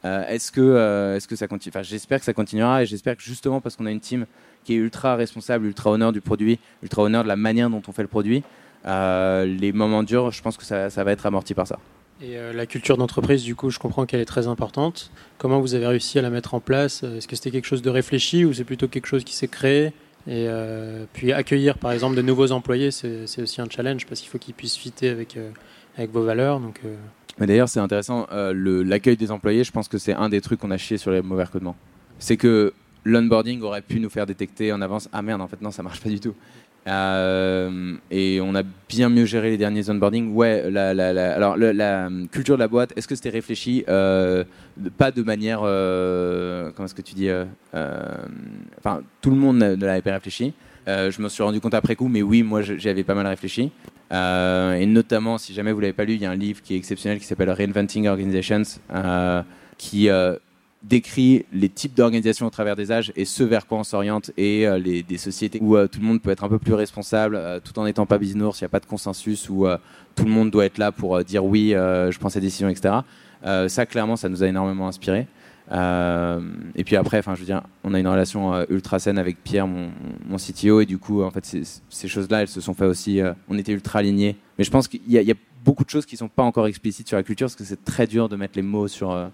Euh, 0.04 0.26
est-ce 0.28 0.52
que, 0.52 0.60
euh, 0.60 1.16
est-ce 1.16 1.26
que 1.26 1.34
ça 1.34 1.48
continue? 1.48 1.72
Enfin, 1.74 1.82
j'espère 1.82 2.18
que 2.18 2.24
ça 2.24 2.34
continuera 2.34 2.82
et 2.82 2.86
j'espère 2.86 3.16
que 3.16 3.22
justement 3.22 3.60
parce 3.60 3.74
qu'on 3.76 3.86
a 3.86 3.90
une 3.90 4.00
team 4.00 4.26
qui 4.66 4.74
est 4.74 4.76
ultra 4.76 5.16
responsable, 5.16 5.66
ultra 5.66 5.90
honneur 5.90 6.12
du 6.12 6.20
produit, 6.20 6.58
ultra 6.82 7.02
honneur 7.02 7.22
de 7.22 7.28
la 7.28 7.36
manière 7.36 7.70
dont 7.70 7.82
on 7.86 7.92
fait 7.92 8.02
le 8.02 8.08
produit, 8.08 8.42
les 8.84 9.72
moments 9.72 10.02
durs, 10.02 10.30
je 10.30 10.42
pense 10.42 10.56
que 10.56 10.64
ça, 10.64 10.90
ça 10.90 11.04
va 11.04 11.12
être 11.12 11.26
amorti 11.26 11.54
par 11.54 11.66
ça. 11.66 11.78
Et 12.22 12.36
la 12.54 12.66
culture 12.66 12.96
d'entreprise, 12.96 13.42
du 13.42 13.54
coup, 13.54 13.70
je 13.70 13.78
comprends 13.78 14.06
qu'elle 14.06 14.20
est 14.20 14.26
très 14.26 14.46
importante. 14.46 15.10
Comment 15.38 15.60
vous 15.60 15.74
avez 15.74 15.86
réussi 15.86 16.18
à 16.18 16.22
la 16.22 16.30
mettre 16.30 16.54
en 16.54 16.60
place? 16.60 17.02
Est-ce 17.02 17.28
que 17.28 17.36
c'était 17.36 17.50
quelque 17.50 17.66
chose 17.66 17.82
de 17.82 17.90
réfléchi 17.90 18.44
ou 18.44 18.52
c'est 18.52 18.64
plutôt 18.64 18.88
quelque 18.88 19.06
chose 19.06 19.24
qui 19.24 19.34
s'est 19.34 19.48
créé? 19.48 19.92
Et 20.28 20.46
euh, 20.48 21.04
puis 21.12 21.32
accueillir 21.32 21.78
par 21.78 21.92
exemple 21.92 22.16
de 22.16 22.22
nouveaux 22.22 22.50
employés, 22.50 22.90
c'est 22.90 23.40
aussi 23.40 23.60
un 23.60 23.68
challenge 23.70 24.06
parce 24.06 24.20
qu'il 24.20 24.28
faut 24.28 24.38
qu'ils 24.38 24.54
puissent 24.54 24.76
fitter 24.76 25.08
avec, 25.08 25.36
euh, 25.36 25.50
avec 25.96 26.10
vos 26.10 26.22
valeurs. 26.22 26.58
Donc, 26.58 26.80
euh. 26.84 26.96
Mais 27.38 27.46
d'ailleurs, 27.46 27.68
c'est 27.68 27.80
intéressant, 27.80 28.26
l'accueil 28.32 29.16
des 29.16 29.30
employés, 29.30 29.62
je 29.62 29.70
pense 29.70 29.88
que 29.88 29.98
c'est 29.98 30.14
un 30.14 30.30
des 30.30 30.40
trucs 30.40 30.58
qu'on 30.58 30.70
a 30.70 30.78
chié 30.78 30.96
sur 30.96 31.10
les 31.10 31.20
mauvais 31.20 31.44
recrutements. 31.44 31.76
C'est 32.18 32.38
que 32.38 32.72
l'onboarding 33.06 33.62
aurait 33.62 33.82
pu 33.82 34.00
nous 34.00 34.10
faire 34.10 34.26
détecter 34.26 34.72
en 34.72 34.80
avance, 34.82 35.08
ah 35.12 35.22
merde, 35.22 35.40
en 35.40 35.48
fait 35.48 35.60
non, 35.62 35.70
ça 35.70 35.82
marche 35.82 36.00
pas 36.00 36.08
du 36.10 36.20
tout. 36.20 36.34
Euh, 36.88 37.94
et 38.10 38.40
on 38.40 38.54
a 38.54 38.62
bien 38.88 39.08
mieux 39.08 39.24
géré 39.24 39.50
les 39.50 39.56
derniers 39.58 39.90
onboarding. 39.90 40.32
Ouais, 40.34 40.62
alors 40.76 41.56
la 41.56 42.08
culture 42.30 42.54
de 42.56 42.60
la 42.60 42.68
boîte, 42.68 42.92
est-ce 42.96 43.08
que 43.08 43.14
c'était 43.16 43.30
réfléchi 43.30 43.84
Euh, 43.88 44.44
Pas 44.96 45.10
de 45.10 45.22
manière. 45.22 45.60
euh, 45.64 46.70
comment 46.74 46.86
est-ce 46.86 46.94
que 46.94 47.02
tu 47.02 47.14
dis 47.14 47.28
euh, 47.28 47.44
euh, 47.74 47.98
Enfin, 48.78 49.02
tout 49.20 49.30
le 49.30 49.36
monde 49.36 49.58
ne 49.58 49.74
ne 49.74 49.86
l'avait 49.86 50.02
pas 50.02 50.12
réfléchi. 50.12 50.52
Euh, 50.88 51.10
je 51.10 51.20
me 51.20 51.28
suis 51.28 51.42
rendu 51.42 51.60
compte 51.60 51.74
après 51.74 51.96
coup, 51.96 52.06
mais 52.06 52.22
oui, 52.22 52.44
moi 52.44 52.62
je- 52.62 52.74
j'y 52.74 52.88
avais 52.88 53.02
pas 53.02 53.14
mal 53.14 53.26
réfléchi. 53.26 53.72
Euh, 54.12 54.74
et 54.74 54.86
notamment, 54.86 55.38
si 55.38 55.52
jamais 55.52 55.72
vous 55.72 55.80
l'avez 55.80 55.92
pas 55.92 56.04
lu, 56.04 56.14
il 56.14 56.20
y 56.22 56.26
a 56.26 56.30
un 56.30 56.36
livre 56.36 56.62
qui 56.62 56.74
est 56.74 56.76
exceptionnel 56.76 57.18
qui 57.18 57.24
s'appelle 57.24 57.50
Reinventing 57.50 58.06
Organizations, 58.06 58.62
euh, 58.94 59.42
qui 59.76 60.08
euh, 60.08 60.36
décrit 60.88 61.44
les 61.52 61.68
types 61.68 61.94
d'organisations 61.94 62.46
au 62.46 62.50
travers 62.50 62.76
des 62.76 62.92
âges 62.92 63.12
et 63.16 63.24
ce 63.24 63.42
vers 63.42 63.66
quoi 63.66 63.78
on 63.78 63.84
s'oriente 63.84 64.30
et 64.36 64.66
euh, 64.66 64.78
les, 64.78 65.02
des 65.02 65.18
sociétés 65.18 65.58
où 65.60 65.76
euh, 65.76 65.88
tout 65.88 66.00
le 66.00 66.06
monde 66.06 66.22
peut 66.22 66.30
être 66.30 66.44
un 66.44 66.48
peu 66.48 66.58
plus 66.58 66.74
responsable 66.74 67.36
euh, 67.36 67.58
tout 67.62 67.76
en 67.78 67.84
n'étant 67.84 68.06
pas 68.06 68.18
bisounours, 68.18 68.60
il 68.60 68.64
n'y 68.64 68.66
a 68.66 68.70
pas 68.70 68.80
de 68.80 68.86
consensus 68.86 69.48
où 69.48 69.66
tout 70.14 70.24
le 70.24 70.30
monde 70.30 70.50
doit 70.50 70.64
être 70.64 70.78
là 70.78 70.92
pour 70.92 71.22
dire 71.24 71.44
oui, 71.44 71.70
je 71.70 72.18
prends 72.18 72.28
ces 72.28 72.40
décisions, 72.40 72.68
etc. 72.68 72.94
Ça, 73.68 73.86
clairement, 73.86 74.16
ça 74.16 74.28
nous 74.28 74.42
a 74.42 74.46
énormément 74.46 74.88
inspiré. 74.88 75.26
Et 75.70 76.84
puis 76.84 76.96
après, 76.96 77.18
enfin, 77.18 77.34
je 77.34 77.40
veux 77.40 77.46
dire, 77.46 77.62
on 77.84 77.92
a 77.94 78.00
une 78.00 78.08
relation 78.08 78.64
ultra 78.70 78.98
saine 78.98 79.18
avec 79.18 79.42
Pierre, 79.42 79.66
mon, 79.66 79.90
mon 80.26 80.36
CTO, 80.36 80.80
et 80.80 80.86
du 80.86 80.98
coup, 80.98 81.22
en 81.22 81.30
fait, 81.30 81.44
ces, 81.44 82.08
choses-là, 82.08 82.42
elles 82.42 82.48
se 82.48 82.60
sont 82.60 82.74
fait 82.74 82.86
aussi. 82.86 83.20
on 83.48 83.58
était 83.58 83.72
ultra 83.72 83.98
alignés. 83.98 84.36
Mais 84.58 84.64
je 84.64 84.70
pense 84.70 84.88
qu'il 84.88 85.00
y, 85.06 85.18
a- 85.30 85.34
beaucoup 85.64 85.84
de 85.84 85.90
choses 85.90 86.06
qui 86.06 86.16
sont 86.16 86.28
pas 86.28 86.44
encore 86.44 86.66
explicites 86.66 87.08
sur 87.08 87.16
la 87.16 87.22
culture, 87.22 87.46
parce 87.46 87.56
que 87.56 87.64
c'est 87.64 87.84
très 87.84 88.06
dur 88.06 88.28
de 88.28 88.36
mettre 88.36 88.54
les 88.56 88.62
mots 88.62 88.88
sur. 88.88 89.30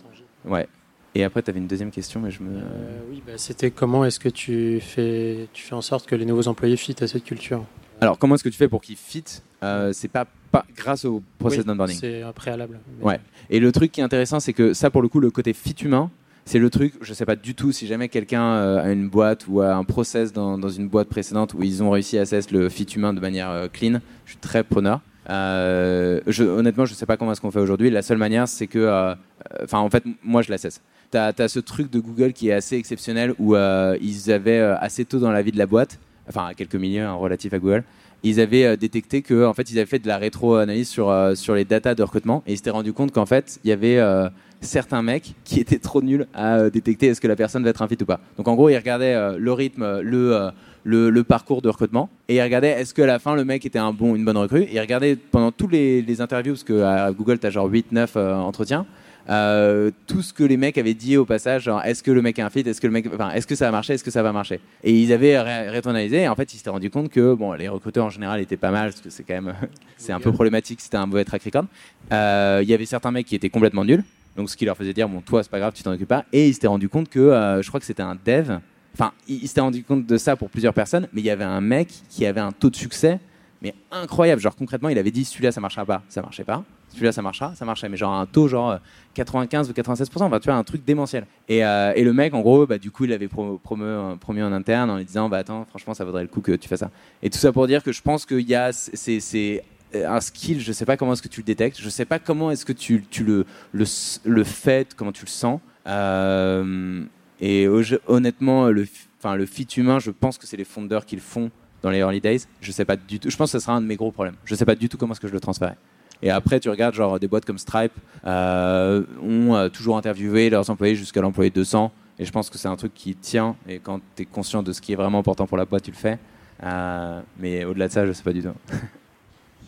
ouais. 0.46 0.66
Et 1.14 1.24
après, 1.24 1.42
tu 1.42 1.50
avais 1.50 1.58
une 1.58 1.66
deuxième 1.66 1.90
question, 1.90 2.20
mais 2.20 2.30
je 2.30 2.42
me. 2.42 2.56
Euh, 2.56 2.62
oui, 3.10 3.22
bah, 3.26 3.32
c'était 3.36 3.70
comment 3.70 4.04
est-ce 4.04 4.18
que 4.18 4.28
tu 4.30 4.80
fais, 4.80 5.46
tu 5.52 5.62
fais 5.62 5.74
en 5.74 5.82
sorte 5.82 6.06
que 6.06 6.14
les 6.14 6.24
nouveaux 6.24 6.48
employés 6.48 6.76
fit 6.76 6.96
à 7.02 7.06
cette 7.06 7.24
culture 7.24 7.64
Alors, 8.00 8.18
comment 8.18 8.34
est-ce 8.34 8.44
que 8.44 8.48
tu 8.48 8.56
fais 8.56 8.68
pour 8.68 8.80
qu'ils 8.80 8.96
fit 8.96 9.24
euh, 9.62 9.92
C'est 9.92 10.08
pas, 10.08 10.26
pas 10.50 10.64
grâce 10.74 11.04
au 11.04 11.22
process 11.38 11.60
Oui, 11.60 11.64
d'onboarding. 11.66 11.98
C'est 11.98 12.22
un 12.22 12.32
préalable. 12.32 12.80
mais- 12.98 13.04
Ouais. 13.04 13.20
Et 13.50 13.60
le 13.60 13.70
truc 13.72 13.92
qui 13.92 14.00
est 14.00 14.04
intéressant, 14.04 14.40
c'est 14.40 14.54
que 14.54 14.72
ça, 14.72 14.88
pour 14.90 15.02
le 15.02 15.08
coup, 15.08 15.20
le 15.20 15.30
côté 15.30 15.52
fit 15.52 15.76
humain, 15.82 16.10
c'est 16.46 16.58
le 16.58 16.70
truc, 16.70 16.94
je 17.02 17.12
sais 17.12 17.26
pas 17.26 17.36
du 17.36 17.54
tout 17.54 17.70
si 17.72 17.86
jamais 17.86 18.08
quelqu'un 18.08 18.42
euh, 18.54 18.82
a 18.82 18.90
une 18.90 19.08
boîte 19.08 19.46
ou 19.48 19.60
a 19.60 19.74
un 19.74 19.84
process 19.84 20.32
dans, 20.32 20.56
dans 20.58 20.70
une 20.70 20.88
boîte 20.88 21.08
précédente 21.08 21.52
où 21.54 21.62
ils 21.62 21.82
ont 21.82 21.90
réussi 21.90 22.16
à 22.18 22.22
assess 22.22 22.50
le 22.50 22.68
fit 22.70 22.84
humain 22.84 23.12
de 23.12 23.20
manière 23.20 23.68
clean, 23.72 24.00
je 24.24 24.30
suis 24.32 24.40
très 24.40 24.64
preneur. 24.64 25.00
Euh, 25.30 26.20
je, 26.26 26.42
honnêtement, 26.42 26.84
je 26.84 26.94
sais 26.94 27.06
pas 27.06 27.16
comment 27.16 27.30
est-ce 27.30 27.40
qu'on 27.40 27.52
fait 27.52 27.60
aujourd'hui. 27.60 27.90
La 27.90 28.02
seule 28.02 28.18
manière, 28.18 28.48
c'est 28.48 28.66
que, 28.66 29.14
enfin, 29.62 29.78
en 29.78 29.90
fait, 29.90 30.04
moi, 30.22 30.42
je 30.42 30.50
l'assesse. 30.50 30.80
Tu 31.10 31.18
as, 31.18 31.48
ce 31.48 31.60
truc 31.60 31.90
de 31.90 32.00
Google 32.00 32.32
qui 32.32 32.48
est 32.48 32.52
assez 32.52 32.76
exceptionnel 32.76 33.34
où 33.38 33.54
euh, 33.54 33.96
ils 34.00 34.30
avaient 34.32 34.58
euh, 34.58 34.76
assez 34.78 35.04
tôt 35.04 35.18
dans 35.18 35.30
la 35.30 35.42
vie 35.42 35.52
de 35.52 35.58
la 35.58 35.66
boîte, 35.66 35.98
enfin, 36.28 36.46
à 36.46 36.54
quelques 36.54 36.76
milieux 36.76 37.02
hein, 37.02 37.12
relatifs 37.12 37.52
à 37.52 37.58
Google, 37.58 37.84
ils 38.22 38.40
avaient 38.40 38.64
euh, 38.64 38.76
détecté 38.76 39.22
que 39.22 39.44
en 39.44 39.52
fait 39.52 39.70
ils 39.70 39.78
avaient 39.78 39.86
fait 39.86 39.98
de 39.98 40.08
la 40.08 40.18
rétro-analyse 40.18 40.88
sur, 40.88 41.10
euh, 41.10 41.34
sur 41.34 41.54
les 41.54 41.64
datas 41.64 41.94
de 41.94 42.02
recrutement 42.02 42.42
et 42.46 42.52
ils 42.52 42.56
s'étaient 42.56 42.70
rendu 42.70 42.92
compte 42.92 43.12
qu'en 43.12 43.26
fait 43.26 43.58
il 43.64 43.70
y 43.70 43.72
avait 43.72 43.98
euh, 43.98 44.28
certains 44.60 45.02
mecs 45.02 45.34
qui 45.44 45.60
étaient 45.60 45.78
trop 45.78 46.02
nuls 46.02 46.26
à 46.34 46.56
euh, 46.58 46.70
détecter 46.70 47.08
est-ce 47.08 47.20
que 47.20 47.28
la 47.28 47.36
personne 47.36 47.64
va 47.64 47.70
être 47.70 47.82
un 47.82 47.88
fit 47.88 47.98
ou 48.00 48.04
pas. 48.04 48.20
Donc 48.36 48.48
en 48.48 48.54
gros 48.54 48.68
ils 48.68 48.76
regardaient 48.76 49.14
euh, 49.14 49.36
le 49.38 49.52
rythme, 49.52 50.00
le, 50.00 50.36
euh, 50.36 50.50
le, 50.84 51.24
parcours 51.24 51.62
de 51.62 51.68
recrutement 51.68 52.08
et 52.28 52.36
ils 52.36 52.42
regardaient 52.42 52.70
est-ce 52.70 52.94
qu'à 52.94 53.06
la 53.06 53.18
fin 53.18 53.34
le 53.34 53.44
mec 53.44 53.66
était 53.66 53.78
un 53.78 53.92
bon, 53.92 54.14
une 54.14 54.24
bonne 54.24 54.36
recrue 54.36 54.62
et 54.62 54.74
ils 54.74 54.80
regardaient 54.80 55.16
pendant 55.16 55.52
tous 55.52 55.68
les, 55.68 56.20
interviews 56.20 56.52
parce 56.52 56.64
que 56.64 56.82
à 56.82 57.10
Google 57.12 57.38
tu 57.38 57.46
as 57.46 57.50
genre 57.50 57.70
8-9 57.70 58.08
euh, 58.16 58.34
entretiens 58.34 58.86
euh, 59.30 59.90
tout 60.06 60.22
ce 60.22 60.32
que 60.32 60.42
les 60.44 60.56
mecs 60.56 60.78
avaient 60.78 60.94
dit 60.94 61.16
au 61.16 61.24
passage, 61.24 61.64
genre 61.64 61.82
est-ce 61.84 62.02
que 62.02 62.10
le 62.10 62.22
mec 62.22 62.38
est 62.38 62.42
un 62.42 62.50
fit, 62.50 62.60
est-ce 62.60 62.80
que 62.80 62.86
le 62.86 62.92
mec, 62.92 63.06
enfin, 63.14 63.30
est-ce 63.32 63.46
que 63.46 63.54
ça 63.54 63.66
va 63.66 63.70
marcher, 63.70 63.94
est-ce 63.94 64.04
que 64.04 64.10
ça 64.10 64.22
va 64.22 64.32
marcher? 64.32 64.60
Et 64.84 64.92
ils 64.92 65.12
avaient 65.12 65.38
ré- 65.40 65.68
rétonalisé 65.70 66.22
et 66.22 66.28
en 66.28 66.34
fait 66.34 66.52
ils 66.54 66.56
s'étaient 66.58 66.70
rendu 66.70 66.90
compte 66.90 67.08
que 67.08 67.34
bon, 67.34 67.52
les 67.52 67.68
recruteurs 67.68 68.06
en 68.06 68.10
général 68.10 68.40
étaient 68.40 68.56
pas 68.56 68.70
mal 68.70 68.90
parce 68.90 69.00
que 69.00 69.10
c'est 69.10 69.22
quand 69.22 69.34
même, 69.34 69.54
c'est 69.96 70.12
un 70.12 70.20
peu 70.20 70.32
problématique, 70.32 70.80
c'était 70.80 70.96
un 70.96 71.06
mauvais 71.06 71.24
track 71.24 71.42
record. 71.44 71.64
Euh, 72.12 72.60
Il 72.62 72.68
y 72.68 72.74
avait 72.74 72.86
certains 72.86 73.10
mecs 73.12 73.26
qui 73.26 73.34
étaient 73.34 73.50
complètement 73.50 73.84
nuls, 73.84 74.04
donc 74.36 74.50
ce 74.50 74.56
qui 74.56 74.64
leur 74.64 74.76
faisait 74.76 74.94
dire 74.94 75.08
bon 75.08 75.20
toi 75.20 75.42
c'est 75.42 75.50
pas 75.50 75.58
grave, 75.60 75.72
tu 75.74 75.82
t'en 75.82 75.92
occupes 75.92 76.08
pas. 76.08 76.24
Et 76.32 76.48
ils 76.48 76.54
s'étaient 76.54 76.66
rendu 76.66 76.88
compte 76.88 77.08
que, 77.08 77.20
euh, 77.20 77.62
je 77.62 77.68
crois 77.68 77.80
que 77.80 77.86
c'était 77.86 78.02
un 78.02 78.16
dev. 78.26 78.58
Enfin, 78.94 79.12
ils 79.28 79.44
ils 79.44 79.48
s'étaient 79.48 79.60
rendu 79.62 79.82
compte 79.84 80.04
de 80.06 80.16
ça 80.18 80.36
pour 80.36 80.50
plusieurs 80.50 80.74
personnes, 80.74 81.08
mais 81.12 81.20
il 81.22 81.24
y 81.24 81.30
avait 81.30 81.44
un 81.44 81.60
mec 81.62 81.88
qui 82.10 82.26
avait 82.26 82.40
un 82.40 82.52
taux 82.52 82.70
de 82.70 82.76
succès 82.76 83.20
mais 83.62 83.74
incroyable. 83.92 84.40
Genre 84.42 84.56
concrètement, 84.56 84.88
il 84.88 84.98
avait 84.98 85.12
dit 85.12 85.24
celui-là 85.24 85.52
ça 85.52 85.60
marchera 85.60 85.86
pas, 85.86 86.02
ça 86.08 86.20
marchait 86.20 86.42
pas. 86.44 86.64
Celui-là 86.92 87.12
ça 87.12 87.22
marchera, 87.22 87.54
ça 87.54 87.64
marchait. 87.64 87.88
Mais 87.88 87.96
genre 87.96 88.12
un 88.14 88.26
taux 88.26 88.48
genre 88.48 88.70
euh, 88.72 88.76
95 89.14 89.70
ou 89.70 89.72
96 89.72 90.08
enfin 90.14 90.38
tu 90.40 90.44
vois 90.48 90.54
un 90.54 90.64
truc 90.64 90.84
démentiel. 90.84 91.26
Et, 91.48 91.64
euh, 91.64 91.92
et 91.96 92.04
le 92.04 92.12
mec 92.12 92.34
en 92.34 92.40
gros, 92.40 92.66
bah, 92.66 92.78
du 92.78 92.90
coup 92.90 93.04
il 93.04 93.12
avait 93.12 93.28
pro- 93.28 93.58
promu, 93.58 93.84
euh, 93.84 94.14
promu 94.16 94.42
en 94.42 94.52
interne 94.52 94.90
en 94.90 94.96
lui 94.98 95.04
disant 95.04 95.28
bah 95.28 95.38
attends 95.38 95.64
franchement 95.66 95.94
ça 95.94 96.04
vaudrait 96.04 96.22
le 96.22 96.28
coup 96.28 96.40
que 96.40 96.52
tu 96.52 96.68
fasses 96.68 96.80
ça. 96.80 96.90
Et 97.22 97.30
tout 97.30 97.38
ça 97.38 97.52
pour 97.52 97.66
dire 97.66 97.82
que 97.82 97.92
je 97.92 98.02
pense 98.02 98.26
qu'il 98.26 98.48
y 98.48 98.54
a 98.54 98.72
c'est 98.72 99.62
un 99.94 100.20
skill, 100.20 100.58
je 100.60 100.72
sais 100.72 100.86
pas 100.86 100.96
comment 100.96 101.12
est-ce 101.12 101.20
que 101.22 101.28
tu 101.28 101.40
le 101.40 101.44
détectes, 101.44 101.78
je 101.80 101.88
sais 101.90 102.06
pas 102.06 102.18
comment 102.18 102.50
est-ce 102.50 102.64
que 102.64 102.72
tu, 102.72 103.04
tu 103.10 103.24
le, 103.24 103.44
le, 103.72 103.84
le 104.24 104.44
fais, 104.44 104.86
comment 104.96 105.12
tu 105.12 105.24
le 105.26 105.30
sens. 105.30 105.60
Euh, 105.86 107.04
et 107.40 107.68
honnêtement, 108.06 108.68
le, 108.68 108.86
enfin, 109.18 109.34
le 109.36 109.46
fit 109.46 109.66
humain, 109.76 109.98
je 109.98 110.10
pense 110.10 110.38
que 110.38 110.46
c'est 110.46 110.56
les 110.56 110.64
fondeurs 110.64 111.04
qui 111.04 111.16
le 111.16 111.20
font 111.22 111.50
dans 111.82 111.90
les 111.90 111.98
early 111.98 112.20
days. 112.20 112.42
Je 112.60 112.72
sais 112.72 112.84
pas 112.84 112.96
du 112.96 113.18
tout. 113.18 113.28
Je 113.28 113.36
pense 113.36 113.52
que 113.52 113.58
ce 113.58 113.62
sera 113.64 113.74
un 113.74 113.80
de 113.80 113.86
mes 113.86 113.96
gros 113.96 114.12
problèmes. 114.12 114.36
Je 114.44 114.54
sais 114.54 114.64
pas 114.64 114.74
du 114.76 114.88
tout 114.88 114.96
comment 114.96 115.12
est-ce 115.12 115.20
que 115.20 115.28
je 115.28 115.32
le 115.32 115.40
transférais. 115.40 115.76
Et 116.22 116.30
après, 116.30 116.60
tu 116.60 116.70
regardes 116.70 116.94
genre 116.94 117.18
des 117.18 117.26
boîtes 117.26 117.44
comme 117.44 117.58
Stripe 117.58 117.92
euh, 118.24 119.02
ont 119.22 119.54
euh, 119.56 119.68
toujours 119.68 119.96
interviewé 119.96 120.50
leurs 120.50 120.70
employés 120.70 120.94
jusqu'à 120.94 121.20
l'employé 121.20 121.50
200. 121.50 121.90
Et 122.18 122.24
je 122.24 122.30
pense 122.30 122.48
que 122.48 122.58
c'est 122.58 122.68
un 122.68 122.76
truc 122.76 122.94
qui 122.94 123.14
tient. 123.16 123.56
Et 123.68 123.80
quand 123.80 124.00
tu 124.14 124.22
es 124.22 124.26
conscient 124.26 124.62
de 124.62 124.72
ce 124.72 124.80
qui 124.80 124.92
est 124.92 124.96
vraiment 124.96 125.18
important 125.18 125.46
pour 125.46 125.56
la 125.56 125.64
boîte, 125.64 125.82
tu 125.82 125.90
le 125.90 125.96
fais. 125.96 126.18
Euh, 126.62 127.20
mais 127.40 127.64
au-delà 127.64 127.88
de 127.88 127.92
ça, 127.92 128.06
je 128.06 128.12
sais 128.12 128.22
pas 128.22 128.32
du 128.32 128.42
tout. 128.42 128.50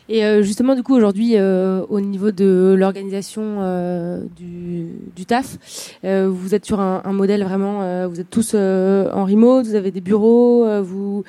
Et 0.07 0.43
justement, 0.43 0.75
du 0.75 0.83
coup, 0.83 0.95
aujourd'hui, 0.95 1.35
au 1.41 2.01
niveau 2.01 2.31
de 2.31 2.75
l'organisation 2.77 4.21
du, 4.37 5.25
taf, 5.27 5.57
vous 6.03 6.55
êtes 6.55 6.67
sur 6.67 6.79
un, 6.79 7.01
un 7.07 7.13
modèle 7.15 7.43
vraiment, 7.43 8.07
vous 8.07 8.21
êtes 8.21 8.29
tous 8.29 8.55
en 8.55 9.25
remote, 9.25 9.65
vous 9.65 9.77
avez 9.77 9.91
des 9.91 10.03
bureaux, 10.03 10.83
vous 10.83 11.25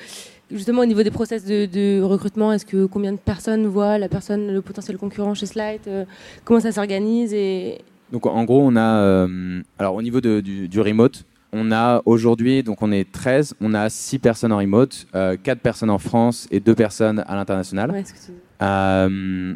justement 0.50 0.82
au 0.82 0.86
niveau 0.86 1.02
des 1.02 1.10
process 1.10 1.44
de, 1.44 1.66
de 1.66 2.00
recrutement, 2.02 2.52
est-ce 2.52 2.66
que 2.66 2.86
combien 2.86 3.12
de 3.12 3.18
personnes 3.18 3.66
voient 3.66 3.98
la 3.98 4.08
personne, 4.08 4.52
le 4.52 4.62
potentiel 4.62 4.96
concurrent 4.98 5.34
chez 5.34 5.46
Slide, 5.46 5.80
euh, 5.88 6.04
comment 6.44 6.60
ça 6.60 6.72
s'organise 6.72 7.32
et 7.34 7.78
Donc 8.12 8.26
en 8.26 8.44
gros, 8.44 8.60
on 8.62 8.76
a, 8.76 8.98
euh, 9.00 9.62
alors 9.78 9.94
au 9.94 10.02
niveau 10.02 10.20
de- 10.20 10.40
du, 10.40 10.68
du 10.68 10.80
remote, 10.80 11.24
on 11.52 11.72
a 11.72 12.02
aujourd'hui, 12.04 12.62
donc 12.62 12.82
on 12.82 12.92
est 12.92 13.10
13, 13.10 13.54
on 13.60 13.72
a 13.74 13.88
6 13.88 14.18
personnes 14.18 14.52
en 14.52 14.58
remote, 14.58 15.06
euh, 15.14 15.36
4 15.42 15.60
personnes 15.60 15.90
en 15.90 15.98
France 15.98 16.46
et 16.50 16.60
2 16.60 16.74
personnes 16.74 17.24
à 17.26 17.34
l'international. 17.36 17.90
Ouais, 17.90 18.02
tu- 18.02 18.32
Euh, 18.62 19.54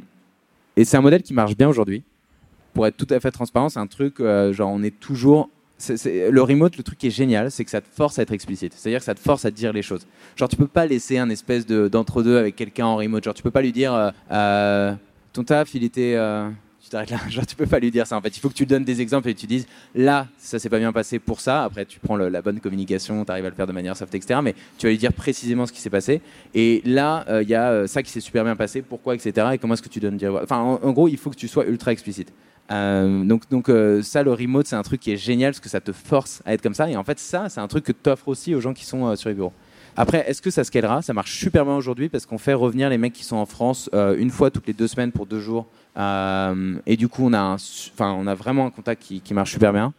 et 0.76 0.84
c'est 0.84 0.96
un 0.96 1.00
modèle 1.00 1.22
qui 1.22 1.34
marche 1.34 1.56
bien 1.56 1.68
aujourd'hui. 1.68 2.02
Pour 2.74 2.86
être 2.86 2.96
tout 2.96 3.06
à 3.12 3.18
fait 3.20 3.30
transparent, 3.30 3.68
c'est 3.68 3.80
un 3.80 3.86
truc, 3.86 4.18
genre 4.52 4.70
on 4.72 4.82
est 4.82 4.98
toujours... 4.98 5.50
le 5.88 6.42
remote, 6.42 6.76
le 6.76 6.82
truc 6.82 6.98
qui 6.98 7.06
est 7.06 7.10
génial, 7.10 7.50
c'est 7.50 7.64
que 7.64 7.70
ça 7.70 7.80
te 7.80 7.88
force 7.88 8.18
à 8.18 8.22
être 8.22 8.32
explicite. 8.32 8.74
C'est-à-dire 8.76 8.98
que 9.00 9.04
ça 9.04 9.14
te 9.14 9.20
force 9.20 9.44
à 9.44 9.50
te 9.50 9.56
dire 9.56 9.72
les 9.72 9.82
choses. 9.82 10.06
Genre 10.36 10.48
tu 10.48 10.56
peux 10.56 10.66
pas 10.66 10.86
laisser 10.86 11.18
un 11.18 11.30
espèce 11.30 11.66
de- 11.66 11.88
d'entre-deux 11.88 12.36
avec 12.38 12.56
quelqu'un 12.56 12.86
en 12.86 12.96
remote. 12.96 13.24
Genre 13.24 13.34
tu 13.34 13.42
peux 13.42 13.50
pas 13.50 13.62
lui 13.62 13.72
dire, 13.72 13.94
euh, 13.94 14.10
euh, 14.32 14.94
ton 15.32 15.44
taf, 15.44 15.74
il 15.74 15.84
était... 15.84 16.14
euh, 16.16 16.48
tu 16.82 16.88
t'arrêtes 16.88 17.10
là. 17.10 17.18
Genre 17.28 17.46
tu 17.46 17.56
peux 17.56 17.66
pas 17.66 17.78
lui 17.78 17.90
dire 17.90 18.06
ça. 18.06 18.16
En 18.16 18.20
fait, 18.22 18.34
il 18.36 18.40
faut 18.40 18.48
que 18.48 18.54
tu 18.54 18.64
donnes 18.66 18.84
des 18.84 19.00
exemples 19.02 19.28
et 19.28 19.34
tu 19.34 19.46
dises, 19.46 19.66
là, 19.94 20.26
ça 20.38 20.58
s'est 20.58 20.70
pas 20.70 20.78
bien 20.78 20.92
passé 20.92 21.18
pour 21.18 21.40
ça. 21.40 21.64
Après, 21.64 21.84
tu 21.84 22.00
prends 22.00 22.16
la 22.16 22.40
bonne 22.42 22.58
communication, 22.58 23.24
tu 23.24 23.30
arrives 23.30 23.44
à 23.44 23.50
le 23.50 23.54
faire 23.54 23.66
de 23.66 23.72
manière 23.72 23.96
soft, 23.96 24.14
etc. 24.14 24.40
Mais 24.42 24.54
tu 24.78 24.86
vas 24.86 24.90
lui 24.90 24.98
dire 24.98 25.12
précisément 25.12 25.66
ce 25.66 25.72
qui 25.72 25.80
s'est 25.80 25.90
passé. 25.90 26.20
Et 26.54 26.80
là, 26.86 27.24
il 27.42 27.48
y 27.48 27.54
a 27.54 27.86
ça 27.86 28.02
qui 28.02 28.10
s'est 28.10 28.20
super 28.20 28.44
bien 28.44 28.56
passé, 28.56 28.80
pourquoi, 28.82 29.14
etc. 29.14 29.48
Et 29.52 29.58
comment 29.58 29.74
est-ce 29.74 29.82
que 29.82 29.88
tu 29.90 30.00
donnes 30.00 30.16
dire. 30.16 30.34
Enfin, 30.42 30.56
en, 30.58 30.80
en 30.82 30.92
gros, 30.92 31.06
il 31.08 31.18
faut 31.18 31.28
que 31.30 31.36
tu 31.36 31.48
sois 31.48 31.66
ultra 31.66 31.92
explicite. 31.92 32.32
Euh, 32.70 33.24
donc, 33.24 33.68
euh, 33.68 34.02
ça, 34.02 34.22
le 34.22 34.32
remote, 34.32 34.66
c'est 34.66 34.76
un 34.76 34.82
truc 34.82 35.00
qui 35.00 35.12
est 35.12 35.16
génial 35.16 35.52
parce 35.52 35.60
que 35.60 35.68
ça 35.68 35.80
te 35.80 35.92
force 35.92 36.42
à 36.44 36.54
être 36.54 36.62
comme 36.62 36.74
ça. 36.74 36.88
Et 36.88 36.96
en 36.96 37.04
fait, 37.04 37.18
ça, 37.18 37.48
c'est 37.48 37.60
un 37.60 37.68
truc 37.68 37.84
que 37.84 37.92
tu 37.92 38.08
offres 38.08 38.28
aussi 38.28 38.54
aux 38.54 38.60
gens 38.60 38.72
qui 38.72 38.84
sont 38.84 39.06
euh, 39.06 39.16
sur 39.16 39.28
les 39.28 39.34
bureaux. 39.34 39.52
Après, 39.96 40.24
est-ce 40.28 40.40
que 40.40 40.50
ça 40.50 40.62
scalera? 40.62 41.02
Ça 41.02 41.12
marche 41.12 41.36
super 41.36 41.64
bien 41.64 41.74
aujourd'hui 41.74 42.08
parce 42.08 42.24
qu'on 42.24 42.38
fait 42.38 42.54
revenir 42.54 42.88
les 42.88 42.96
mecs 42.96 43.12
qui 43.12 43.24
sont 43.24 43.36
en 43.36 43.44
France 43.44 43.90
une 43.92 44.30
fois 44.30 44.50
toutes 44.50 44.68
les 44.68 44.72
deux 44.72 44.86
semaines 44.86 45.10
pour 45.10 45.26
deux 45.26 45.40
jours. 45.40 45.66
Et 45.96 46.96
du 46.96 47.08
coup, 47.08 47.26
on 47.26 47.34
a, 47.34 47.54
enfin, 47.54 48.12
on 48.16 48.26
a 48.28 48.34
vraiment 48.36 48.66
un 48.66 48.70
contact 48.70 49.02
qui, 49.02 49.20
qui 49.20 49.34
marche 49.34 49.50
super 49.50 49.72
bien. 49.72 49.92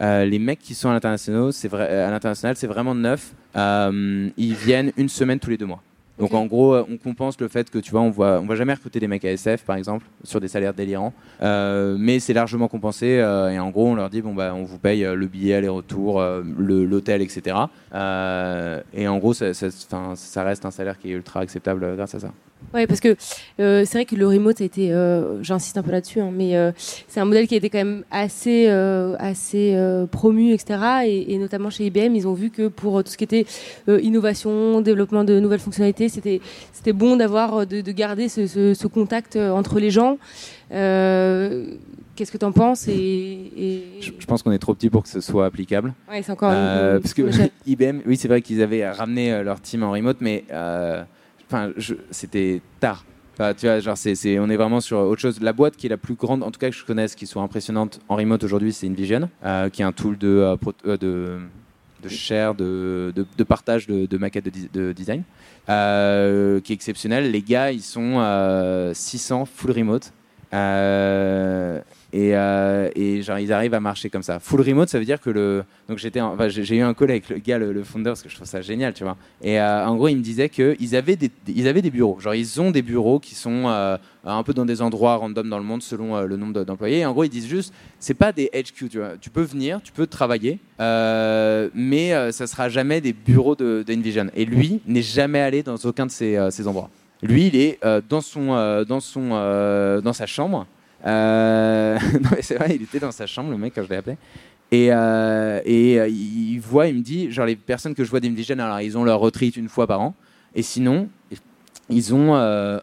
Les 0.00 0.38
mecs 0.38 0.60
qui 0.60 0.74
sont 0.74 0.88
à 0.88 0.94
l'international, 0.94 1.52
c'est 1.52 1.72
à 1.74 2.10
l'international, 2.10 2.56
c'est 2.56 2.66
vraiment 2.66 2.94
neuf. 2.94 3.34
Ils 3.54 4.54
viennent 4.54 4.92
une 4.96 5.10
semaine 5.10 5.38
tous 5.38 5.50
les 5.50 5.58
deux 5.58 5.66
mois. 5.66 5.82
Donc 6.18 6.32
en 6.32 6.46
gros, 6.46 6.74
euh, 6.74 6.84
on 6.88 6.96
compense 6.96 7.40
le 7.40 7.48
fait 7.48 7.68
que 7.70 7.78
tu 7.78 7.90
vois, 7.90 8.00
on 8.00 8.10
voit, 8.10 8.38
on 8.40 8.46
va 8.46 8.54
jamais 8.54 8.72
recruter 8.74 9.00
des 9.00 9.08
mecs 9.08 9.24
à 9.24 9.32
SF 9.32 9.64
par 9.64 9.74
exemple 9.76 10.06
sur 10.22 10.40
des 10.40 10.48
salaires 10.48 10.72
délirants, 10.74 11.12
Euh, 11.42 11.96
mais 11.98 12.20
c'est 12.20 12.32
largement 12.34 12.68
compensé. 12.68 13.18
euh, 13.18 13.50
et 13.50 13.58
en 13.58 13.70
gros, 13.70 13.88
on 13.88 13.94
leur 13.96 14.10
dit 14.10 14.22
bon 14.22 14.32
bah, 14.34 14.52
on 14.54 14.62
vous 14.62 14.78
paye 14.78 15.02
le 15.02 15.26
billet 15.26 15.54
aller-retour, 15.54 16.20
euh, 16.20 16.42
le- 16.56 16.84
l'hôtel, 16.84 17.20
etc. 17.20 17.56
Et 18.94 19.08
en 19.08 19.18
gros, 19.18 19.34
ça, 19.34 19.52
ça, 19.54 20.42
reste 20.44 20.64
un 20.64 20.70
salaire 20.70 20.98
qui 20.98 21.08
est 21.10 21.14
ultra 21.14 21.40
acceptable 21.40 21.96
grâce 21.96 22.14
à 22.14 22.20
ça. 22.20 22.30
Oui, 22.72 22.86
parce 22.86 23.00
que 23.00 23.16
euh, 23.60 23.84
c'est 23.84 23.98
vrai 23.98 24.04
que 24.04 24.16
le 24.16 24.26
remote 24.26 24.60
a 24.60 24.64
été, 24.64 24.92
euh, 24.92 25.42
j'insiste 25.42 25.76
un 25.78 25.82
peu 25.82 25.92
là-dessus, 25.92 26.20
hein, 26.20 26.30
mais 26.32 26.56
euh, 26.56 26.72
c'est 27.08 27.20
un 27.20 27.24
modèle 27.24 27.46
qui 27.46 27.54
a 27.54 27.58
été 27.58 27.70
quand 27.70 27.78
même 27.78 28.04
assez, 28.10 28.66
assez 29.18 29.76
promu, 30.10 30.52
etc. 30.52 30.78
Et, 31.06 31.38
notamment 31.38 31.70
chez 31.70 31.86
IBM, 31.86 32.14
ils 32.14 32.26
ont 32.26 32.34
vu 32.34 32.50
que 32.50 32.68
pour 32.68 33.02
tout 33.04 33.10
ce 33.10 33.16
qui 33.16 33.24
était 33.24 33.46
innovation, 33.88 34.80
développement 34.80 35.24
de 35.24 35.38
nouvelles 35.40 35.60
fonctionnalités, 35.60 36.08
c'était, 36.08 36.40
c'était 36.72 36.92
bon 36.92 37.16
d'avoir, 37.16 37.66
de, 37.66 37.80
garder 37.92 38.28
ce, 38.28 38.46
ce, 38.46 38.86
contact 38.86 39.36
entre 39.36 39.78
les 39.78 39.90
gens. 39.90 40.18
Qu'est-ce 40.70 42.30
que 42.30 42.38
tu 42.38 42.44
en 42.44 42.52
penses 42.52 42.86
et, 42.88 43.82
Je, 44.00 44.26
pense 44.26 44.42
qu'on 44.42 44.52
est 44.52 44.58
trop 44.58 44.74
petit 44.74 44.90
pour 44.90 45.02
que 45.02 45.08
ce 45.08 45.20
soit 45.20 45.46
applicable. 45.46 45.94
Ouais, 46.08 46.22
c'est 46.22 46.32
encore. 46.32 46.50
parce 46.50 47.14
que 47.14 47.22
IBM, 47.66 48.00
oui, 48.06 48.16
c'est 48.16 48.28
vrai 48.28 48.42
qu'ils 48.42 48.62
avaient 48.62 48.88
ramené 48.88 49.42
leur 49.42 49.60
team 49.60 49.82
en 49.82 49.92
remote, 49.92 50.18
mais 50.20 50.44
enfin, 51.46 51.72
c'était 52.10 52.60
tard. 52.80 53.04
tu 53.36 53.66
vois, 53.66 53.80
genre, 53.80 53.96
c'est, 53.96 54.38
on 54.38 54.48
est 54.48 54.56
vraiment 54.56 54.80
sur 54.80 54.98
autre 54.98 55.20
chose. 55.20 55.40
La 55.40 55.52
boîte 55.52 55.76
qui 55.76 55.86
est 55.86 55.90
la 55.90 55.96
plus 55.96 56.14
grande, 56.14 56.42
en 56.42 56.50
tout 56.50 56.58
cas 56.58 56.70
que 56.70 56.76
je 56.76 56.84
connaisse, 56.84 57.14
qui 57.14 57.26
soit 57.26 57.42
impressionnante 57.42 58.00
en 58.08 58.16
remote 58.16 58.42
aujourd'hui, 58.44 58.72
c'est 58.72 58.86
InVision, 58.86 59.28
euh, 59.44 59.68
qui 59.68 59.82
est 59.82 59.84
un 59.84 59.92
tool 59.92 60.18
de, 60.18 60.28
euh, 60.28 60.56
euh, 60.86 61.38
de, 62.02 62.08
share, 62.08 62.54
de, 62.54 63.12
de, 63.14 63.44
partage 63.44 63.86
de, 63.86 64.18
maquettes 64.18 64.44
de, 64.72 64.92
design, 64.92 65.22
qui 65.66 65.72
est 65.72 66.74
exceptionnel. 66.74 67.30
Les 67.30 67.42
gars, 67.42 67.72
ils 67.72 67.82
sont 67.82 68.92
600 68.94 69.46
full 69.46 69.72
remote. 69.72 70.12
Euh, 72.14 72.90
et, 72.94 73.22
genre, 73.22 73.38
ils 73.38 73.52
arrivent 73.52 73.74
à 73.74 73.80
marcher 73.80 74.08
comme 74.08 74.22
ça. 74.22 74.38
Full 74.38 74.60
remote, 74.60 74.88
ça 74.88 74.98
veut 74.98 75.04
dire 75.04 75.20
que 75.20 75.30
le. 75.30 75.64
Donc, 75.88 75.98
j'étais, 75.98 76.20
enfin, 76.20 76.48
j'ai 76.48 76.76
eu 76.76 76.80
un 76.80 76.94
call 76.94 77.10
avec 77.10 77.28
le 77.28 77.38
gars, 77.38 77.58
le, 77.58 77.82
founder, 77.82 78.10
parce 78.10 78.22
que 78.22 78.28
je 78.28 78.36
trouve 78.36 78.46
ça 78.46 78.60
génial, 78.60 78.94
tu 78.94 79.02
vois. 79.02 79.16
Et 79.42 79.60
euh, 79.60 79.86
en 79.86 79.96
gros, 79.96 80.08
il 80.08 80.16
me 80.16 80.22
disait 80.22 80.48
qu'ils 80.48 80.94
avaient, 80.96 81.16
des, 81.16 81.30
ils 81.48 81.66
avaient 81.66 81.82
des 81.82 81.90
bureaux. 81.90 82.18
Genre, 82.20 82.34
ils 82.34 82.60
ont 82.60 82.70
des 82.70 82.82
bureaux 82.82 83.18
qui 83.18 83.34
sont 83.34 83.64
euh, 83.66 83.96
un 84.24 84.42
peu 84.44 84.54
dans 84.54 84.64
des 84.64 84.80
endroits 84.80 85.16
random 85.16 85.48
dans 85.48 85.58
le 85.58 85.64
monde 85.64 85.82
selon 85.82 86.20
le 86.20 86.36
nombre 86.36 86.64
d'employés. 86.64 87.00
Et 87.00 87.06
en 87.06 87.12
gros, 87.12 87.24
ils 87.24 87.30
disent 87.30 87.48
juste, 87.48 87.74
c'est 87.98 88.14
pas 88.14 88.32
des 88.32 88.48
HQ, 88.54 88.88
tu 88.90 88.98
vois. 88.98 89.12
Tu 89.20 89.30
peux 89.30 89.42
venir, 89.42 89.80
tu 89.82 89.92
peux 89.92 90.06
travailler, 90.06 90.60
mais 90.78 92.32
ça 92.32 92.46
sera 92.46 92.68
jamais 92.68 93.00
des 93.00 93.12
bureaux 93.12 93.56
d'Envision. 93.56 94.30
et 94.36 94.44
lui 94.44 94.80
n'est 94.86 95.02
jamais 95.02 95.40
allé 95.40 95.62
dans 95.62 95.76
aucun 95.76 96.06
de 96.06 96.10
ces, 96.10 96.38
ces 96.50 96.68
endroits. 96.68 96.90
Lui, 97.22 97.46
il 97.46 97.56
est 97.56 97.80
dans, 98.08 98.20
son, 98.20 98.84
dans, 98.86 99.00
son, 99.00 99.30
dans 100.02 100.12
sa 100.12 100.26
chambre 100.26 100.66
euh, 101.06 101.98
non, 102.22 102.30
c'est 102.40 102.56
vrai, 102.56 102.76
il 102.76 102.82
était 102.82 102.98
dans 102.98 103.12
sa 103.12 103.26
chambre, 103.26 103.50
le 103.50 103.58
mec, 103.58 103.72
quand 103.74 103.82
je 103.82 103.88
l'ai 103.88 103.96
appelé. 103.96 104.16
Et, 104.70 104.88
euh, 104.90 105.60
et 105.64 106.00
euh, 106.00 106.08
il 106.08 106.58
voit, 106.58 106.88
il 106.88 106.96
me 106.96 107.02
dit, 107.02 107.30
genre 107.30 107.46
les 107.46 107.56
personnes 107.56 107.94
que 107.94 108.04
je 108.04 108.10
vois 108.10 108.20
d'Invision, 108.20 108.58
alors 108.58 108.80
ils 108.80 108.96
ont 108.96 109.04
leur 109.04 109.20
retreat 109.20 109.56
une 109.56 109.68
fois 109.68 109.86
par 109.86 110.00
an. 110.00 110.14
Et 110.54 110.62
sinon, 110.62 111.08
ils 111.88 112.14
ont, 112.14 112.80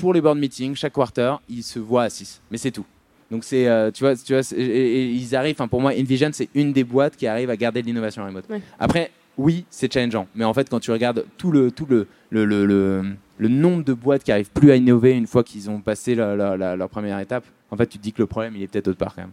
pour 0.00 0.14
les 0.14 0.20
board 0.20 0.38
meetings, 0.38 0.74
chaque 0.74 0.92
quarter, 0.92 1.34
ils 1.48 1.62
se 1.62 1.78
voient 1.78 2.04
à 2.04 2.10
6. 2.10 2.40
Mais 2.50 2.58
c'est 2.58 2.70
tout. 2.70 2.86
Donc 3.30 3.44
c'est, 3.44 3.66
tu 3.92 4.04
vois, 4.04 4.14
tu 4.14 4.32
vois 4.34 4.42
et, 4.56 5.10
ils 5.10 5.34
arrivent, 5.34 5.56
pour 5.56 5.80
moi, 5.80 5.92
InVision, 5.92 6.30
c'est 6.32 6.48
une 6.54 6.72
des 6.72 6.84
boîtes 6.84 7.16
qui 7.16 7.26
arrive 7.26 7.50
à 7.50 7.56
garder 7.56 7.82
de 7.82 7.86
l'innovation 7.86 8.24
remote. 8.24 8.44
Après, 8.78 9.10
oui, 9.36 9.64
c'est 9.70 9.92
challengeant. 9.92 10.28
Mais 10.34 10.44
en 10.44 10.54
fait, 10.54 10.68
quand 10.68 10.80
tu 10.80 10.92
regardes 10.92 11.24
tout 11.36 11.50
le, 11.50 11.70
tout 11.70 11.86
le, 11.86 12.06
le, 12.30 12.44
le 12.44 12.66
le 12.66 13.04
nombre 13.48 13.84
de 13.84 13.92
boîtes 13.92 14.24
qui 14.24 14.32
arrivent 14.32 14.50
plus 14.50 14.70
à 14.70 14.76
innover 14.76 15.12
une 15.12 15.26
fois 15.26 15.44
qu'ils 15.44 15.70
ont 15.70 15.80
passé 15.80 16.14
leur 16.14 16.88
première 16.88 17.18
étape, 17.18 17.44
en 17.70 17.76
fait, 17.76 17.86
tu 17.86 17.98
te 17.98 18.02
dis 18.02 18.12
que 18.12 18.22
le 18.22 18.26
problème, 18.26 18.54
il 18.56 18.62
est 18.62 18.66
peut-être 18.66 18.88
autre 18.88 18.98
part 18.98 19.14
quand 19.14 19.22
même. 19.22 19.32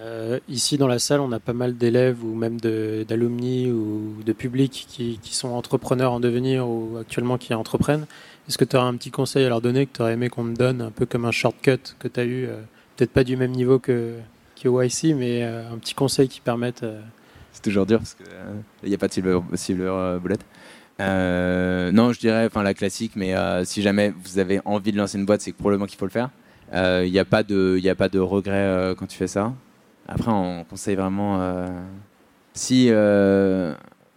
Euh, 0.00 0.38
ici 0.48 0.78
dans 0.78 0.86
la 0.86 0.98
salle, 0.98 1.20
on 1.20 1.32
a 1.32 1.40
pas 1.40 1.52
mal 1.52 1.76
d'élèves 1.76 2.22
ou 2.24 2.34
même 2.34 2.60
d'alumni 2.60 3.70
ou 3.70 4.22
de 4.24 4.32
publics 4.32 4.86
qui, 4.88 5.18
sont 5.34 5.48
entrepreneurs 5.48 6.12
en 6.12 6.20
devenir 6.20 6.68
ou 6.68 6.98
actuellement 7.00 7.36
qui 7.36 7.52
entreprennent. 7.52 8.06
Est-ce 8.48 8.58
que 8.58 8.64
tu 8.64 8.76
aurais 8.76 8.86
un 8.86 8.94
petit 8.94 9.10
conseil 9.10 9.44
à 9.44 9.48
leur 9.48 9.60
donner 9.60 9.86
que 9.86 9.96
tu 9.96 10.02
aurais 10.02 10.12
aimé 10.12 10.28
qu'on 10.28 10.44
te 10.44 10.56
donne, 10.56 10.82
un 10.82 10.90
peu 10.90 11.04
comme 11.04 11.24
un 11.24 11.32
shortcut 11.32 11.78
que 11.98 12.06
tu 12.08 12.20
as 12.20 12.24
eu, 12.24 12.46
euh, 12.46 12.60
peut-être 12.96 13.10
pas 13.10 13.24
du 13.24 13.36
même 13.36 13.50
niveau 13.50 13.78
que, 13.78 14.14
que 14.60 14.68
YC, 14.68 15.16
mais 15.16 15.42
euh, 15.42 15.72
un 15.72 15.78
petit 15.78 15.94
conseil 15.94 16.28
qui 16.28 16.40
permette. 16.40 16.84
C'est 17.52 17.62
toujours 17.62 17.86
dur 17.86 17.98
parce 17.98 18.14
qu'il 18.14 18.88
n'y 18.88 18.94
a 18.94 18.98
pas 18.98 19.08
de 19.08 19.12
silver, 19.12 19.40
silver 19.54 20.18
bullet. 20.22 20.38
Euh, 21.00 21.92
non, 21.92 22.12
je 22.12 22.18
dirais, 22.18 22.46
enfin 22.46 22.62
la 22.62 22.74
classique, 22.74 23.12
mais 23.14 23.34
euh, 23.34 23.64
si 23.64 23.82
jamais 23.82 24.12
vous 24.24 24.38
avez 24.38 24.60
envie 24.64 24.92
de 24.92 24.98
lancer 24.98 25.18
une 25.18 25.26
boîte, 25.26 25.40
c'est 25.40 25.52
probablement 25.52 25.86
qu'il 25.86 25.98
faut 25.98 26.06
le 26.06 26.10
faire. 26.10 26.30
Il 26.72 26.78
euh, 26.78 27.08
n'y 27.08 27.18
a 27.18 27.24
pas 27.24 27.42
de, 27.42 27.80
a 27.86 27.94
pas 27.94 28.08
de 28.08 28.18
regret 28.18 28.94
quand 28.98 29.06
tu 29.06 29.16
fais 29.16 29.28
ça. 29.28 29.52
Après, 30.06 30.30
on 30.30 30.64
conseille 30.64 30.96
vraiment, 30.96 31.66
si 32.54 32.90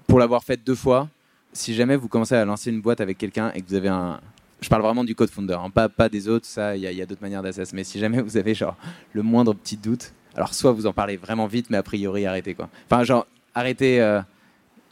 pour 0.07 0.19
l'avoir 0.19 0.43
fait 0.43 0.57
deux 0.57 0.75
fois, 0.75 1.07
si 1.53 1.73
jamais 1.73 1.95
vous 1.95 2.07
commencez 2.07 2.35
à 2.35 2.45
lancer 2.45 2.69
une 2.69 2.81
boîte 2.81 3.01
avec 3.01 3.17
quelqu'un 3.17 3.51
et 3.53 3.61
que 3.61 3.67
vous 3.67 3.75
avez 3.75 3.89
un, 3.89 4.19
je 4.61 4.69
parle 4.69 4.81
vraiment 4.81 5.03
du 5.03 5.15
code 5.15 5.29
founder, 5.29 5.57
hein, 5.61 5.69
pas, 5.69 5.89
pas 5.89 6.09
des 6.09 6.27
autres, 6.27 6.45
ça, 6.45 6.75
il 6.75 6.81
y 6.81 7.01
a, 7.01 7.05
d'autres 7.05 7.21
manières 7.21 7.43
d'assess. 7.43 7.73
Mais 7.73 7.83
si 7.83 7.99
jamais 7.99 8.21
vous 8.21 8.37
avez 8.37 8.53
genre 8.53 8.75
le 9.13 9.21
moindre 9.21 9.53
petit 9.53 9.77
doute, 9.77 10.13
alors 10.35 10.53
soit 10.53 10.71
vous 10.71 10.87
en 10.87 10.93
parlez 10.93 11.17
vraiment 11.17 11.47
vite, 11.47 11.69
mais 11.69 11.77
a 11.77 11.83
priori 11.83 12.25
arrêtez 12.25 12.53
quoi. 12.53 12.69
Enfin 12.89 13.03
genre 13.03 13.27
arrêtez 13.53 14.21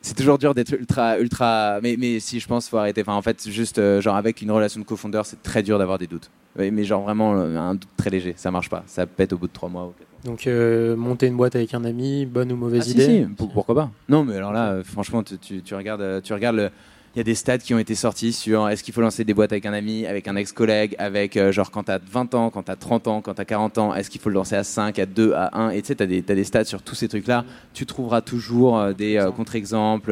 c'est 0.01 0.15
toujours 0.15 0.37
dur 0.37 0.53
d'être 0.53 0.73
ultra, 0.73 1.19
ultra. 1.19 1.79
Mais, 1.81 1.95
mais 1.97 2.19
si 2.19 2.39
je 2.39 2.47
pense, 2.47 2.69
faut 2.69 2.77
arrêter. 2.77 3.01
Enfin, 3.01 3.13
en 3.13 3.21
fait, 3.21 3.49
juste 3.49 3.79
euh, 3.79 4.01
genre 4.01 4.15
avec 4.15 4.41
une 4.41 4.51
relation 4.51 4.79
de 4.79 4.85
cofondeur, 4.85 5.25
c'est 5.25 5.41
très 5.43 5.63
dur 5.63 5.77
d'avoir 5.77 5.97
des 5.97 6.07
doutes. 6.07 6.29
Mais 6.57 6.83
genre 6.83 7.03
vraiment 7.03 7.35
euh, 7.35 7.57
un 7.57 7.75
doute 7.75 7.89
très 7.95 8.09
léger, 8.09 8.33
ça 8.35 8.51
marche 8.51 8.69
pas. 8.69 8.83
Ça 8.87 9.05
pète 9.05 9.33
au 9.33 9.37
bout 9.37 9.47
de 9.47 9.53
trois 9.53 9.69
mois. 9.69 9.85
Ou 9.85 9.89
quatre 9.89 10.07
mois. 10.23 10.31
Donc 10.31 10.47
euh, 10.47 10.95
monter 10.95 11.27
une 11.27 11.37
boîte 11.37 11.55
avec 11.55 11.73
un 11.73 11.85
ami, 11.85 12.25
bonne 12.25 12.51
ou 12.51 12.55
mauvaise 12.55 12.85
ah, 12.87 12.91
idée 12.91 13.05
si, 13.05 13.23
si. 13.23 13.47
Pourquoi 13.53 13.75
pas 13.75 13.91
Non, 14.09 14.23
mais 14.23 14.35
alors 14.35 14.51
là, 14.51 14.81
franchement, 14.83 15.23
tu, 15.23 15.37
tu, 15.37 15.61
tu, 15.61 15.75
regardes, 15.75 16.21
tu 16.21 16.33
regardes 16.33 16.57
le 16.57 16.69
il 17.15 17.17
y 17.17 17.21
a 17.21 17.23
des 17.23 17.35
stats 17.35 17.57
qui 17.57 17.73
ont 17.73 17.79
été 17.79 17.95
sortis 17.95 18.33
sur 18.33 18.69
est-ce 18.69 18.83
qu'il 18.83 18.93
faut 18.93 19.01
lancer 19.01 19.23
des 19.23 19.33
boîtes 19.33 19.51
avec 19.51 19.65
un 19.65 19.73
ami, 19.73 20.05
avec 20.05 20.27
un 20.27 20.35
ex-collègue, 20.35 20.95
avec 20.99 21.37
euh, 21.37 21.51
genre 21.51 21.71
quand 21.71 21.83
tu 21.83 21.91
as 21.91 21.99
20 21.99 22.35
ans, 22.35 22.49
quand 22.51 22.63
tu 22.63 22.71
as 22.71 22.75
30 22.75 23.07
ans, 23.07 23.21
quand 23.21 23.33
tu 23.33 23.41
as 23.41 23.45
40 23.45 23.77
ans, 23.79 23.95
est-ce 23.95 24.11
qu'il 24.11 24.21
faut 24.21 24.29
le 24.29 24.35
lancer 24.35 24.55
à 24.55 24.63
5, 24.63 24.99
à 24.99 25.05
2, 25.07 25.33
à 25.33 25.57
1 25.57 25.71
Et 25.71 25.81
tu 25.81 25.87
sais, 25.87 25.95
tu 25.95 26.03
as, 26.03 26.05
des 26.05 26.43
stats 26.43 26.65
sur 26.65 26.83
tous 26.83 26.93
ces 26.93 27.07
trucs-là. 27.07 27.45
Tu 27.73 27.87
trouveras 27.87 28.21
toujours 28.21 28.77
euh, 28.77 28.93
des 28.93 29.17
euh, 29.17 29.31
contre-exemples. 29.31 30.11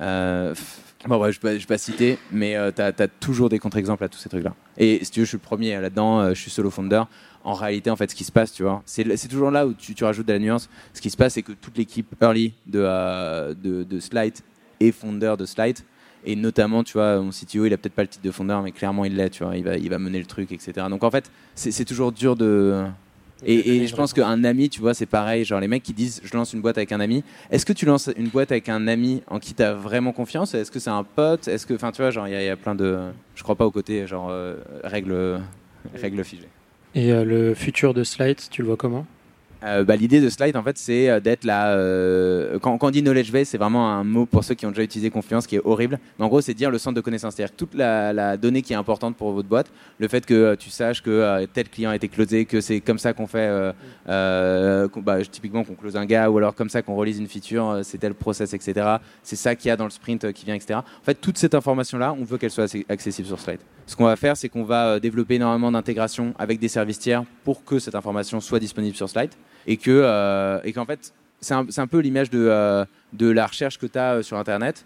bon, 0.00 0.54
je 1.30 1.38
ne 1.42 1.48
vais, 1.48 1.58
pas 1.60 1.78
citer, 1.78 2.18
mais 2.30 2.56
tu 2.76 2.82
as, 2.82 2.92
toujours 3.20 3.48
des 3.48 3.58
contre-exemples 3.58 4.04
à 4.04 4.08
tous 4.08 4.18
ces 4.18 4.28
trucs-là. 4.28 4.54
Et 4.76 5.02
si 5.04 5.10
tu 5.10 5.20
veux, 5.20 5.24
je 5.24 5.30
suis 5.30 5.38
le 5.38 5.42
premier 5.42 5.80
là-dedans, 5.80 6.28
je 6.34 6.40
suis 6.40 6.50
solo 6.50 6.70
founder. 6.70 7.04
En 7.42 7.54
réalité, 7.54 7.88
en 7.88 7.96
fait, 7.96 8.10
ce 8.10 8.14
qui 8.14 8.24
se 8.24 8.32
passe, 8.32 8.52
tu 8.52 8.64
vois, 8.64 8.82
c'est 8.84 9.28
toujours 9.28 9.50
là 9.50 9.66
où 9.66 9.72
tu, 9.72 10.04
rajoutes 10.04 10.26
de 10.26 10.32
la 10.34 10.38
nuance. 10.38 10.68
Ce 10.92 11.00
qui 11.00 11.08
se 11.08 11.16
passe, 11.16 11.34
c'est 11.34 11.42
que 11.42 11.52
toute 11.52 11.78
l'équipe 11.78 12.14
early 12.20 12.52
de, 12.66 13.54
de, 13.54 13.84
de 13.84 14.00
Slide 14.00 14.34
et 14.80 14.92
founder 14.92 15.34
de 15.38 15.46
Slide 15.46 15.78
et 16.24 16.36
notamment, 16.36 16.84
tu 16.84 16.94
vois, 16.94 17.20
mon 17.20 17.30
CTO, 17.30 17.66
il 17.66 17.72
a 17.72 17.76
peut-être 17.76 17.94
pas 17.94 18.02
le 18.02 18.08
titre 18.08 18.24
de 18.24 18.30
fondeur, 18.30 18.62
mais 18.62 18.72
clairement, 18.72 19.04
il 19.04 19.16
l'est, 19.16 19.30
tu 19.30 19.44
vois, 19.44 19.56
il 19.56 19.64
va, 19.64 19.76
il 19.76 19.88
va 19.88 19.98
mener 19.98 20.18
le 20.18 20.26
truc, 20.26 20.52
etc. 20.52 20.86
Donc 20.90 21.04
en 21.04 21.10
fait, 21.10 21.30
c'est 21.54 21.84
toujours 21.84 22.12
dur 22.12 22.36
de. 22.36 22.84
Et, 23.46 23.86
je 23.86 23.94
pense 23.94 24.12
qu'un 24.12 24.42
ami, 24.42 24.68
tu 24.68 24.80
vois, 24.80 24.94
c'est 24.94 25.06
pareil. 25.06 25.44
Genre, 25.44 25.60
les 25.60 25.68
mecs 25.68 25.84
qui 25.84 25.92
disent 25.92 26.20
je 26.24 26.36
lance 26.36 26.52
une 26.52 26.60
boîte 26.60 26.76
avec 26.76 26.90
un 26.90 26.98
ami. 26.98 27.22
Est-ce 27.52 27.64
que 27.64 27.72
tu 27.72 27.86
lances 27.86 28.10
une 28.16 28.28
boîte 28.28 28.50
avec 28.50 28.68
un 28.68 28.88
ami 28.88 29.22
en 29.28 29.38
qui 29.38 29.54
tu 29.54 29.62
as 29.62 29.74
vraiment 29.74 30.12
confiance? 30.12 30.54
Est-ce 30.54 30.72
que 30.72 30.80
c'est 30.80 30.90
un 30.90 31.04
pote? 31.04 31.46
Est-ce 31.46 31.64
que, 31.64 31.74
enfin, 31.74 31.92
tu 31.92 32.02
vois, 32.02 32.10
genre, 32.10 32.26
il 32.26 32.32
y, 32.32 32.48
a 32.48 32.56
plein 32.56 32.74
de. 32.74 32.98
Je 33.36 33.42
crois 33.44 33.54
pas 33.54 33.64
au 33.64 33.70
côté, 33.70 34.06
genre, 34.08 34.28
euh, 34.30 34.56
règles 34.82 35.40
règle 35.94 36.24
figées. 36.24 36.48
Et 36.94 37.12
euh, 37.12 37.24
le 37.24 37.54
futur 37.54 37.94
de 37.94 38.02
Slide, 38.02 38.40
tu 38.50 38.62
le 38.62 38.68
vois 38.68 38.76
comment? 38.76 39.06
Euh, 39.64 39.84
bah, 39.84 39.96
L'idée 39.96 40.20
de 40.20 40.28
Slide, 40.28 40.56
en 40.56 40.62
fait, 40.62 40.78
c'est 40.78 41.08
euh, 41.08 41.20
d'être 41.20 41.44
là. 41.44 41.72
Euh, 41.72 42.58
quand, 42.60 42.78
on 42.80 42.90
dit 42.90 43.02
knowledge 43.02 43.32
base, 43.32 43.48
c'est 43.48 43.58
vraiment 43.58 43.90
un 43.90 44.04
mot 44.04 44.26
pour 44.26 44.44
ceux 44.44 44.54
qui 44.54 44.66
ont 44.66 44.70
déjà 44.70 44.82
utilisé 44.82 45.10
confiance 45.10 45.46
qui 45.46 45.56
est 45.56 45.60
horrible. 45.64 45.98
Mais 46.18 46.24
en 46.24 46.28
gros, 46.28 46.40
c'est 46.40 46.54
dire 46.54 46.70
le 46.70 46.78
centre 46.78 46.94
de 46.94 47.00
connaissances. 47.00 47.34
C'est-à-dire 47.34 47.56
toute 47.56 47.74
la, 47.74 48.36
donnée 48.36 48.62
qui 48.62 48.72
est 48.72 48.76
importante 48.76 49.16
pour 49.16 49.32
votre 49.32 49.48
boîte, 49.48 49.70
le 49.98 50.08
fait 50.08 50.24
que 50.24 50.54
tu 50.54 50.70
saches 50.70 51.02
que 51.02 51.46
tel 51.52 51.68
client 51.68 51.90
a 51.90 51.96
été 51.96 52.08
closé, 52.08 52.44
que 52.44 52.60
c'est 52.60 52.80
comme 52.80 52.98
ça 52.98 53.12
qu'on 53.12 53.26
fait, 53.26 53.74
bah, 54.06 55.18
typiquement 55.30 55.64
qu'on 55.64 55.74
close 55.74 55.96
un 55.96 56.06
gars, 56.06 56.30
ou 56.30 56.38
alors 56.38 56.54
comme 56.54 56.68
ça 56.68 56.82
qu'on 56.82 56.94
relise 56.94 57.18
une 57.18 57.28
feature, 57.28 57.80
c'est 57.82 57.98
tel 57.98 58.14
process, 58.14 58.54
etc. 58.54 58.96
C'est 59.22 59.36
ça 59.36 59.54
qu'il 59.54 59.68
y 59.68 59.70
a 59.70 59.76
dans 59.76 59.84
le 59.84 59.90
sprint 59.90 60.32
qui 60.32 60.44
vient, 60.44 60.54
etc. 60.54 60.74
En 60.74 61.04
fait, 61.04 61.14
toute 61.14 61.38
cette 61.38 61.54
information-là, 61.54 62.14
on 62.18 62.24
veut 62.24 62.38
qu'elle 62.38 62.50
soit 62.50 62.72
accessible 62.88 63.26
sur 63.26 63.40
Slide. 63.40 63.60
Ce 63.86 63.96
qu'on 63.96 64.04
va 64.04 64.16
faire, 64.16 64.36
c'est 64.36 64.48
qu'on 64.48 64.64
va 64.64 65.00
développer 65.00 65.36
énormément 65.36 65.72
d'intégration 65.72 66.34
avec 66.38 66.58
des 66.58 66.68
services 66.68 66.98
tiers 66.98 67.24
pour 67.44 67.64
que 67.64 67.78
cette 67.78 67.94
information 67.94 68.40
soit 68.40 68.60
disponible 68.60 68.96
sur 68.96 69.08
Slide 69.08 69.30
et 69.68 69.76
que 69.76 69.90
euh, 69.90 70.58
et 70.64 70.72
qu'en 70.72 70.86
fait 70.86 71.12
c'est 71.40 71.54
un, 71.54 71.86
peu 71.86 72.00
l'image 72.00 72.30
de, 72.30 72.48
euh, 72.50 72.84
de 73.12 73.30
la 73.30 73.46
recherche 73.46 73.78
que 73.78 73.86
tu 73.86 73.96
as 73.96 74.14
euh, 74.14 74.22
sur 74.22 74.36
Internet. 74.38 74.84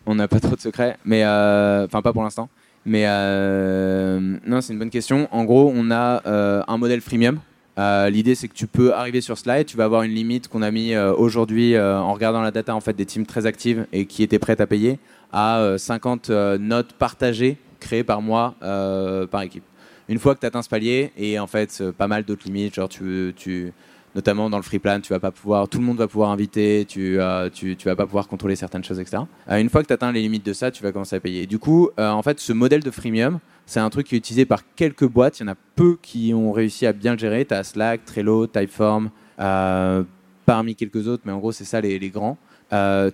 On 0.06 0.16
n'a 0.16 0.28
pas 0.28 0.40
trop 0.40 0.56
de 0.56 0.62
secrets, 0.62 0.98
mais 1.06 1.24
enfin 1.24 2.02
pas 2.02 2.14
pour 2.14 2.24
l'instant. 2.24 2.50
Mais 2.86 3.06
non, 3.06 4.62
c'est 4.62 4.74
une 4.74 4.80
bonne 4.80 4.90
question. 4.90 5.28
En 5.32 5.44
gros, 5.44 5.72
on 5.74 5.92
a 5.92 6.22
un 6.68 6.78
modèle 6.78 7.02
freemium. 7.02 7.40
L'idée, 7.78 8.36
c'est 8.36 8.48
que 8.48 8.54
tu 8.54 8.68
peux 8.68 8.94
arriver 8.94 9.22
sur 9.22 9.38
Slide, 9.38 9.66
tu 9.66 9.78
vas 9.78 9.84
avoir 9.84 10.04
une 10.04 10.14
limite 10.14 10.48
qu'on 10.48 10.62
a 10.62 10.72
mis 10.72 10.98
aujourd'hui 10.98 11.78
en 11.78 12.14
regardant 12.14 12.42
la 12.42 12.52
data 12.52 12.74
en 12.74 12.82
fait 12.82 12.94
des 12.94 13.06
teams 13.06 13.26
très 13.26 13.46
actives 13.46 13.86
et 13.94 14.06
qui 14.06 14.24
étaient 14.24 14.40
prêtes 14.40 14.62
à 14.62 14.68
payer 14.68 15.00
à 15.32 15.76
50 15.78 16.30
notes 16.60 16.94
partagées 16.94 17.58
créées 17.80 18.04
par 18.04 18.22
mois 18.22 18.56
par 18.62 19.42
équipe 19.44 19.64
une 20.10 20.18
fois 20.18 20.34
que 20.36 20.42
tu 20.42 20.46
atteint 20.48 20.64
ce 20.64 20.70
palier, 20.70 21.12
et 21.18 21.40
en 21.40 21.48
fait, 21.48 21.78
euh, 21.80 21.92
pas 21.92 22.08
mal 22.08 22.24
d'autres 22.24 22.46
limites, 22.46 22.74
genre 22.74 22.90
tu, 22.90 23.72
notamment 24.16 24.50
dans 24.50 24.58
le 24.58 24.64
free 24.64 24.80
plan, 24.80 25.00
tu 25.00 25.14
vas 25.14 25.20
pas 25.20 25.32
pouvoir, 25.32 25.68
tout 25.68 25.80
le 25.80 25.86
monde 25.86 25.98
va 25.98 26.08
pouvoir 26.08 26.32
inviter, 26.32 26.86
tu, 26.88 27.20
euh, 27.20 27.50
vas 27.86 27.96
pas 27.96 28.06
pouvoir 28.06 28.28
contrôler 28.28 28.56
certaines 28.56 28.84
choses, 28.84 29.00
etc. 29.00 29.24
Euh, 29.50 29.58
une 29.58 29.70
fois 29.70 29.82
que 29.82 29.88
tu 29.88 29.94
atteins 29.94 30.12
les 30.12 30.22
limites 30.22 30.46
de 30.46 30.54
ça, 30.54 30.72
tu 30.72 30.84
vas 30.84 30.92
commencer 30.92 31.16
à 31.16 31.20
payer. 31.20 31.46
du 31.46 31.60
coup, 31.60 31.90
en 31.98 32.22
fait, 32.22 32.40
ce 32.40 32.54
modèle 32.54 32.84
de 32.84 32.92
freemium, 32.92 33.40
c'est 33.66 33.80
un 33.80 33.90
truc 33.90 34.08
qui 34.08 34.16
est 34.16 34.18
utilisé 34.18 34.46
par 34.46 34.62
quelques 34.76 35.08
boîtes. 35.08 35.40
Il 35.40 35.44
y 35.44 35.46
en 35.46 35.52
a 35.52 35.56
peu 35.76 35.98
qui 36.02 36.34
ont 36.34 36.52
réussi 36.52 36.86
à 36.86 36.94
bien 36.94 37.14
le 37.14 37.20
gérer. 37.20 37.46
Tu 37.46 37.54
as 37.54 37.64
Slack, 37.64 38.04
Trello, 38.06 38.48
Typeform, 38.48 39.12
parmi 39.38 40.76
quelques 40.76 41.08
autres, 41.08 41.24
mais 41.26 41.32
en 41.32 41.38
gros, 41.38 41.52
c'est 41.52 41.66
ça 41.66 41.80
les, 41.80 42.00
les 42.00 42.10
grands. 42.10 42.38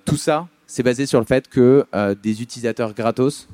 tout 0.06 0.18
ça, 0.18 0.48
c'est 0.66 0.84
basé 0.84 1.06
sur 1.06 1.20
le 1.20 1.26
fait 1.26 1.48
que 1.50 1.86
des 2.24 2.42
utilisateurs 2.42 2.94
gratos 2.94 3.50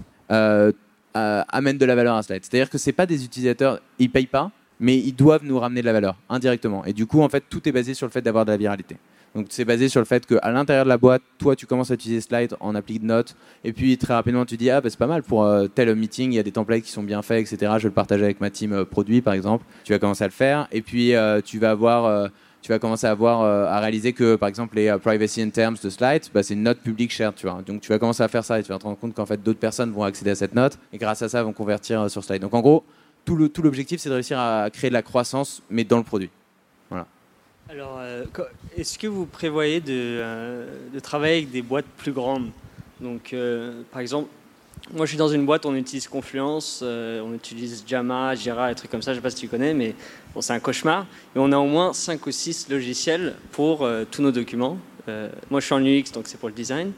euh, 1.18 1.44
amènent 1.50 1.78
de 1.78 1.86
la 1.86 1.94
valeur 1.94 2.16
à 2.16 2.24
Slide. 2.24 2.42
C'est-à-dire 2.42 2.70
que 2.70 2.78
c'est 2.78 2.94
pas 2.94 3.06
des 3.06 3.26
utilisateurs, 3.26 3.82
ils 4.00 4.10
payent 4.10 4.28
pas, 4.28 4.50
mais 4.82 4.98
ils 4.98 5.14
doivent 5.14 5.46
nous 5.46 5.58
ramener 5.58 5.80
de 5.80 5.86
la 5.86 5.94
valeur 5.94 6.18
indirectement. 6.28 6.84
Et 6.84 6.92
du 6.92 7.06
coup, 7.06 7.22
en 7.22 7.30
fait, 7.30 7.46
tout 7.50 7.68
est 7.70 7.72
basé 7.72 7.94
sur 7.94 8.06
le 8.06 8.12
fait 8.12 8.22
d'avoir 8.22 8.44
de 8.44 8.52
la 8.52 8.58
viralité. 8.58 8.98
Donc 9.34 9.46
c'est 9.48 9.64
basé 9.64 9.88
sur 9.88 10.02
le 10.02 10.06
fait 10.06 10.26
qu'à 10.26 10.52
l'intérieur 10.52 10.84
de 10.84 10.90
la 10.90 10.98
boîte, 10.98 11.22
toi, 11.38 11.56
tu 11.56 11.66
commences 11.66 11.90
à 11.90 11.94
utiliser 11.94 12.20
Slide 12.20 12.58
en 12.60 12.76
appli 12.76 13.00
de 13.00 13.06
notes, 13.06 13.38
et 13.64 13.72
puis 13.72 13.98
très 13.98 14.14
rapidement, 14.14 14.44
tu 14.44 14.58
dis 14.58 14.70
ah 14.70 14.82
bah, 14.82 14.90
c'est 14.90 15.00
pas 15.00 15.08
mal 15.08 15.24
pour 15.24 15.46
euh, 15.46 15.68
tel 15.68 15.96
meeting, 15.96 16.34
il 16.34 16.36
y 16.36 16.40
a 16.40 16.44
des 16.44 16.52
templates 16.52 16.82
qui 16.82 16.92
sont 16.92 17.04
bien 17.04 17.22
faits, 17.22 17.40
etc. 17.40 17.72
Je 17.78 17.84
vais 17.84 17.90
le 17.90 17.94
partager 17.94 18.26
avec 18.26 18.42
ma 18.42 18.50
team 18.50 18.74
euh, 18.74 18.84
produit, 18.84 19.22
par 19.22 19.34
exemple. 19.34 19.64
Tu 19.86 19.94
vas 19.94 20.00
commencer 20.00 20.26
à 20.26 20.28
le 20.28 20.34
faire, 20.34 20.68
et 20.74 20.82
puis 20.82 21.14
tu 21.46 21.60
vas 21.60 21.72
avoir 21.72 22.30
tu 22.62 22.72
vas 22.72 22.80
commencer 22.80 23.08
à 23.08 23.14
voir, 23.14 23.42
euh, 23.42 23.66
à 23.66 23.80
réaliser 23.80 24.14
que, 24.14 24.36
par 24.36 24.48
exemple, 24.48 24.76
les 24.76 24.88
euh, 24.88 25.00
privacy 25.00 25.44
and 25.44 25.50
terms 25.50 25.78
de 25.84 25.90
Slide, 25.90 26.22
bah, 26.34 26.44
c'est 26.44 26.54
une 26.54 26.64
note 26.64 26.80
publique 26.80 27.12
shared, 27.12 27.36
tu 27.36 27.48
vois. 27.48 27.62
Donc, 27.64 27.82
tu 27.82 27.90
vas 27.90 27.98
commencer 27.98 28.22
à 28.22 28.28
faire 28.28 28.46
ça 28.46 28.60
et 28.60 28.64
tu 28.64 28.70
vas 28.70 28.78
te 28.78 28.84
rendre 28.84 29.00
compte 29.00 29.16
qu'en 29.16 29.26
fait, 29.26 29.42
d'autres 29.42 29.60
personnes 29.60 29.92
vont 29.92 30.04
accéder 30.04 30.32
à 30.32 30.36
cette 30.36 30.54
note 30.54 30.78
et 30.94 30.98
grâce 30.98 31.22
à 31.24 31.30
ça, 31.30 31.42
vont 31.42 31.54
convertir 31.54 32.02
euh, 32.02 32.08
sur 32.08 32.24
Slide. 32.24 32.42
Donc, 32.42 32.54
en 32.54 32.62
gros, 32.62 32.84
tout 33.26 33.62
l'objectif, 33.62 33.98
tout 33.98 34.04
c'est 34.04 34.10
de 34.10 34.16
réussir 34.16 34.40
à 34.40 34.70
créer 34.72 34.90
de 34.90 34.94
la 34.96 35.02
croissance, 35.02 35.62
mais 35.70 35.84
dans 35.84 35.98
le 35.98 36.04
produit. 36.04 36.30
Voilà. 36.90 37.08
Alors, 37.70 38.02
est-ce 38.76 39.00
que 39.00 39.08
vous 39.08 39.26
prévoyez 39.26 39.80
de, 39.80 40.66
de, 40.94 41.00
travailler 41.00 41.38
avec 41.38 41.52
des 41.52 41.62
boîtes 41.62 41.86
plus 41.98 42.12
grandes? 42.12 42.50
Donc, 43.00 43.34
par 43.92 44.02
exemple, 44.02 44.28
moi, 44.94 45.06
je 45.06 45.12
suis 45.12 45.18
dans 45.18 45.30
une 45.30 45.46
boîte, 45.46 45.66
on 45.66 45.76
utilise 45.76 46.08
Confluence, 46.08 46.82
euh, 46.84 47.22
on 47.22 47.34
utilise 47.34 47.84
Jama, 47.88 48.36
Jira, 48.36 48.70
des 48.70 48.76
trucs 48.76 48.92
comme 48.92 49.02
ça, 49.02 49.14
je 49.14 49.18
ne 49.18 49.22
sais 49.22 49.24
pas 49.24 49.30
si 49.30 49.38
tu 49.38 49.48
connais, 49.48 49.74
mais 49.74 49.96
bon, 50.34 50.42
c'est 50.42 50.54
un 50.54 50.60
cauchemar. 50.60 51.06
Et 51.36 51.40
on 51.40 51.52
a 51.52 51.58
au 51.58 51.66
moins 51.66 51.94
5 51.94 52.26
ou 52.26 52.32
6 52.32 52.68
logiciels 52.70 53.36
pour 53.52 53.84
euh, 53.84 54.04
tous 54.10 54.22
nos 54.22 54.32
documents. 54.32 54.78
Euh, 55.08 55.30
moi, 55.50 55.60
je 55.62 55.66
suis 55.66 55.76
en 55.76 55.86
UX, 55.86 56.12
donc 56.14 56.28
c'est 56.28 56.38
pour 56.38 56.50
le 56.50 56.56
design. 56.56 56.92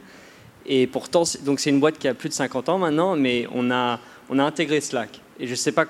Et 0.66 0.88
pourtant, 0.88 1.26
c'est 1.26 1.70
une 1.70 1.80
boîte 1.80 2.00
qui 2.00 2.08
a 2.08 2.14
plus 2.14 2.30
de 2.30 2.34
50 2.34 2.70
ans 2.70 2.78
maintenant, 2.78 3.16
mais 3.16 3.48
on 3.54 3.70
a, 3.70 4.00
on 4.30 4.40
a 4.40 4.44
intégré 4.44 4.80
Slack. 4.80 5.20
Et 5.40 5.46
je 5.46 5.52
ne 5.52 5.56
sais 5.56 5.74
pas 5.74 5.86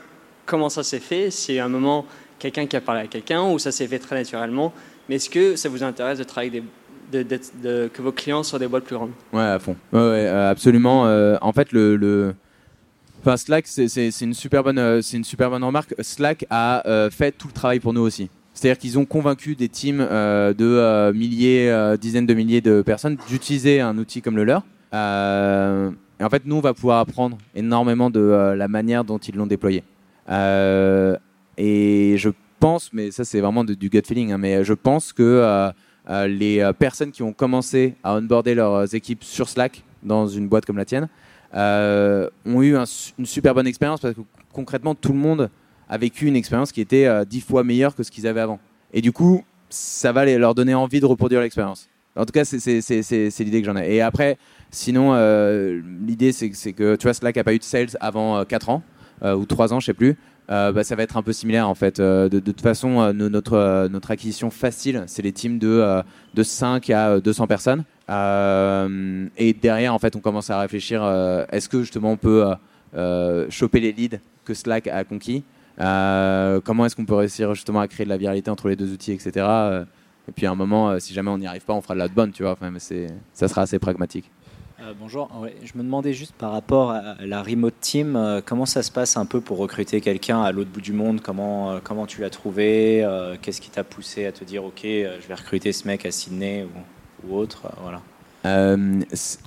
comment 0.46 0.70
ça 0.70 0.84
s'est 0.84 1.00
fait, 1.00 1.32
c'est 1.32 1.60
un 1.60 1.70
moment 1.70 2.06
quelqu'un 2.39 2.66
qui 2.66 2.76
a 2.76 2.82
parlé 2.82 3.02
à 3.02 3.08
quelqu'un 3.08 3.44
ou 3.44 3.60
ça 3.60 3.72
s'est 3.72 3.88
fait 3.88 4.00
très 4.00 4.16
naturellement. 4.16 4.74
Mais 5.08 5.16
est-ce 5.16 5.30
que 5.30 5.56
ça 5.56 5.70
vous 5.70 5.84
intéresse 5.84 6.20
de 6.20 6.24
travailler 6.24 6.52
des 6.52 6.64
de, 7.22 7.88
que 7.94 8.02
vos 8.02 8.12
clients 8.12 8.44
soient 8.44 8.60
des 8.60 8.68
boîtes 8.68 8.86
plus 8.86 8.96
grandes? 8.96 9.12
Ouais, 9.32 9.41
à 9.41 9.60
fond. 9.60 9.76
Ouais, 9.91 10.00
euh, 10.00 10.50
absolument. 10.50 11.06
Euh, 11.06 11.38
en 11.41 11.52
fait, 11.52 11.72
le. 11.72 12.34
Enfin, 13.22 13.38
Slack, 13.38 13.66
euh, 13.78 13.88
c'est 13.88 14.22
une 14.22 14.34
super 14.34 14.64
bonne 14.64 14.80
remarque. 15.64 15.94
Slack 16.00 16.46
a 16.50 17.10
fait 17.12 17.32
tout 17.32 17.48
le 17.48 17.54
travail 17.54 17.80
pour 17.80 17.94
nous 17.94 18.02
aussi. 18.02 18.30
C'est-à-dire 18.54 18.78
qu'ils 18.78 19.00
ont 19.00 19.06
convaincu 19.06 19.56
des 19.56 19.70
teams 19.70 19.98
de 19.98 21.12
milliers, 21.12 21.96
dizaines 22.00 22.28
de 22.28 22.34
milliers 22.34 22.62
de 22.62 22.82
personnes 22.82 23.18
d'utiliser 23.28 23.80
un 23.80 23.98
outil 23.98 24.22
comme 24.22 24.36
le 24.36 24.44
leur. 24.44 24.64
et 24.94 26.24
en 26.24 26.30
fait, 26.30 26.44
nous, 26.46 26.58
on 26.58 26.62
va 26.62 26.74
pouvoir 26.74 27.00
apprendre 27.00 27.38
énormément 27.56 28.10
de 28.12 28.54
la 28.56 28.68
manière 28.68 29.04
dont 29.04 29.18
ils 29.18 29.36
l'ont 29.36 29.48
déployé. 29.48 29.84
Et 30.30 32.15
je 32.17 32.30
pense, 32.59 32.91
mais 32.93 33.11
ça 33.11 33.26
c'est 33.26 33.41
vraiment 33.41 33.63
du 33.63 33.89
gut 33.89 34.01
feeling, 34.05 34.32
hein, 34.32 34.38
mais 34.38 34.63
je 34.63 34.74
pense 34.74 35.13
que 35.13 35.71
euh, 36.09 36.28
les 36.28 36.59
euh, 36.59 36.74
personnes 36.74 37.11
qui 37.11 37.24
ont 37.24 37.32
commencé 37.32 37.95
à 38.03 38.15
onboarder 38.15 38.55
leurs 38.55 38.93
équipes 38.93 39.24
sur 39.24 39.47
Slack 39.47 39.84
dans 40.03 40.28
une 40.28 40.49
boîte 40.49 40.65
comme 40.65 40.78
la 40.78 40.84
tienne 40.84 41.07
euh, 41.55 42.30
ont 42.45 42.61
eu 42.61 42.76
une 42.76 43.26
super 43.26 43.53
bonne 43.53 43.67
expérience 43.67 44.01
parce 44.01 44.13
que 44.13 44.21
concrètement 44.51 44.95
tout 44.95 45.13
le 45.13 45.19
monde 45.19 45.49
a 45.88 45.97
vécu 45.97 46.28
une 46.28 46.36
expérience 46.36 46.71
qui 46.74 46.82
était 46.82 47.07
dix 47.26 47.41
fois 47.41 47.63
meilleure 47.63 47.95
que 47.95 48.03
ce 48.03 48.11
qu'ils 48.11 48.28
avaient 48.28 48.41
avant. 48.41 48.59
Et 48.93 49.01
du 49.01 49.11
coup, 49.11 49.43
ça 49.69 50.11
va 50.11 50.26
leur 50.26 50.55
donner 50.55 50.74
envie 50.74 50.99
de 50.99 51.05
reproduire 51.05 51.41
l'expérience. 51.41 51.89
En 52.15 52.26
tout 52.26 52.32
cas, 52.32 52.45
c'est 52.45 53.39
l'idée 53.39 53.61
que 53.61 53.65
j'en 53.65 53.76
ai. 53.76 53.95
Et 53.95 54.01
après, 54.01 54.38
sinon, 54.71 55.13
l'idée, 56.05 56.32
c'est 56.32 56.49
que 56.49 56.95
tu 56.95 57.03
vois, 57.03 57.13
Slack 57.13 57.36
n'a 57.36 57.43
pas 57.43 57.53
eu 57.53 57.59
de 57.59 57.63
sales 57.63 57.89
avant 57.99 58.43
4 58.45 58.69
ans, 58.69 58.82
ou 59.24 59.45
3 59.45 59.74
ans, 59.74 59.80
je 59.80 59.88
sais 59.88 59.93
plus. 59.93 60.17
Euh, 60.49 60.74
bah, 60.74 60.84
ça 60.84 60.95
va 60.95 61.03
être 61.03 61.15
un 61.15 61.24
peu 61.24 61.34
similaire 61.34 61.69
en 61.69 61.76
fait. 61.76 61.99
Euh, 61.99 62.28
de, 62.28 62.39
toute 62.39 62.61
façon, 62.61 63.01
euh, 63.01 63.13
notre, 63.13 63.88
notre 63.89 64.11
acquisition 64.11 64.49
facile, 64.49 65.03
c'est 65.07 65.21
les 65.21 65.32
teams 65.32 65.57
de, 65.57 66.01
de 66.34 66.43
5 66.43 66.89
à 66.89 67.19
200 67.19 67.47
personnes. 67.47 67.84
et 68.09 69.53
derrière, 69.53 69.93
en 69.93 69.99
fait, 69.99 70.15
on 70.15 70.19
commence 70.19 70.49
à 70.49 70.59
réfléchir 70.59 71.03
est-ce 71.51 71.69
que 71.69 71.82
justement 71.82 72.11
on 72.11 72.17
peut 72.17 72.45
choper 73.49 73.80
les 73.80 73.93
leads 73.93 74.19
que 74.45 74.53
Slack 74.53 74.88
a 74.88 75.03
conquis 75.03 75.43
Comment 75.78 76.86
est-ce 76.86 76.95
qu'on 76.95 77.05
peut 77.05 77.15
réussir 77.15 77.53
justement 77.55 77.80
à 77.80 77.88
créer 77.88 78.05
de 78.05 78.09
la 78.09 78.17
viralité 78.17 78.51
entre 78.51 78.67
les 78.67 78.76
deux 78.76 78.91
outils, 78.91 79.13
etc. 79.13 79.45
et 80.28 80.32
puis 80.32 80.45
à 80.45 80.51
un 80.51 80.55
moment, 80.55 80.99
si 80.99 81.13
jamais 81.13 81.30
on 81.30 81.38
n'y 81.38 81.47
arrive 81.47 81.63
pas, 81.63 81.74
on 81.74 81.82
fera 81.82 81.93
de 81.93 81.99
la 81.99 82.09
bonne, 82.09 82.32
tu 82.32 82.43
vois. 82.43 82.51
Enfin, 82.51 82.69
mais 82.69 82.80
ça 82.80 83.47
sera 83.47 83.61
assez 83.61 83.80
pragmatique. 83.80 84.30
Euh, 84.84 84.93
bonjour, 84.99 85.29
je 85.63 85.77
me 85.77 85.84
demandais 85.84 86.13
juste 86.13 86.34
par 86.34 86.51
rapport 86.51 86.91
à 86.91 87.15
la 87.21 87.41
remote 87.41 87.75
team, 87.79 88.15
euh, 88.15 88.41
comment 88.43 88.65
ça 88.65 88.84
se 88.84 88.91
passe 88.91 89.15
un 89.15 89.25
peu 89.25 89.39
pour 89.39 89.57
recruter 89.57 90.01
quelqu'un 90.01 90.41
à 90.41 90.51
l'autre 90.51 90.71
bout 90.71 90.81
du 90.81 90.91
monde? 90.91 91.21
Comment, 91.21 91.71
euh, 91.71 91.79
comment 91.81 92.05
tu 92.05 92.19
l'as 92.19 92.29
trouvé 92.29 93.07
Qu'est-ce 93.41 93.61
qui 93.61 93.69
t'a 93.69 93.84
poussé 93.84 94.25
à 94.25 94.31
te 94.31 94.43
dire 94.43 94.65
ok, 94.65 94.81
je 94.84 95.27
vais 95.27 95.34
recruter 95.34 95.71
ce 95.71 95.88
mec 95.88 96.05
à 96.05 96.11
Sydney 96.11 96.65
ou, 97.23 97.36
autre 97.38 97.69
voilà. 97.81 98.01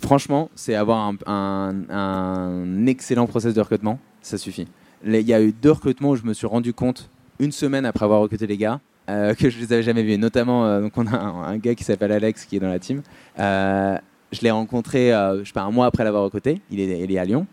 franchement, 0.01 0.49
c'est 0.55 0.74
avoir 0.74 1.12
un, 1.26 2.87
excellent 2.87 3.26
process 3.26 3.53
de 3.53 3.61
recrutement, 3.61 3.99
ça 4.22 4.39
suffit. 4.39 4.66
Il 5.05 5.20
y 5.20 5.34
a 5.34 5.43
eu 5.43 5.53
deux 5.53 5.72
recrutements 5.72 6.11
où 6.11 6.16
je 6.16 6.24
me 6.24 6.32
suis 6.32 6.47
rendu 6.47 6.72
compte 6.72 7.11
une 7.39 7.53
semaine 7.53 7.84
après 7.84 8.07
avoir 8.07 8.20
recruté 8.20 8.47
les 8.47 8.57
gars 8.57 8.80
que 9.07 9.51
je 9.51 9.59
les 9.59 9.72
avais 9.74 9.82
jamais 9.82 10.03
vus. 10.03 10.16
Notamment, 10.16 10.80
donc 10.80 10.97
on 10.97 11.07
a 11.07 11.18
un, 11.18 11.59
gars 11.59 11.74
qui 11.74 11.84
s'appelle 11.84 12.12
Alex 12.12 12.47
qui 12.47 12.57
est 12.57 12.61
dans 12.61 12.70
la 12.70 12.78
team. 12.78 13.03
Je 14.33 14.41
l'ai 14.43 14.51
rencontré, 14.51 15.12
euh, 15.12 15.41
je 15.41 15.45
sais 15.45 15.53
pas, 15.53 15.62
un 15.62 15.70
mois 15.70 15.87
après 15.87 16.05
l'avoir 16.05 16.24
recruté. 16.24 16.61
Il 16.70 16.81
est, 16.81 17.01
il 17.01 17.12
est 17.12 17.18
à 17.18 17.24
Lyon. 17.24 17.47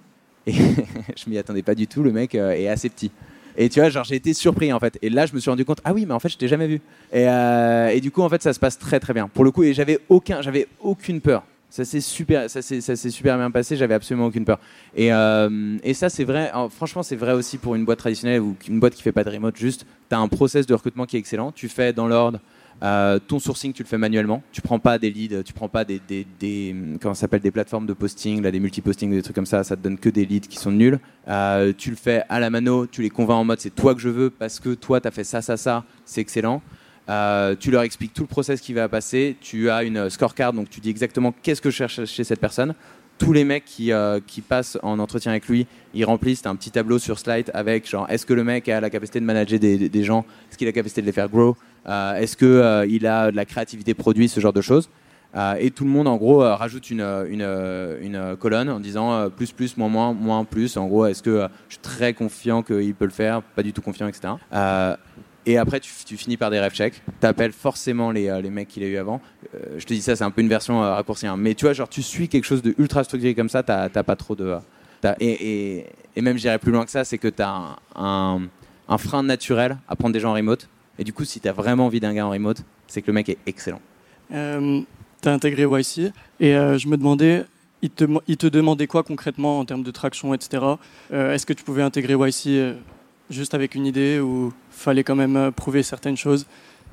Et 0.47 0.53
je 1.15 1.29
m'y 1.29 1.37
attendais 1.37 1.61
pas 1.61 1.75
du 1.75 1.87
tout. 1.87 2.03
Le 2.03 2.11
mec 2.11 2.35
euh, 2.35 2.51
est 2.51 2.67
assez 2.67 2.89
petit. 2.89 3.11
Et 3.55 3.69
tu 3.69 3.79
vois, 3.79 3.89
genre 3.89 4.03
j'ai 4.03 4.15
été 4.15 4.33
surpris 4.33 4.73
en 4.73 4.79
fait. 4.79 4.97
Et 5.01 5.09
là, 5.09 5.25
je 5.27 5.33
me 5.33 5.39
suis 5.39 5.49
rendu 5.49 5.63
compte, 5.63 5.79
ah 5.83 5.93
oui, 5.93 6.05
mais 6.07 6.13
en 6.13 6.19
fait, 6.19 6.29
je 6.29 6.37
t'ai 6.37 6.47
jamais 6.47 6.67
vu. 6.67 6.81
Et, 7.11 7.27
euh, 7.27 7.99
du 7.99 8.09
coup, 8.09 8.21
en 8.21 8.29
fait, 8.29 8.41
ça 8.41 8.53
se 8.53 8.59
passe 8.59 8.79
très 8.79 8.99
très 8.99 9.13
bien. 9.13 9.27
Pour 9.27 9.43
le 9.43 9.51
coup, 9.51 9.63
et 9.63 9.73
j'avais 9.73 9.99
aucun, 10.09 10.41
aucune 10.79 11.21
peur. 11.21 11.43
Ça 11.69 11.85
s'est 11.85 12.01
super, 12.01 12.51
ça 12.51 12.61
super 12.61 13.37
bien 13.37 13.49
passé. 13.49 13.75
J'avais 13.75 13.95
absolument 13.95 14.27
aucune 14.27 14.45
peur. 14.45 14.59
Et, 14.95 15.07
et 15.07 15.93
ça, 15.95 16.09
c'est 16.09 16.23
vrai. 16.23 16.51
franchement, 16.69 17.01
c'est 17.01 17.15
vrai 17.15 17.33
aussi 17.33 17.57
pour 17.57 17.73
une 17.73 17.83
boîte 17.83 17.97
traditionnelle 17.97 18.41
ou 18.41 18.55
une 18.69 18.79
boîte 18.79 18.93
qui 18.93 19.01
fait 19.01 19.11
pas 19.11 19.23
de 19.23 19.31
remote. 19.31 19.57
Juste, 19.57 19.83
tu 20.07 20.15
as 20.15 20.19
un 20.19 20.27
process 20.27 20.67
de 20.67 20.73
recrutement 20.75 21.07
qui 21.07 21.15
est 21.15 21.19
excellent. 21.19 21.51
Tu 21.51 21.69
fais 21.69 21.91
dans 21.91 22.07
l'ordre. 22.07 22.39
Euh, 22.83 23.17
ton 23.17 23.39
sourcing, 23.39 23.71
tu 23.71 23.81
le 23.81 23.87
fais 23.87 23.97
manuellement. 23.97 24.43
Tu 24.51 24.61
prends 24.61 24.79
pas 24.79 24.99
des 24.99 25.09
leads, 25.09 25.43
tu 25.43 25.53
prends 25.53 25.69
pas 25.69 25.85
des, 25.85 26.01
des 26.07 26.75
comment 27.01 27.13
s'appelle 27.13 27.39
des 27.39 27.51
plateformes 27.51 27.85
de 27.85 27.93
posting, 27.93 28.41
là, 28.41 28.51
des 28.51 28.59
multi-postings, 28.59 29.09
des 29.09 29.21
trucs 29.21 29.35
comme 29.35 29.45
ça. 29.45 29.63
Ça 29.63 29.77
te 29.77 29.81
donne 29.81 29.97
que 29.97 30.09
des 30.09 30.25
leads 30.25 30.47
qui 30.47 30.57
sont 30.57 30.71
nuls. 30.71 30.99
Euh, 31.29 31.71
tu 31.77 31.89
le 31.89 31.95
fais 31.95 32.23
à 32.27 32.39
la 32.41 32.49
mano. 32.49 32.85
Tu 32.85 33.01
les 33.01 33.09
convaincs 33.09 33.37
en 33.37 33.45
mode 33.45 33.61
c'est 33.61 33.73
toi 33.73 33.95
que 33.95 34.01
je 34.01 34.09
veux 34.09 34.29
parce 34.29 34.59
que 34.59 34.73
toi 34.73 34.99
tu 34.99 35.07
as 35.07 35.11
fait 35.11 35.23
ça, 35.23 35.41
ça, 35.41 35.55
ça. 35.55 35.85
C'est 36.03 36.19
excellent. 36.19 36.61
Euh, 37.09 37.55
tu 37.57 37.71
leur 37.71 37.83
expliques 37.83 38.13
tout 38.13 38.23
le 38.23 38.27
process 38.27 38.59
qui 38.59 38.73
va 38.73 38.89
passer. 38.89 39.37
Tu 39.39 39.69
as 39.69 39.83
une 39.83 40.09
scorecard, 40.09 40.51
donc 40.51 40.69
tu 40.69 40.81
dis 40.81 40.89
exactement 40.89 41.33
qu'est-ce 41.41 41.61
que 41.61 41.69
je 41.69 41.75
cherche 41.75 42.03
chez 42.03 42.25
cette 42.25 42.41
personne. 42.41 42.75
Tous 43.17 43.31
les 43.31 43.45
mecs 43.45 43.63
qui, 43.63 43.91
qui 44.25 44.41
passent 44.41 44.77
en 44.81 44.99
entretien 44.99 45.31
avec 45.31 45.47
lui, 45.47 45.67
ils 45.93 46.03
remplissent 46.03 46.45
un 46.45 46.55
petit 46.55 46.71
tableau 46.71 46.97
sur 46.97 47.19
slide 47.19 47.51
avec 47.53 47.87
genre 47.87 48.07
est-ce 48.09 48.25
que 48.25 48.33
le 48.33 48.43
mec 48.43 48.67
a 48.67 48.81
la 48.81 48.89
capacité 48.89 49.19
de 49.19 49.25
manager 49.25 49.59
des, 49.59 49.87
des 49.87 50.03
gens, 50.03 50.25
est-ce 50.49 50.57
qu'il 50.57 50.67
a 50.67 50.69
la 50.69 50.73
capacité 50.73 51.01
de 51.01 51.05
les 51.05 51.11
faire 51.11 51.29
grow, 51.29 51.55
est-ce 51.85 52.37
qu'il 52.37 52.47
euh, 52.47 53.09
a 53.09 53.31
de 53.31 53.35
la 53.35 53.45
créativité 53.45 53.93
produit, 53.93 54.29
ce 54.29 54.39
genre 54.39 54.53
de 54.53 54.61
choses 54.61 54.89
euh, 55.35 55.55
et 55.57 55.71
tout 55.71 55.83
le 55.83 55.89
monde, 55.89 56.07
en 56.07 56.15
gros, 56.15 56.41
rajoute 56.41 56.91
une, 56.91 57.03
colonne 58.39 58.69
en 58.69 58.79
disant 58.79 59.31
plus, 59.31 59.51
plus, 59.51 59.77
moins, 59.77 59.89
moins, 59.89 60.13
moins, 60.13 60.45
plus. 60.45 60.77
En 60.77 60.85
gros, 60.85 61.07
est-ce 61.07 61.23
que 61.23 61.47
je 61.69 61.73
suis 61.73 61.81
très 61.81 62.13
confiant 62.13 62.61
qu'il 62.61 62.93
peut 62.93 63.05
le 63.05 63.11
faire, 63.11 63.41
pas 63.41 63.63
du 63.63 63.73
tout 63.73 63.81
confiant, 63.81 64.07
etc. 64.07 64.35
et 65.47 65.57
après, 65.57 65.79
tu, 65.79 66.17
finis 66.17 66.37
par 66.37 66.51
des 66.51 66.59
ref 66.59 66.75
checks. 66.75 67.01
Tu 67.19 67.25
appelles 67.25 67.51
forcément 67.51 68.11
les, 68.11 68.41
les 68.43 68.51
mecs 68.51 68.67
qu'il 68.67 68.83
a 68.83 68.85
eu 68.85 68.97
avant. 68.97 69.21
je 69.75 69.83
te 69.83 69.95
dis 69.95 70.03
ça, 70.03 70.15
c'est 70.15 70.23
un 70.23 70.29
peu 70.29 70.41
une 70.41 70.49
version 70.49 70.81
raccourcie. 70.81 71.25
Hein. 71.25 71.35
Mais 71.35 71.55
tu 71.55 71.65
vois, 71.65 71.73
genre, 71.73 71.89
tu 71.89 72.03
suis 72.03 72.29
quelque 72.29 72.45
chose 72.45 72.61
de 72.61 72.75
ultra 72.77 73.03
structuré 73.03 73.33
comme 73.33 73.49
ça, 73.49 73.63
tu 73.63 73.71
n'as 73.71 74.03
pas 74.03 74.15
trop 74.15 74.35
de. 74.35 74.55
Et, 75.19 75.87
et, 76.15 76.21
même, 76.21 76.37
j'irais 76.37 76.59
plus 76.59 76.71
loin 76.71 76.85
que 76.85 76.91
ça, 76.91 77.03
c'est 77.03 77.17
que 77.17 77.27
tu 77.27 77.41
as 77.41 77.49
un, 77.49 77.75
un, 77.95 78.41
un, 78.87 78.97
frein 78.97 79.23
naturel 79.23 79.77
à 79.87 79.95
prendre 79.95 80.13
des 80.13 80.19
gens 80.19 80.31
en 80.31 80.35
remote. 80.35 80.69
Et 80.99 81.03
du 81.03 81.13
coup, 81.13 81.25
si 81.25 81.39
tu 81.39 81.47
as 81.47 81.53
vraiment 81.53 81.87
envie 81.87 81.99
d'un 81.99 82.13
gars 82.13 82.25
en 82.25 82.29
remote, 82.29 82.63
c'est 82.87 83.01
que 83.01 83.07
le 83.07 83.13
mec 83.13 83.29
est 83.29 83.37
excellent. 83.45 83.81
Euh, 84.31 84.81
tu 85.23 85.29
as 85.29 85.33
intégré 85.33 85.63
YC 85.63 86.11
et 86.39 86.55
euh, 86.55 86.77
je 86.77 86.87
me 86.87 86.97
demandais, 86.97 87.45
il 87.81 87.89
te, 87.89 88.05
il 88.27 88.37
te, 88.37 88.47
demandait 88.47 88.87
quoi 88.87 89.03
concrètement 89.03 89.59
en 89.59 89.65
termes 89.65 89.83
de 89.83 89.91
traction, 89.91 90.33
etc. 90.33 90.63
Euh, 91.11 91.33
est-ce 91.33 91.45
que 91.45 91.53
tu 91.53 91.63
pouvais 91.63 91.81
intégrer 91.81 92.13
YC 92.13 92.47
euh, 92.47 92.73
juste 93.29 93.53
avec 93.53 93.73
une 93.73 93.85
idée 93.85 94.19
ou 94.19 94.53
fallait 94.69 95.03
quand 95.03 95.15
même 95.15 95.51
prouver 95.55 95.81
certaines 95.81 96.17
choses? 96.17 96.45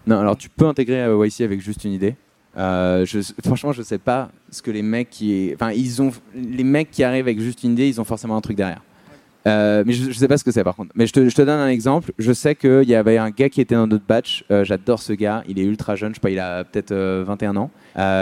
Non, 0.07 0.19
alors 0.19 0.37
tu 0.37 0.49
peux 0.49 0.67
intégrer 0.67 1.05
YC 1.05 1.43
avec 1.43 1.61
juste 1.61 1.85
une 1.85 1.93
idée. 1.93 2.15
Je, 2.57 3.33
franchement, 3.45 3.73
je 3.73 3.83
sais 3.83 3.99
pas 3.99 4.31
ce 4.51 4.63
que 4.63 4.71
les 4.71 4.83
mecs 4.83 5.11
qui, 5.11 5.51
enfin, 5.55 5.73
ils 5.73 6.01
ont, 6.01 6.11
les 6.35 6.65
mecs 6.65 6.91
qui 6.91 7.05
arrivent 7.05 7.27
avec 7.27 7.41
juste 7.41 7.63
une 7.65 7.73
idée, 7.73 7.89
ils 7.89 8.01
ont 8.01 8.05
forcément 8.05 8.37
un 8.37 8.41
truc 8.41 8.57
derrière. 8.57 8.83
Euh, 9.47 9.85
mais 9.87 9.93
je, 9.93 10.09
ne 10.09 10.13
sais 10.13 10.29
pas 10.29 10.37
ce 10.37 10.45
que 10.45 10.51
c'est 10.51 10.65
par 10.65 10.77
contre. 10.77 10.93
Mais 10.95 11.07
je 11.07 11.13
te, 11.13 11.43
donne 11.43 11.61
un 11.61 11.69
exemple. 11.69 12.13
Je 12.19 12.33
sais 12.33 12.55
qu'il 12.55 12.89
y 12.89 12.95
avait 12.95 13.19
un 13.19 13.31
gars 13.31 13.49
qui 13.49 13.61
était 13.61 13.75
dans 13.75 13.87
notre 13.87 14.05
batch. 14.05 14.45
Euh, 14.51 14.65
j'adore 14.65 15.01
ce 15.01 15.13
gars. 15.13 15.43
Il 15.49 15.59
est 15.59 15.65
ultra 15.65 15.97
jeune. 15.97 16.11
Je 16.11 16.17
sais 16.17 16.21
pas, 16.21 16.31
il 16.31 16.39
a 16.39 16.65
peut-être 16.65 16.95
21 16.95 17.57
euh, 17.57 17.59
ans. 17.59 17.71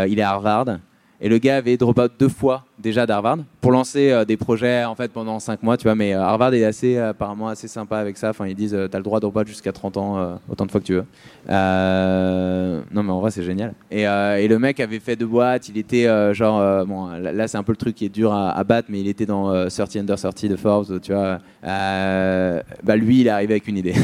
il 0.07 0.19
est 0.19 0.23
à 0.23 0.31
Harvard. 0.31 0.79
Et 1.21 1.29
le 1.29 1.39
gars 1.39 1.57
avait 1.57 1.77
drop 1.77 1.99
out 1.99 2.13
deux 2.17 2.29
fois 2.29 2.65
déjà 2.79 3.05
d'Harvard 3.05 3.39
pour 3.61 3.73
lancer 3.73 4.13
euh, 4.13 4.25
des 4.25 4.37
projets 4.37 4.85
en 4.85 4.95
fait 4.95 5.11
pendant 5.11 5.41
cinq 5.41 5.65
mois, 5.65 5.77
tu 5.77 5.83
vois. 5.83 5.97
Mais 5.97 6.15
euh, 6.15 6.23
Harvard 6.23 6.55
est 6.55 6.65
assez 6.65 6.97
apparemment 6.97 7.49
assez 7.49 7.67
sympa 7.67 7.99
avec 7.99 8.17
ça. 8.17 8.31
Enfin, 8.31 8.47
ils 8.47 8.55
disent 8.55 8.71
tu 8.71 8.97
as 8.97 8.99
le 8.99 9.03
droit 9.03 9.19
de 9.19 9.23
drop 9.23 9.37
out 9.37 9.49
jusqu'à 9.49 9.73
30 9.73 9.97
ans, 9.97 10.39
autant 10.49 10.65
de 10.65 10.71
fois 10.71 10.81
que 10.81 10.87
tu 10.87 10.95
veux. 10.95 11.05
non, 11.49 13.03
mais 13.03 13.11
en 13.11 13.21
vrai, 13.21 13.33
c'est 13.33 13.43
génial. 13.43 13.75
Et, 13.91 14.05
le 14.49 14.59
mec 14.59 14.79
avait 14.81 15.01
fait 15.01 15.17
deux 15.17 15.27
boîtes. 15.27 15.69
Il 15.69 15.77
était 15.77 16.07
genre 16.35 16.87
bon, 16.87 17.09
là, 17.09 17.49
c'est 17.49 17.59
un 17.59 17.65
peu 17.65 17.73
le 17.73 17.77
truc 17.77 17.97
qui 17.97 18.05
est 18.05 18.11
dur 18.11 18.33
à, 18.33 18.51
à 18.53 18.65
battre, 18.65 18.89
mais 18.91 19.01
il 19.01 19.09
était 19.09 19.27
dans 19.27 19.69
30 19.69 19.97
under 19.97 20.17
30 20.17 20.47
de 20.47 20.57
Forbes, 20.57 21.01
tu 21.01 21.13
vois. 21.13 21.41
bah 21.63 22.97
lui, 22.97 23.21
il 23.21 23.27
est 23.27 23.31
arrivé 23.31 23.55
avec 23.55 23.67
une 23.67 23.79
idée. 23.79 23.95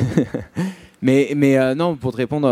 mais 1.02 1.32
mais 1.36 1.74
non, 1.76 1.94
pour 1.94 2.10
te 2.10 2.16
répondre, 2.16 2.48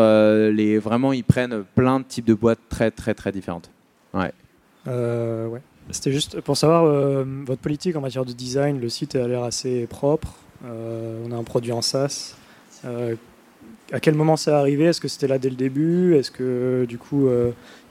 les 0.51 0.79
vraiment, 0.79 1.13
ils 1.13 1.25
prennent 1.25 1.65
plein 1.75 1.99
de 1.99 2.05
types 2.05 2.27
de 2.27 2.35
boîtes 2.35 2.61
très 2.69 2.93
très 2.93 3.15
très 3.15 3.33
différentes. 3.33 3.71
Ouais. 4.15 4.31
Euh, 4.89 5.47
ouais. 5.49 5.61
C'était 5.91 6.13
juste 6.13 6.41
pour 6.41 6.57
savoir 6.57 6.85
euh, 6.85 7.25
votre 7.45 7.61
politique 7.61 7.97
en 7.97 8.01
matière 8.01 8.25
de 8.25 8.33
design. 8.33 8.81
Le 8.81 8.89
site 8.89 9.17
a 9.17 9.27
l'air 9.27 9.43
assez 9.43 9.87
propre. 9.87 10.37
Euh, 10.65 11.23
on 11.27 11.33
a 11.33 11.37
un 11.37 11.45
produit 11.45 11.73
en 11.73 11.83
SaaS. 11.83 12.37
à 12.85 14.01
quel 14.01 14.15
moment 14.15 14.37
c'est 14.37 14.53
arrivé? 14.53 14.85
Est-ce 14.85 15.01
que 15.01 15.09
c'était 15.09 15.27
là 15.27 15.39
dès 15.39 15.51
le 15.51 15.57
début? 15.57 16.15
Est-ce 16.15 16.31
que 16.31 16.87
du 16.89 16.99
coup 16.99 17.29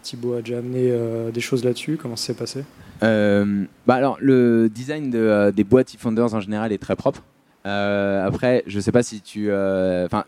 Thibaut 0.03 0.35
a 0.35 0.41
déjà 0.41 0.59
amené 0.59 0.91
des 1.33 1.41
choses 1.41 1.63
là-dessus? 1.63 1.97
Comment 2.01 2.15
ça 2.15 2.27
s'est 2.27 2.33
passé? 2.33 2.63
Bah 3.01 3.95
alors, 3.95 4.17
le 4.19 4.69
design 4.69 5.11
de, 5.11 5.51
des 5.51 5.63
boîtes 5.63 5.93
eFounders 5.93 6.33
en 6.33 6.39
général 6.39 6.71
est 6.71 6.77
très 6.77 6.95
propre. 6.95 7.23
après, 7.65 8.63
je 8.67 8.79
sais 8.79 8.91
pas 8.91 9.03
si 9.03 9.21
tu. 9.21 9.51
Enfin, 9.51 10.23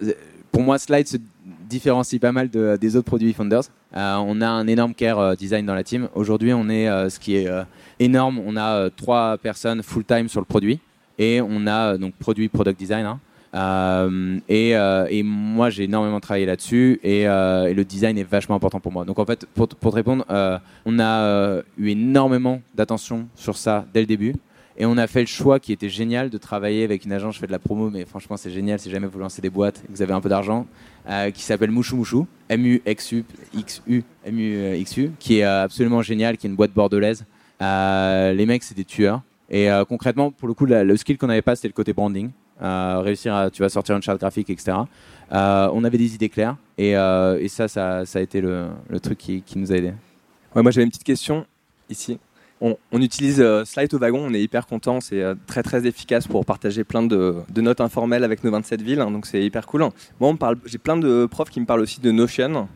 pour 0.52 0.62
moi, 0.62 0.78
Slide 0.78 1.08
différencie 1.74 2.20
pas 2.20 2.32
mal 2.32 2.50
de, 2.50 2.78
des 2.80 2.96
autres 2.96 3.08
produits 3.08 3.34
Founders. 3.34 3.64
Euh, 3.96 4.16
on 4.18 4.42
a 4.42 4.48
un 4.48 4.68
énorme 4.68 4.94
care 4.94 5.20
euh, 5.20 5.36
design 5.36 5.66
dans 5.66 5.74
la 5.74 5.84
team. 5.84 6.08
Aujourd'hui, 6.14 6.54
on 6.54 6.70
est 6.70 6.88
euh, 6.88 7.10
ce 7.10 7.20
qui 7.20 7.36
est 7.36 7.50
énorme. 8.00 8.40
On 8.46 8.56
a 8.58 8.90
trois 8.92 9.38
personnes 9.38 9.82
full 9.82 10.06
time 10.06 10.28
sur 10.28 10.40
le 10.40 10.46
produit 10.46 10.80
et 11.18 11.42
on 11.42 11.68
a 11.68 11.98
donc 11.98 12.14
produit 12.16 12.48
product 12.48 12.78
design. 12.80 13.06
Hein. 13.06 13.20
Et, 14.50 15.24
moi, 15.24 15.70
j'ai 15.70 15.84
énormément 15.84 16.20
travaillé 16.20 16.46
là-dessus 16.46 17.00
et, 17.04 17.26
le 17.26 17.84
design 17.84 18.18
est 18.18 18.24
vachement 18.24 18.56
important 18.56 18.80
pour 18.80 18.92
moi. 18.92 19.06
Donc 19.06 19.20
en 19.20 19.26
fait, 19.26 19.46
pour 19.56 19.68
te 19.68 19.88
répondre, 19.88 20.26
on 20.86 21.00
a 21.00 21.62
eu 21.78 21.90
énormément 21.90 22.62
d'attention 22.76 23.28
sur 23.36 23.58
ça 23.58 23.86
dès 23.94 24.02
le 24.02 24.08
début. 24.08 24.36
Et 24.78 24.86
on 24.86 24.98
a 24.98 25.06
fait 25.06 25.22
le 25.22 25.28
choix 25.28 25.60
qui 25.60 25.72
était 25.72 25.90
génial 25.90 26.30
de 26.30 26.38
travailler 26.38 26.84
avec 26.84 27.06
une 27.06 27.12
agence, 27.12 27.36
je 27.36 27.40
fais 27.40 27.48
de 27.48 27.52
la 27.52 27.60
promo, 27.60 27.92
mais 27.92 28.06
franchement 28.06 28.38
c'est 28.38 28.50
génial 28.50 28.80
si 28.80 28.90
jamais 28.90 29.06
vous 29.06 29.20
lancez 29.20 29.42
des 29.42 29.52
boîtes 29.52 29.82
et 29.84 29.88
que 29.88 29.92
vous 29.92 30.02
avez 30.02 30.14
un 30.14 30.22
peu 30.22 30.30
d'argent, 30.30 30.66
euh, 31.08 31.30
qui 31.30 31.44
s'appelle 31.44 31.70
Mouchou 31.70 31.96
Mouchou, 31.96 32.28
M-U-X-U, 32.50 33.24
X-U, 33.54 34.04
M-U-X-U, 34.26 35.12
qui 35.20 35.40
est 35.40 35.46
euh, 35.46 35.64
absolument 35.64 36.02
génial, 36.02 36.38
qui 36.38 36.48
est 36.48 36.50
une 36.50 36.56
boîte 36.56 36.74
bordelaise. 36.74 37.24
Euh, 37.62 38.34
les 38.34 38.46
mecs 38.48 38.64
c'est 38.64 38.76
des 38.76 38.86
tueurs. 38.86 39.22
Et 39.50 39.68
concrètement, 39.88 40.32
pour 40.32 40.48
le 40.48 40.56
coup, 40.56 40.66
le 40.66 40.98
skill 40.98 41.20
qu'on 41.20 41.28
n'avait 41.28 41.44
pas, 41.44 41.56
c'était 41.56 41.68
le 41.68 41.74
côté 41.74 41.94
branding. 41.94 42.32
réussir 42.60 43.36
à 43.36 43.52
tu 43.52 43.62
vas 43.62 43.70
sortir 43.70 43.96
une 43.96 44.02
charte 44.02 44.20
graphique, 44.20 44.50
etc. 44.50 44.78
on 45.30 45.84
avait 45.84 46.00
des 46.00 46.16
idées 46.16 46.30
claires 46.30 46.56
et, 46.80 46.96
ça, 47.50 47.68
ça, 47.68 48.02
a 48.02 48.20
été 48.20 48.42
le, 48.42 48.70
truc 49.00 49.20
qui, 49.20 49.44
nous 49.58 49.72
a 49.72 49.76
aidé. 49.76 49.94
Ouais, 50.56 50.64
moi 50.64 50.72
j'avais 50.72 50.86
une 50.86 50.90
petite 50.90 51.04
question 51.04 51.46
ici 51.88 52.18
on, 52.64 53.02
utilise 53.02 53.42
euh, 53.42 53.66
Slide 53.66 53.94
au 53.94 53.98
wagon, 53.98 54.26
on 54.26 54.34
est 54.34 54.42
hyper 54.42 54.66
content, 54.66 55.02
c'est 55.02 55.22
euh, 55.22 55.36
très 55.48 55.64
très 55.64 55.86
efficace 55.86 56.28
pour 56.28 56.46
partager 56.46 56.84
plein 56.84 57.04
de, 57.04 57.36
notes 57.58 57.82
informelles 57.82 58.24
avec 58.24 58.44
nos 58.44 58.52
27 58.52 58.82
villes, 58.82 59.02
hein, 59.02 59.12
donc 59.12 59.26
c'est 59.26 59.44
hyper 59.44 59.68
cool. 59.68 59.90
Moi, 60.20 60.36
j'ai 60.66 60.78
plein 60.78 60.98
de 60.98 61.26
profs 61.26 61.50
qui 61.50 61.60
me 61.60 61.66
parlent 61.66 61.82
aussi 61.82 62.00
de 62.00 62.12
Notion, 62.12 62.68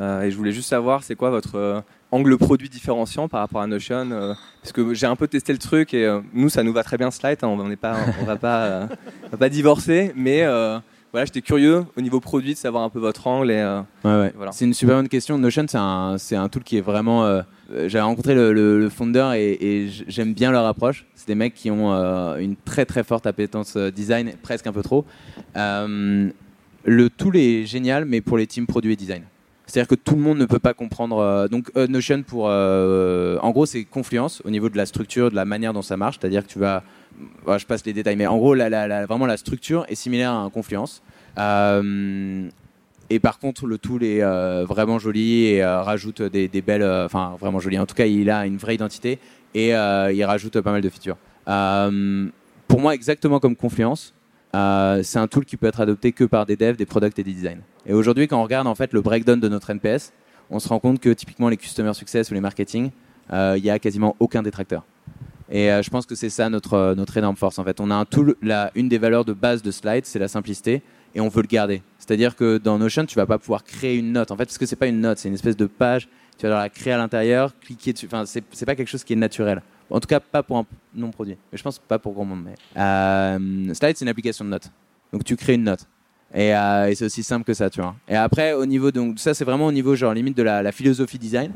euh, 0.00 0.22
et 0.22 0.30
je 0.30 0.36
voulais 0.36 0.52
juste 0.52 0.68
savoir, 0.68 1.04
c'est 1.04 1.14
quoi 1.14 1.30
votre 1.30 1.84
angle 2.10 2.36
produit 2.36 2.68
différenciant 2.68 3.28
par 3.28 3.40
rapport 3.40 3.60
à 3.60 3.66
Notion 3.66 4.34
Parce 4.62 4.72
que 4.72 4.94
j'ai 4.94 5.06
un 5.06 5.16
peu 5.16 5.28
testé 5.28 5.52
le 5.52 5.58
truc, 5.58 5.94
et 5.94 6.20
nous, 6.32 6.48
ça 6.48 6.62
nous 6.62 6.72
va 6.72 6.82
très 6.82 6.98
bien 6.98 7.10
Slide, 7.10 7.38
hein, 7.42 7.48
on 7.48 7.56
ne 7.56 8.26
va 8.26 8.36
pas, 8.36 8.88
va 9.30 9.38
pas 9.38 9.48
divorcer, 9.48 10.12
mais 10.16 10.44
voilà, 11.16 11.24
j'étais 11.24 11.40
curieux 11.40 11.86
au 11.96 12.00
niveau 12.02 12.20
produit 12.20 12.52
de 12.52 12.58
savoir 12.58 12.82
un 12.82 12.90
peu 12.90 12.98
votre 12.98 13.26
angle. 13.26 13.50
Euh, 13.50 13.80
Voilà. 14.02 14.52
C'est 14.52 14.66
une 14.66 14.74
super 14.74 14.96
bonne 14.96 15.08
question. 15.08 15.38
Notion, 15.38 15.64
c'est 15.66 15.78
un, 15.78 16.16
un 16.42 16.48
tool 16.50 16.62
qui 16.62 16.76
est 16.76 16.82
vraiment. 16.82 17.24
Euh, 17.24 17.40
J'avais 17.70 18.00
rencontré 18.00 18.34
le, 18.34 18.52
le, 18.52 18.88
founder 18.88 19.32
et, 19.34 19.88
j'aime 20.08 20.34
bien 20.34 20.50
leur 20.50 20.66
approche. 20.66 21.06
C'est 21.14 21.28
des 21.28 21.34
mecs 21.34 21.54
qui 21.54 21.70
ont 21.70 21.92
euh, 21.92 22.36
une 22.36 22.56
très 22.56 22.84
très 22.84 23.02
forte 23.02 23.26
appétence 23.26 23.76
design, 23.76 24.32
presque 24.42 24.66
un 24.66 24.72
peu 24.72 24.82
trop. 24.82 25.04
le 25.54 27.08
tool 27.16 27.36
est 27.36 27.66
génial, 27.66 28.04
mais 28.04 28.20
pour 28.20 28.38
les 28.38 28.46
teams 28.46 28.66
produits 28.66 28.92
et 28.92 28.96
design. 28.96 29.22
C'est-à-dire 29.66 29.88
que 29.88 29.96
tout 29.96 30.14
le 30.14 30.20
monde 30.20 30.38
ne 30.38 30.46
peut 30.46 30.60
pas 30.60 30.74
comprendre. 30.74 31.48
donc 31.50 31.74
Notion 31.74 32.22
pour, 32.22 32.44
en 32.44 33.50
gros, 33.50 33.66
c'est 33.66 33.84
Confluence 33.84 34.42
au 34.44 34.50
niveau 34.50 34.68
de 34.68 34.76
la 34.76 34.86
structure, 34.86 35.30
de 35.30 35.36
la 35.36 35.44
manière 35.44 35.72
dont 35.72 35.82
ça 35.82 35.96
marche. 35.96 36.18
C'est-à-dire 36.20 36.46
que 36.46 36.52
tu 36.52 36.60
vas 36.60 36.84
je 37.58 37.66
passe 37.66 37.84
les 37.84 37.92
détails, 37.92 38.16
mais 38.16 38.26
en 38.26 38.36
gros, 38.36 38.54
vraiment 38.54 39.26
la 39.26 39.36
structure 39.36 39.84
est 39.88 39.94
similaire 39.94 40.32
à 40.32 40.36
un 40.36 40.50
Confluence. 40.50 41.02
Euh, 41.38 42.48
et 43.08 43.20
par 43.20 43.38
contre, 43.38 43.66
le 43.66 43.78
tool 43.78 44.02
est 44.02 44.22
euh, 44.22 44.64
vraiment 44.66 44.98
joli 44.98 45.44
et 45.44 45.62
euh, 45.62 45.82
rajoute 45.82 46.22
des, 46.22 46.48
belles, 46.62 46.84
enfin 47.04 47.36
vraiment 47.38 47.60
joli. 47.60 47.78
En 47.78 47.86
tout 47.86 47.94
cas, 47.94 48.06
il 48.06 48.30
a 48.30 48.46
une 48.46 48.56
vraie 48.56 48.74
identité 48.74 49.18
et 49.54 49.68
il 49.70 50.24
rajoute 50.24 50.60
pas 50.60 50.72
mal 50.72 50.82
de 50.82 50.88
features. 50.88 51.16
pour 51.44 52.80
moi, 52.80 52.94
exactement 52.94 53.38
comme 53.40 53.56
Confluence, 53.56 54.12
c'est 54.52 55.18
un 55.18 55.26
tool 55.28 55.44
qui 55.44 55.56
peut 55.56 55.66
être 55.66 55.80
adopté 55.80 56.12
que 56.12 56.24
par 56.24 56.46
des 56.46 56.56
devs, 56.56 56.76
des 56.76 56.86
products 56.86 57.18
et 57.18 57.22
des 57.22 57.32
designs. 57.32 57.62
Et 57.86 57.94
aujourd'hui, 57.94 58.26
quand 58.26 58.38
on 58.38 58.42
regarde 58.42 58.66
en 58.66 58.74
fait 58.74 58.92
le 58.92 59.00
breakdown 59.00 59.38
de 59.38 59.48
notre 59.48 59.70
NPS, 59.70 60.12
on 60.50 60.58
se 60.58 60.68
rend 60.68 60.78
compte 60.78 61.00
que 61.00 61.10
typiquement 61.10 61.48
les 61.48 61.56
customer 61.56 61.94
success 61.94 62.30
ou 62.30 62.34
les 62.34 62.40
marketing, 62.40 62.90
il 63.32 63.62
n'y 63.62 63.70
a 63.70 63.78
quasiment 63.78 64.16
aucun 64.18 64.42
détracteur. 64.42 64.84
Et 65.48 65.68
je 65.68 65.90
pense 65.90 66.06
que 66.06 66.16
c'est 66.16 66.28
ça 66.28 66.50
notre, 66.50 66.94
notre 66.94 67.16
énorme 67.16 67.36
force. 67.36 67.58
En 67.58 67.64
fait, 67.64 67.80
on 67.80 67.90
a 67.90 67.94
un 67.94 68.04
tout, 68.04 68.34
la, 68.42 68.72
une 68.74 68.88
des 68.88 68.98
valeurs 68.98 69.24
de 69.24 69.32
base 69.32 69.62
de 69.62 69.70
Slide, 69.70 70.04
c'est 70.04 70.18
la 70.18 70.28
simplicité, 70.28 70.82
et 71.16 71.20
on 71.20 71.28
veut 71.28 71.42
le 71.42 71.48
garder. 71.48 71.82
C'est-à-dire 71.98 72.36
que 72.36 72.58
dans 72.58 72.78
Notion, 72.78 73.06
tu 73.06 73.16
vas 73.16 73.26
pas 73.26 73.38
pouvoir 73.38 73.64
créer 73.64 73.96
une 73.96 74.12
note. 74.12 74.30
En 74.30 74.36
fait, 74.36 74.44
parce 74.44 74.58
que 74.58 74.66
c'est 74.66 74.76
pas 74.76 74.86
une 74.86 75.00
note, 75.00 75.18
c'est 75.18 75.28
une 75.28 75.34
espèce 75.34 75.56
de 75.56 75.66
page. 75.66 76.08
Tu 76.38 76.42
vas 76.42 76.50
devoir 76.50 76.60
la 76.60 76.68
créer 76.68 76.92
à 76.92 76.98
l'intérieur, 76.98 77.58
cliquer 77.58 77.94
dessus. 77.94 78.06
Enfin, 78.06 78.24
c'est 78.26 78.66
pas 78.66 78.76
quelque 78.76 78.88
chose 78.88 79.02
qui 79.02 79.14
est 79.14 79.16
naturel. 79.16 79.62
En 79.88 79.98
tout 79.98 80.06
cas, 80.06 80.20
pas 80.20 80.42
pour 80.42 80.58
un 80.58 80.66
non-produit. 80.94 81.36
Mais 81.50 81.58
je 81.58 81.62
pense 81.62 81.78
pas 81.78 81.98
pour 81.98 82.12
grand 82.12 82.26
monde. 82.26 82.44
Mais... 82.44 83.74
Slide, 83.74 83.96
c'est 83.96 84.04
une 84.04 84.08
application 84.08 84.44
de 84.44 84.50
notes. 84.50 84.70
Donc 85.12 85.24
tu 85.24 85.36
crées 85.36 85.54
une 85.54 85.64
note. 85.64 85.86
Euh, 86.34 86.86
et, 86.86 86.94
c'est 86.94 87.06
aussi 87.06 87.22
simple 87.22 87.44
que 87.44 87.54
ça, 87.54 87.70
tu 87.70 87.80
vois. 87.80 87.94
Et 88.08 88.16
après, 88.16 88.52
au 88.52 88.66
niveau, 88.66 88.90
donc 88.90 89.18
ça 89.18 89.32
c'est 89.32 89.44
vraiment 89.44 89.66
au 89.66 89.72
niveau 89.72 89.94
genre 89.94 90.12
limite 90.12 90.36
de 90.36 90.42
la, 90.42 90.70
philosophie 90.72 91.18
design. 91.18 91.50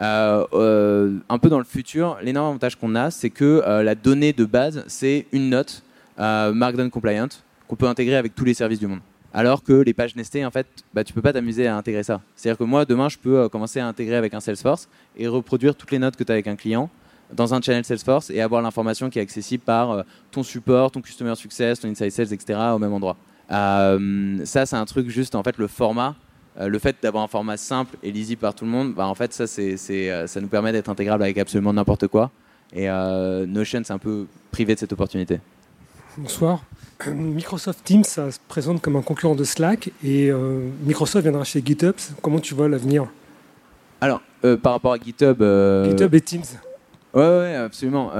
Euh, 0.00 0.46
euh, 0.54 1.18
un 1.28 1.38
peu 1.38 1.48
dans 1.48 1.58
le 1.58 1.64
futur, 1.64 2.18
l'énorme 2.22 2.48
avantage 2.48 2.76
qu'on 2.76 2.94
a, 2.94 3.10
c'est 3.10 3.30
que 3.30 3.62
la 3.82 3.94
donnée 3.94 4.32
de 4.32 4.44
base, 4.44 4.84
c'est 4.86 5.26
une 5.32 5.50
note 5.50 5.82
Markdown 6.18 6.90
compliant 6.90 7.28
qu'on 7.70 7.76
peut 7.76 7.86
intégrer 7.86 8.16
avec 8.16 8.34
tous 8.34 8.44
les 8.44 8.52
services 8.54 8.80
du 8.80 8.88
monde. 8.88 8.98
Alors 9.32 9.62
que 9.62 9.72
les 9.72 9.94
pages 9.94 10.16
nestées, 10.16 10.44
en 10.44 10.50
fait, 10.50 10.66
bah, 10.92 11.04
tu 11.04 11.12
peux 11.12 11.22
pas 11.22 11.32
t'amuser 11.32 11.68
à 11.68 11.76
intégrer 11.76 12.02
ça. 12.02 12.20
C'est-à-dire 12.34 12.58
que 12.58 12.64
moi, 12.64 12.84
demain, 12.84 13.08
je 13.08 13.16
peux 13.16 13.48
commencer 13.48 13.78
à 13.78 13.86
intégrer 13.86 14.16
avec 14.16 14.34
un 14.34 14.40
Salesforce 14.40 14.88
et 15.16 15.28
reproduire 15.28 15.76
toutes 15.76 15.92
les 15.92 16.00
notes 16.00 16.16
que 16.16 16.24
tu 16.24 16.32
as 16.32 16.34
avec 16.34 16.48
un 16.48 16.56
client 16.56 16.90
dans 17.32 17.54
un 17.54 17.60
channel 17.60 17.84
Salesforce 17.84 18.30
et 18.30 18.40
avoir 18.40 18.60
l'information 18.60 19.08
qui 19.08 19.20
est 19.20 19.22
accessible 19.22 19.62
par 19.62 20.04
ton 20.32 20.42
support, 20.42 20.90
ton 20.90 21.00
Customer 21.00 21.36
Success, 21.36 21.78
ton 21.78 21.88
Inside 21.88 22.10
Sales, 22.10 22.32
etc. 22.32 22.58
au 22.74 22.80
même 22.80 22.92
endroit. 22.92 23.16
Euh, 23.52 24.44
ça, 24.44 24.66
c'est 24.66 24.74
un 24.74 24.84
truc 24.84 25.08
juste, 25.08 25.36
en 25.36 25.44
fait, 25.44 25.56
le 25.56 25.68
format 25.68 26.16
euh, 26.58 26.66
le 26.66 26.80
fait 26.80 26.96
d'avoir 27.00 27.22
un 27.22 27.28
format 27.28 27.56
simple 27.56 27.96
et 28.02 28.10
lisible 28.10 28.40
par 28.40 28.56
tout 28.56 28.64
le 28.64 28.72
monde, 28.72 28.94
bah, 28.94 29.06
en 29.06 29.14
fait, 29.14 29.32
ça, 29.32 29.44
euh, 29.44 30.26
ça 30.26 30.40
nous 30.40 30.48
permet 30.48 30.72
d'être 30.72 30.88
intégrable 30.88 31.22
avec 31.22 31.38
absolument 31.38 31.72
n'importe 31.72 32.08
quoi. 32.08 32.32
Et 32.72 32.88
Notion, 33.46 33.82
c'est 33.84 33.92
un 33.92 33.98
peu 33.98 34.26
privé 34.50 34.74
de 34.74 34.80
cette 34.80 34.92
opportunité. 34.92 35.38
Bonsoir. 36.18 36.64
Microsoft 37.08 37.84
Teams, 37.84 38.04
ça 38.04 38.30
se 38.30 38.38
présente 38.48 38.80
comme 38.82 38.96
un 38.96 39.02
concurrent 39.02 39.34
de 39.34 39.44
Slack 39.44 39.90
et 40.04 40.30
Microsoft 40.84 41.22
viendra 41.24 41.44
chez 41.44 41.62
GitHub. 41.64 41.94
Comment 42.22 42.40
tu 42.40 42.54
vois 42.54 42.68
l'avenir? 42.68 43.06
Alors, 44.00 44.20
par 44.62 44.72
rapport 44.72 44.92
à 44.92 44.98
GitHub. 44.98 45.42
GitHub 45.84 46.14
et 46.14 46.20
Teams. 46.20 46.42
Ouais, 47.14 47.22
ouais, 47.22 47.54
absolument. 47.54 48.10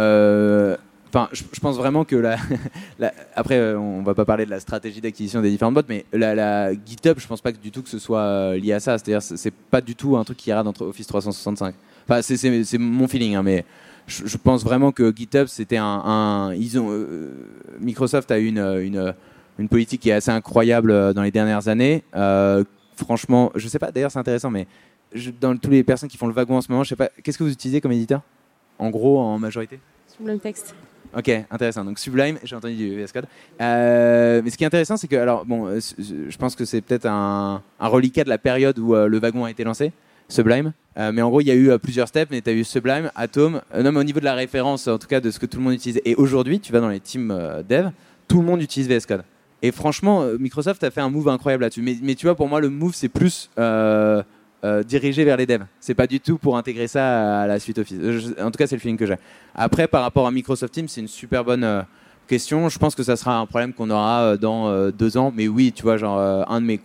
Enfin, 1.13 1.29
je, 1.33 1.43
pense 1.61 1.77
vraiment 1.77 2.05
que 2.05 2.15
la, 2.99 3.13
après, 3.35 3.57
euh, 3.57 3.77
on 3.77 4.03
va 4.03 4.15
pas 4.15 4.25
parler 4.25 4.45
de 4.45 4.51
la 4.51 4.61
stratégie 4.61 5.01
d'acquisition 5.01 5.41
des 5.41 5.51
différentes 5.51 5.75
boîtes, 5.75 5.89
mais 5.89 6.05
la, 6.13 6.73
GitHub, 6.73 7.19
je 7.19 7.27
pense 7.27 7.41
pas 7.41 7.51
du 7.51 7.73
tout 7.73 7.83
que 7.83 7.89
ce 7.89 7.99
soit 7.99 8.21
euh, 8.21 8.57
lié 8.57 8.75
à 8.75 8.81
ça. 8.81 8.97
C'est-à-dire, 8.97 9.21
c'est 9.21 9.53
pas 9.53 9.81
du 9.81 9.97
tout 9.97 10.17
un 10.17 10.23
truc 10.23 10.39
qui 10.39 10.51
ira 10.51 10.63
entre 10.63 10.87
Office 10.87 11.09
365. 11.09 11.75
Enfin, 12.09 12.23
c'est 12.23 12.79
mon 12.79 13.09
feeling, 13.09 13.35
hein, 13.35 13.43
mais 13.43 13.65
je, 14.11 14.37
pense 14.37 14.65
vraiment 14.65 14.93
que 14.93 15.15
GitHub, 15.15 15.47
c'était 15.47 15.79
un, 15.79 16.53
ils 16.55 16.79
ont, 16.79 16.89
euh, 16.91 17.31
Microsoft 17.81 18.31
a 18.31 18.39
eu 18.39 18.47
une, 18.47 18.59
une, 18.59 19.15
une, 19.59 19.69
politique 19.69 20.03
qui 20.03 20.11
est 20.11 20.15
assez 20.15 20.31
incroyable 20.31 21.15
dans 21.15 21.23
les 21.23 21.31
dernières 21.31 21.69
années. 21.69 22.03
franchement, 22.97 23.53
je 23.55 23.69
sais 23.69 23.79
pas. 23.79 23.91
D'ailleurs, 23.91 24.11
c'est 24.11 24.19
intéressant, 24.19 24.51
mais 24.51 24.67
dans 25.41 25.57
tous 25.57 25.71
les 25.71 25.83
personnes 25.83 26.09
qui 26.09 26.17
font 26.17 26.27
le 26.27 26.35
wagon 26.35 26.57
en 26.57 26.61
ce 26.61 26.71
moment, 26.71 26.85
je 26.85 26.91
sais 26.91 26.97
pas. 26.97 27.09
Qu'est-ce 27.23 27.39
que 27.39 27.45
vous 27.45 27.53
utilisez 27.53 27.81
comme 27.81 27.93
éditeur? 27.93 28.23
En 28.79 28.91
gros, 28.91 29.19
en 29.19 29.39
majorité? 29.39 29.81
le 30.25 30.39
texte. 30.39 30.75
Ok, 31.17 31.29
intéressant. 31.51 31.85
Donc 31.85 31.99
Sublime, 31.99 32.39
j'ai 32.45 32.55
entendu 32.55 32.77
du 32.77 32.97
VS 32.97 33.13
Code. 33.13 33.27
Euh, 33.61 34.43
mais 34.45 34.51
ce 34.51 34.57
qui 34.57 34.65
est 34.65 34.67
intéressant, 34.67 34.97
c'est 34.97 35.09
que, 35.09 35.17
alors, 35.17 35.45
bon, 35.45 35.67
euh, 35.67 35.81
je 35.99 36.37
pense 36.37 36.55
que 36.55 36.65
c'est 36.65 36.81
peut-être 36.81 37.07
un, 37.07 37.63
un, 37.81 37.89
reliquat 37.89 38.23
de 38.25 38.29
la 38.29 38.39
période 38.39 38.79
où 38.79 38.95
euh, 38.95 39.09
le 39.09 39.19
wagon 39.19 39.45
a 39.45 39.51
été 39.51 39.65
lancé, 39.65 39.93
Sublime. 40.29 40.73
Mais 40.97 41.23
en 41.23 41.29
gros, 41.29 41.41
il 41.41 41.47
y 41.47 41.51
a 41.51 41.55
eu 41.55 41.79
plusieurs 41.79 42.09
steps, 42.09 42.31
mais 42.31 42.41
tu 42.41 42.51
as 42.51 42.53
eu 42.53 42.65
Sublime, 42.65 43.11
Atom, 43.15 43.61
non, 43.75 43.93
mais 43.93 44.01
au 44.01 44.05
niveau 44.05 44.21
de 44.21 44.25
la 44.25 44.35
référence, 44.35 44.89
en 44.89 44.99
tout 44.99 45.07
cas, 45.07 45.21
de 45.21 45.31
ce 45.31 45.39
que 45.39 45.47
tout 45.47 45.59
le 45.59 45.65
monde 45.65 45.75
utilise. 45.75 46.01
Et 46.05 46.15
aujourd'hui, 46.15 46.61
tu 46.61 46.73
vas 46.73 46.81
dans 46.81 46.89
les 46.89 47.01
teams 47.01 47.63
dev, 47.69 47.91
tout 48.29 48.41
le 48.41 48.47
monde 48.47 48.61
utilise 48.61 48.89
VS 48.89 49.07
Code. 49.07 49.23
Et 49.63 49.73
franchement, 49.73 50.25
Microsoft 50.39 50.83
a 50.85 50.91
fait 50.91 51.01
un 51.01 51.11
move 51.11 51.29
incroyable 51.29 51.63
là-dessus. 51.63 51.83
Mais, 51.83 52.15
tu 52.15 52.27
vois, 52.27 52.35
pour 52.35 52.49
moi, 52.49 52.61
le 52.61 52.71
move, 52.71 52.95
c'est 52.95 53.09
plus 53.09 53.51
euh, 54.63 54.83
dirigé 54.83 55.25
vers 55.25 55.39
les 55.39 55.47
devs. 55.47 55.65
C'est 55.81 55.95
pas 55.95 56.07
du 56.07 56.21
tout 56.21 56.37
pour 56.37 56.59
intégrer 56.59 56.87
ça 56.87 57.41
à 57.41 57.47
la 57.47 57.59
suite 57.59 57.79
Office. 57.79 57.99
en 58.39 58.51
tout 58.51 58.59
cas, 58.59 58.67
c'est 58.67 58.77
le 58.77 58.81
feeling 58.81 58.99
que 58.99 59.07
j'ai. 59.07 59.17
Après, 59.55 59.89
par 59.89 60.03
rapport 60.03 60.27
à 60.27 60.31
Microsoft 60.31 60.75
Teams, 60.75 60.87
c'est 60.87 61.01
une 61.01 61.09
super 61.09 61.45
bonne 61.45 61.65
euh, 61.65 61.81
Je 62.39 62.79
pense 62.79 62.95
que 62.95 63.03
ça 63.03 63.17
sera 63.17 63.39
un 63.39 63.47
problème 63.47 63.73
qu'on 63.73 63.91
aura 63.91 64.21
euh, 64.21 64.37
dans 64.37 64.91
deux 64.91 65.17
ans. 65.17 65.33
Mais 65.35 65.49
oui, 65.49 65.73
tu 65.73 65.83
vois, 65.83 65.97
genre 65.97 66.19
un 66.19 66.61
de 66.61 66.67
mes 66.67 66.81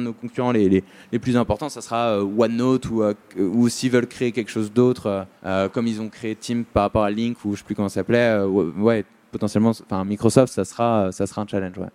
nos 0.00 0.12
concurrents 0.12 0.52
les, 0.52 0.82
plus 1.20 1.36
importants, 1.36 1.68
ça 1.68 1.80
sera 1.80 2.22
OneNote 2.22 2.88
ou 2.90 3.02
ou 3.38 3.68
s'ils 3.68 3.90
veulent 3.90 4.06
créer 4.06 4.32
quelque 4.32 4.50
chose 4.50 4.72
d'autre, 4.72 5.26
comme 5.72 5.86
ils 5.86 6.00
ont 6.00 6.08
créé 6.08 6.34
Teams 6.34 6.64
par 6.64 6.84
rapport 6.84 7.04
à 7.04 7.10
Link 7.10 7.36
ou 7.44 7.52
je 7.52 7.58
sais 7.58 7.64
plus 7.64 7.74
comment 7.74 7.88
ça 7.88 7.96
s'appelait. 7.96 8.40
ouais, 8.42 9.04
potentiellement, 9.32 9.70
enfin 9.70 10.04
Microsoft, 10.04 10.52
ça 10.52 10.64
sera 10.64 11.12
ça 11.12 11.26
sera 11.26 11.42
un 11.42 11.46
challenge. 11.46 11.78
Ouais. 11.78 11.88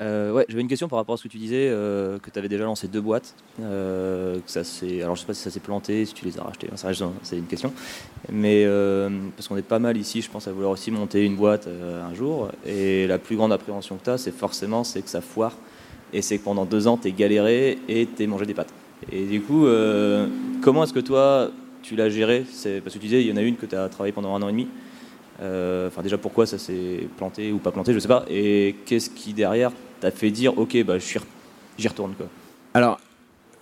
Euh, 0.00 0.32
ouais, 0.32 0.44
j'avais 0.48 0.62
une 0.62 0.68
question 0.68 0.88
par 0.88 0.98
rapport 0.98 1.14
à 1.14 1.16
ce 1.16 1.22
que 1.22 1.28
tu 1.28 1.38
disais, 1.38 1.68
euh, 1.70 2.18
que 2.18 2.30
tu 2.30 2.38
avais 2.38 2.48
déjà 2.48 2.64
lancé 2.64 2.88
deux 2.88 3.00
boîtes. 3.00 3.34
Euh, 3.60 4.38
que 4.40 4.50
ça 4.50 4.62
alors 5.02 5.14
je 5.14 5.20
sais 5.20 5.26
pas 5.26 5.34
si 5.34 5.42
ça 5.42 5.50
s'est 5.50 5.60
planté, 5.60 6.04
si 6.04 6.14
tu 6.14 6.24
les 6.24 6.38
as 6.38 6.42
rachetées, 6.42 6.68
c'est 7.22 7.38
une 7.38 7.46
question. 7.46 7.72
Mais 8.32 8.66
parce 9.36 9.48
qu'on 9.48 9.56
est 9.56 9.62
pas 9.62 9.78
mal 9.78 9.96
ici, 9.96 10.20
je 10.20 10.30
pense 10.30 10.48
à 10.48 10.52
vouloir 10.52 10.72
aussi 10.72 10.90
monter 10.90 11.24
une 11.24 11.36
boîte 11.36 11.68
un 11.68 12.14
jour. 12.14 12.48
Et 12.66 13.06
la 13.06 13.18
plus 13.18 13.36
grande 13.36 13.52
appréhension 13.52 13.96
que 13.96 14.04
tu 14.04 14.10
as, 14.10 14.18
c'est 14.18 14.34
forcément 14.34 14.82
que 14.82 15.08
ça 15.08 15.20
foire. 15.20 15.56
Et 16.12 16.22
c'est 16.22 16.38
que 16.38 16.44
pendant 16.44 16.64
deux 16.64 16.86
ans, 16.86 16.96
tu 16.96 17.08
es 17.08 17.12
galéré 17.12 17.78
et 17.88 18.06
tu 18.14 18.22
es 18.22 18.26
mangé 18.26 18.46
des 18.46 18.54
pâtes. 18.54 18.72
Et 19.12 19.24
du 19.24 19.40
coup, 19.40 19.66
comment 20.62 20.84
est-ce 20.84 20.92
que 20.92 21.00
toi, 21.00 21.50
tu 21.82 21.96
l'as 21.96 22.08
géré? 22.08 22.40
Parce 22.40 22.64
que 22.64 22.90
tu 22.90 22.98
disais, 22.98 23.20
il 23.20 23.28
y 23.28 23.32
en 23.32 23.36
a 23.36 23.42
une 23.42 23.56
que 23.56 23.66
tu 23.66 23.76
as 23.76 23.88
travaillé 23.88 24.12
pendant 24.12 24.34
un 24.34 24.42
an 24.42 24.48
et 24.48 24.52
demi. 24.52 24.68
Enfin, 25.38 26.02
déjà, 26.02 26.18
pourquoi 26.18 26.46
ça 26.46 26.58
s'est 26.58 27.08
planté 27.16 27.52
ou 27.52 27.58
pas 27.58 27.72
planté, 27.72 27.92
je 27.92 27.98
sais 27.98 28.08
pas. 28.08 28.24
Et 28.28 28.76
qu'est-ce 28.86 29.10
qui 29.10 29.32
derrière 29.32 29.72
t'a 30.00 30.10
fait 30.10 30.30
dire 30.30 30.56
ok 30.58 30.84
bah 30.84 30.96
j'y 30.98 31.88
retourne 31.88 32.14
quoi? 32.14 32.26
Alors 32.74 32.98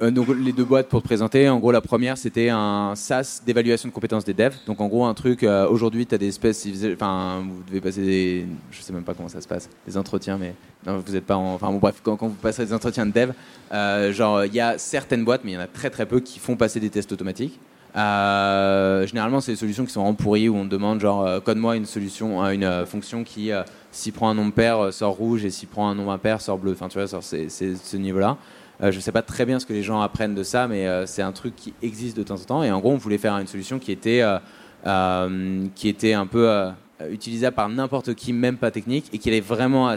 euh, 0.03 0.11
les 0.41 0.53
deux 0.53 0.65
boîtes 0.65 0.89
pour 0.89 1.01
te 1.01 1.07
présenter, 1.07 1.49
en 1.49 1.59
gros 1.61 1.71
la 1.71 1.81
première 1.81 2.19
c'était 2.19 2.49
un 2.49 2.95
SaaS 2.97 3.41
d'évaluation 3.47 3.89
de 3.89 3.95
compétences 3.95 4.25
des 4.25 4.35
devs. 4.35 4.57
Donc 4.67 4.81
en 4.81 4.89
gros 4.89 5.05
un 5.05 5.15
truc, 5.15 5.45
euh, 5.45 5.69
aujourd'hui 5.69 6.07
tu 6.07 6.15
as 6.15 6.19
des 6.19 6.29
espèces, 6.29 6.67
enfin 6.95 7.45
vous 7.49 7.63
devez 7.69 7.81
passer 7.81 8.03
des, 8.03 8.47
je 8.73 8.83
sais 8.83 8.93
même 8.93 9.05
pas 9.05 9.15
comment 9.15 9.29
ça 9.29 9.41
se 9.41 9.47
passe, 9.47 9.69
des 9.87 9.97
entretiens 9.97 10.39
mais 10.39 10.55
non, 10.87 10.99
vous 10.99 11.13
n'êtes 11.13 11.27
pas 11.27 11.37
en, 11.37 11.55
enfin 11.55 11.71
bon 11.71 11.79
bref 11.79 12.01
quand, 12.03 12.17
vous 12.21 12.31
passez 12.31 12.65
des 12.67 12.73
entretiens 12.73 13.07
de 13.07 13.13
dev, 13.13 13.31
euh, 13.73 14.13
genre 14.13 14.45
il 14.45 14.55
y 14.55 14.61
a 14.61 14.77
certaines 14.77 15.25
boîtes 15.25 15.43
mais 15.45 15.53
il 15.53 15.55
y 15.55 15.59
en 15.59 15.61
a 15.61 15.69
très 15.69 15.91
très 15.91 16.07
peu 16.07 16.21
qui 16.21 16.41
font 16.41 16.57
passer 16.57 16.81
des 16.81 16.91
tests 16.91 17.13
automatiques. 17.13 17.59
Généralement 17.95 19.41
c'est 19.41 19.53
des 19.53 19.57
solutions 19.57 19.85
qui 19.85 19.93
sont 19.93 20.03
rempourries 20.03 20.49
où 20.49 20.57
on 20.57 20.65
demande 20.65 21.01
genre 21.01 21.43
code-moi 21.43 21.77
une 21.77 21.87
solution, 21.87 22.43
une 22.51 22.87
fonction 22.87 23.25
qui 23.25 23.53
s'il 23.93 24.13
prend 24.15 24.31
un 24.31 24.35
nombre 24.35 24.53
pair, 24.53 24.79
euh, 24.79 24.91
sort 24.91 25.15
rouge, 25.15 25.45
et 25.45 25.51
s'il 25.51 25.69
prend 25.69 25.89
un 25.89 25.95
nombre 25.95 26.11
impair, 26.11 26.41
sort 26.41 26.59
bleu. 26.59 26.73
Enfin, 26.73 26.89
tu 26.89 26.99
vois, 26.99 27.21
c'est 27.21 27.49
ce 27.49 27.97
niveau-là. 27.97 28.39
Euh, 28.83 28.91
je 28.91 28.97
ne 28.97 29.03
sais 29.03 29.13
pas 29.13 29.23
très 29.23 29.45
bien 29.45 29.61
ce 29.61 29.67
que 29.67 29.75
les 29.75 29.83
gens 29.83 30.01
apprennent 30.01 30.35
de 30.35 30.43
ça, 30.43 30.67
mais 30.67 30.89
euh, 30.89 31.07
c'est 31.07 31.23
un 31.23 31.31
truc 31.31 31.55
qui 31.55 31.75
existe 31.83 32.17
de 32.17 32.23
temps 32.23 32.35
en 32.35 32.45
temps. 32.45 32.63
Et 32.65 32.73
en 32.73 32.81
gros, 32.81 32.91
on 32.91 32.97
voulait 32.97 33.19
faire 33.19 33.37
une 33.39 33.47
solution 33.47 33.79
qui 33.79 33.93
était, 33.93 34.25
qui 35.75 35.89
était 35.89 36.15
un 36.15 36.27
peu 36.27 36.71
utilisable 37.11 37.55
par 37.55 37.69
n'importe 37.69 38.15
qui, 38.15 38.33
même 38.33 38.57
pas 38.57 38.71
technique, 38.71 39.11
et 39.13 39.19
qui 39.19 39.29
allait 39.29 39.41
vraiment 39.41 39.95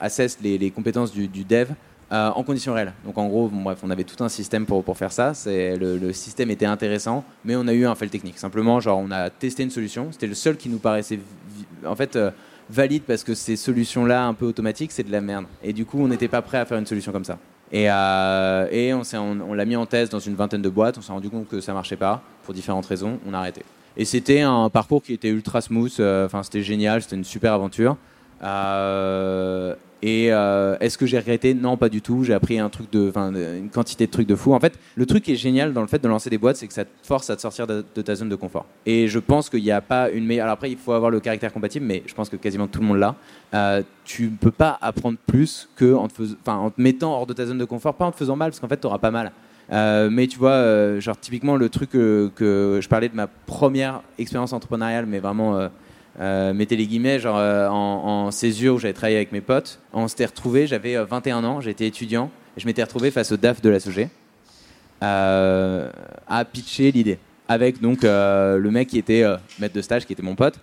assess 0.00 0.38
les, 0.42 0.58
les 0.58 0.70
compétences 0.70 1.12
du, 1.12 1.28
dev 1.44 1.70
en 2.10 2.42
conditions 2.42 2.74
réelles. 2.74 2.92
Donc 3.04 3.18
en 3.18 3.26
gros, 3.26 3.48
bref, 3.48 3.80
on 3.82 3.90
avait 3.90 4.04
tout 4.04 4.22
un 4.24 4.28
système 4.28 4.64
pour, 4.64 4.82
pour 4.82 4.96
faire 4.96 5.12
ça. 5.12 5.32
Le, 5.46 5.98
le, 5.98 6.12
système 6.12 6.50
était 6.50 6.66
intéressant, 6.66 7.24
mais 7.44 7.54
on 7.56 7.66
a 7.68 7.72
eu 7.72 7.86
un 7.86 7.94
fail 7.94 8.08
technique. 8.08 8.38
Simplement, 8.38 8.80
genre, 8.80 8.98
on 8.98 9.10
a 9.10 9.30
testé 9.30 9.62
une 9.62 9.70
solution. 9.70 10.08
C'était 10.12 10.26
le 10.26 10.34
seul 10.34 10.56
qui 10.56 10.68
nous 10.68 10.78
paraissait, 10.78 11.20
en 11.84 11.96
fait, 11.96 12.18
valide 12.70 13.02
parce 13.06 13.24
que 13.24 13.34
ces 13.34 13.56
solutions-là 13.56 14.26
un 14.26 14.34
peu 14.34 14.46
automatiques, 14.46 14.92
c'est 14.92 15.02
de 15.02 15.12
la 15.12 15.20
merde. 15.20 15.46
Et 15.62 15.72
du 15.72 15.84
coup, 15.84 15.98
on 16.00 16.08
n'était 16.08 16.28
pas 16.28 16.42
prêt 16.42 16.58
à 16.58 16.64
faire 16.64 16.78
une 16.78 16.86
solution 16.86 17.12
comme 17.12 17.24
ça. 17.24 17.38
Et, 17.70 17.90
euh, 17.90 18.66
et 18.70 18.94
on, 18.94 19.02
on, 19.16 19.54
l'a 19.54 19.64
mis 19.64 19.76
en 19.76 19.86
test 19.86 20.12
dans 20.12 20.18
une 20.18 20.34
vingtaine 20.34 20.62
de 20.62 20.68
boîtes. 20.68 20.96
On 20.98 21.02
s'est 21.02 21.12
rendu 21.12 21.28
compte 21.28 21.48
que 21.48 21.60
ça 21.60 21.74
marchait 21.74 21.96
pas 21.96 22.22
pour 22.44 22.54
différentes 22.54 22.86
raisons. 22.86 23.18
On 23.26 23.34
a 23.34 23.38
arrêté. 23.38 23.62
Et 23.96 24.04
c'était 24.04 24.40
un 24.40 24.70
parcours 24.70 25.02
qui 25.02 25.12
était 25.12 25.28
ultra 25.28 25.60
smooth. 25.60 25.92
Euh, 26.00 26.26
enfin, 26.26 26.42
c'était 26.42 26.62
génial. 26.62 27.02
C'était 27.02 27.16
une 27.16 27.24
super 27.24 27.52
aventure. 27.52 27.96
Euh, 28.42 29.74
et 30.00 30.32
euh, 30.32 30.76
est-ce 30.78 30.96
que 30.96 31.06
j'ai 31.06 31.18
regretté? 31.18 31.54
Non, 31.54 31.76
pas 31.76 31.88
du 31.88 32.00
tout. 32.00 32.22
J'ai 32.22 32.34
appris 32.34 32.58
un 32.58 32.68
truc 32.68 32.90
de, 32.92 33.12
une 33.58 33.68
quantité 33.68 34.06
de 34.06 34.10
trucs 34.10 34.28
de 34.28 34.36
fou. 34.36 34.54
En 34.54 34.60
fait, 34.60 34.78
le 34.94 35.06
truc 35.06 35.24
qui 35.24 35.32
est 35.32 35.36
génial 35.36 35.72
dans 35.72 35.80
le 35.80 35.88
fait 35.88 36.00
de 36.00 36.06
lancer 36.06 36.30
des 36.30 36.38
boîtes, 36.38 36.56
c'est 36.56 36.68
que 36.68 36.72
ça 36.72 36.84
te 36.84 36.90
force 37.02 37.28
à 37.30 37.36
te 37.36 37.40
sortir 37.40 37.66
de, 37.66 37.82
ta 37.82 38.14
zone 38.14 38.28
de 38.28 38.36
confort. 38.36 38.66
Et 38.86 39.08
je 39.08 39.18
pense 39.18 39.50
qu'il 39.50 39.62
n'y 39.62 39.72
a 39.72 39.80
pas 39.80 40.08
une 40.10 40.24
meilleure. 40.24 40.44
Alors 40.44 40.54
après, 40.54 40.70
il 40.70 40.76
faut 40.76 40.92
avoir 40.92 41.10
le 41.10 41.18
caractère 41.18 41.52
compatible, 41.52 41.84
mais 41.84 42.02
je 42.06 42.14
pense 42.14 42.28
que 42.28 42.36
quasiment 42.36 42.68
tout 42.68 42.80
le 42.80 42.86
monde 42.86 42.98
l'a. 42.98 43.16
Euh, 43.54 43.82
tu 44.04 44.24
ne 44.24 44.36
peux 44.36 44.52
pas 44.52 44.78
apprendre 44.80 45.18
plus 45.26 45.68
que 45.74 45.94
en 45.94 46.06
te, 46.06 46.22
en 46.46 46.70
te 46.70 46.80
mettant 46.80 47.12
hors 47.12 47.26
de 47.26 47.32
ta 47.32 47.46
zone 47.46 47.58
de 47.58 47.64
confort, 47.64 47.94
pas 47.94 48.06
en 48.06 48.12
te 48.12 48.16
faisant 48.16 48.36
mal, 48.36 48.50
parce 48.50 48.60
qu'en 48.60 48.68
fait, 48.68 48.80
tu 48.80 48.86
n'auras 48.86 48.98
pas 48.98 49.10
mal. 49.10 49.32
Euh, 49.70 50.08
mais 50.10 50.28
tu 50.28 50.38
vois, 50.38 50.98
genre 51.00 51.18
typiquement 51.18 51.56
le 51.56 51.68
truc 51.68 51.90
que, 51.90 52.30
je 52.80 52.88
parlais 52.88 53.08
de 53.08 53.16
ma 53.16 53.26
première 53.26 54.00
expérience 54.16 54.52
entrepreneuriale, 54.52 55.06
mais 55.06 55.18
vraiment 55.18 55.68
euh, 56.20 56.52
mettez 56.52 56.76
les 56.76 56.86
guillemets, 56.86 57.20
genre 57.20 57.38
euh, 57.38 57.68
en, 57.68 58.30
césure 58.30 58.74
où 58.74 58.78
j'avais 58.78 58.94
travaillé 58.94 59.16
avec 59.16 59.32
mes 59.32 59.40
potes. 59.40 59.80
On 59.92 60.08
s'était 60.08 60.26
retrouvé, 60.26 60.66
j'avais 60.66 60.96
21 60.96 61.44
euh, 61.44 61.46
ans, 61.46 61.60
j'étais 61.60 61.86
étudiant, 61.86 62.30
et 62.56 62.60
je 62.60 62.66
m'étais 62.66 62.82
retrouvé 62.82 63.10
face 63.10 63.30
au 63.32 63.36
DAF 63.36 63.62
de 63.62 63.70
la 63.70 63.80
SOG 63.80 64.08
à 65.00 66.44
pitcher 66.52 66.90
l'idée. 66.90 67.18
avec 67.46 67.80
donc 67.80 68.00
le 68.02 68.68
mec 68.70 68.88
qui 68.88 68.98
était 68.98 69.24
maître 69.60 69.74
de 69.74 69.82
stage, 69.82 70.06
qui 70.06 70.12
était 70.12 70.22
mon 70.22 70.34
pote. 70.34 70.58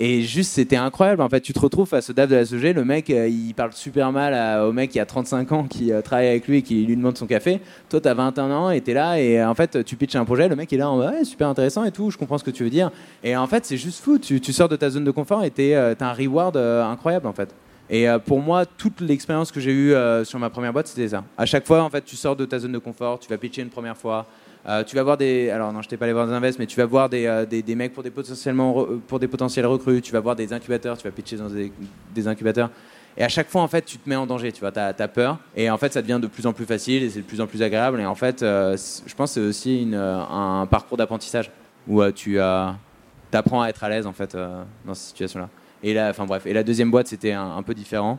Et 0.00 0.22
juste, 0.22 0.52
c'était 0.52 0.76
incroyable. 0.76 1.22
En 1.22 1.28
fait, 1.28 1.40
tu 1.40 1.52
te 1.52 1.58
retrouves 1.58 1.88
face 1.88 2.08
au 2.08 2.12
DAF 2.12 2.30
de 2.30 2.36
la 2.36 2.44
SEG, 2.44 2.72
le 2.72 2.84
mec, 2.84 3.10
euh, 3.10 3.26
il 3.26 3.52
parle 3.52 3.72
super 3.72 4.12
mal 4.12 4.62
au 4.62 4.72
mec 4.72 4.90
qui 4.90 5.00
a 5.00 5.06
35 5.06 5.50
ans, 5.50 5.64
qui 5.64 5.92
euh, 5.92 6.02
travaille 6.02 6.28
avec 6.28 6.46
lui 6.46 6.58
et 6.58 6.62
qui 6.62 6.84
lui 6.84 6.96
demande 6.96 7.18
son 7.18 7.26
café. 7.26 7.60
Toi, 7.88 8.00
t'as 8.00 8.14
21 8.14 8.50
ans 8.52 8.70
et 8.70 8.80
t'es 8.80 8.94
là, 8.94 9.20
et 9.20 9.40
euh, 9.40 9.48
en 9.48 9.54
fait, 9.54 9.84
tu 9.84 9.96
pitches 9.96 10.14
un 10.14 10.24
projet, 10.24 10.48
le 10.48 10.54
mec 10.54 10.72
est 10.72 10.76
là, 10.76 10.88
en 10.88 11.00
ouais, 11.00 11.24
super 11.24 11.48
intéressant 11.48 11.82
et 11.84 11.90
tout, 11.90 12.12
je 12.12 12.16
comprends 12.16 12.38
ce 12.38 12.44
que 12.44 12.52
tu 12.52 12.62
veux 12.62 12.70
dire. 12.70 12.92
Et 13.24 13.36
en 13.36 13.48
fait, 13.48 13.64
c'est 13.64 13.76
juste 13.76 14.04
fou. 14.04 14.18
Tu, 14.18 14.40
sors 14.52 14.68
de 14.68 14.76
ta 14.76 14.88
zone 14.88 15.04
de 15.04 15.10
confort 15.10 15.42
et 15.44 15.50
t'as 15.50 15.96
un 16.00 16.12
reward 16.12 16.56
incroyable, 16.56 17.26
en 17.26 17.32
fait. 17.32 17.52
Et 17.90 18.06
pour 18.26 18.40
moi, 18.40 18.66
toute 18.66 19.00
l'expérience 19.00 19.50
que 19.50 19.60
j'ai 19.60 19.72
eue 19.72 19.94
sur 20.24 20.38
ma 20.38 20.50
première 20.50 20.72
boîte, 20.72 20.88
c'était 20.88 21.08
ça. 21.08 21.24
À 21.36 21.46
chaque 21.46 21.66
fois, 21.66 21.82
en 21.82 21.90
fait, 21.90 22.04
tu 22.04 22.16
sors 22.16 22.36
de 22.36 22.44
ta 22.44 22.58
zone 22.58 22.72
de 22.72 22.78
confort, 22.78 23.18
tu 23.18 23.28
vas 23.28 23.38
pitcher 23.38 23.62
une 23.62 23.68
première 23.68 23.96
fois, 23.96 24.26
euh, 24.68 24.84
tu 24.84 24.96
vas 24.96 25.02
voir 25.02 25.16
des. 25.16 25.48
Alors, 25.48 25.72
non, 25.72 25.80
je 25.80 25.88
t'ai 25.88 25.96
pas 25.96 26.04
allé 26.04 26.12
voir 26.12 26.26
des 26.26 26.32
invests, 26.34 26.58
mais 26.58 26.66
tu 26.66 26.76
vas 26.76 26.84
voir 26.84 27.08
des, 27.08 27.24
euh, 27.24 27.46
des, 27.46 27.74
mecs 27.74 27.94
pour 27.94 28.02
des, 28.02 28.10
potentiellement, 28.10 28.86
pour 29.06 29.18
des 29.18 29.28
potentiels 29.28 29.64
recrues, 29.64 30.02
tu 30.02 30.12
vas 30.12 30.20
voir 30.20 30.36
des 30.36 30.52
incubateurs, 30.52 30.98
tu 30.98 31.04
vas 31.04 31.10
pitcher 31.10 31.36
dans 31.36 31.48
des, 31.48 32.28
incubateurs. 32.28 32.70
Et 33.16 33.24
à 33.24 33.28
chaque 33.28 33.48
fois, 33.48 33.62
en 33.62 33.68
fait, 33.68 33.82
tu 33.82 33.96
te 33.96 34.06
mets 34.08 34.14
en 34.14 34.26
danger, 34.26 34.52
tu 34.52 34.60
vois, 34.60 34.70
tu 34.70 34.78
as, 34.78 35.08
peur. 35.08 35.38
Et 35.56 35.70
en 35.70 35.78
fait, 35.78 35.92
ça 35.92 36.02
devient 36.02 36.18
de 36.20 36.26
plus 36.26 36.46
en 36.46 36.52
plus 36.52 36.66
facile 36.66 37.02
et 37.02 37.10
c'est 37.10 37.20
de 37.20 37.24
plus 37.24 37.40
en 37.40 37.46
plus 37.46 37.62
agréable. 37.62 37.98
Et 37.98 38.06
en 38.06 38.14
fait, 38.14 38.42
euh, 38.42 38.76
je 39.06 39.14
pense 39.14 39.30
que 39.30 39.40
c'est 39.40 39.46
aussi 39.46 39.82
une, 39.82 39.94
un 39.94 40.66
parcours 40.70 40.98
d'apprentissage 40.98 41.50
où 41.88 42.04
tu 42.12 42.38
apprends 42.38 43.62
à 43.62 43.68
être 43.70 43.82
à 43.82 43.88
l'aise, 43.88 44.06
en 44.06 44.12
fait, 44.12 44.36
dans 44.36 44.94
cette 44.94 45.08
situation-là. 45.08 45.48
Et 45.82 45.94
là, 45.94 46.10
enfin 46.10 46.26
bref. 46.26 46.44
Et 46.46 46.52
la 46.52 46.62
deuxième 46.62 46.90
boîte, 46.90 47.08
c'était 47.08 47.32
un, 47.32 47.62
peu 47.62 47.74
différent. 47.74 48.18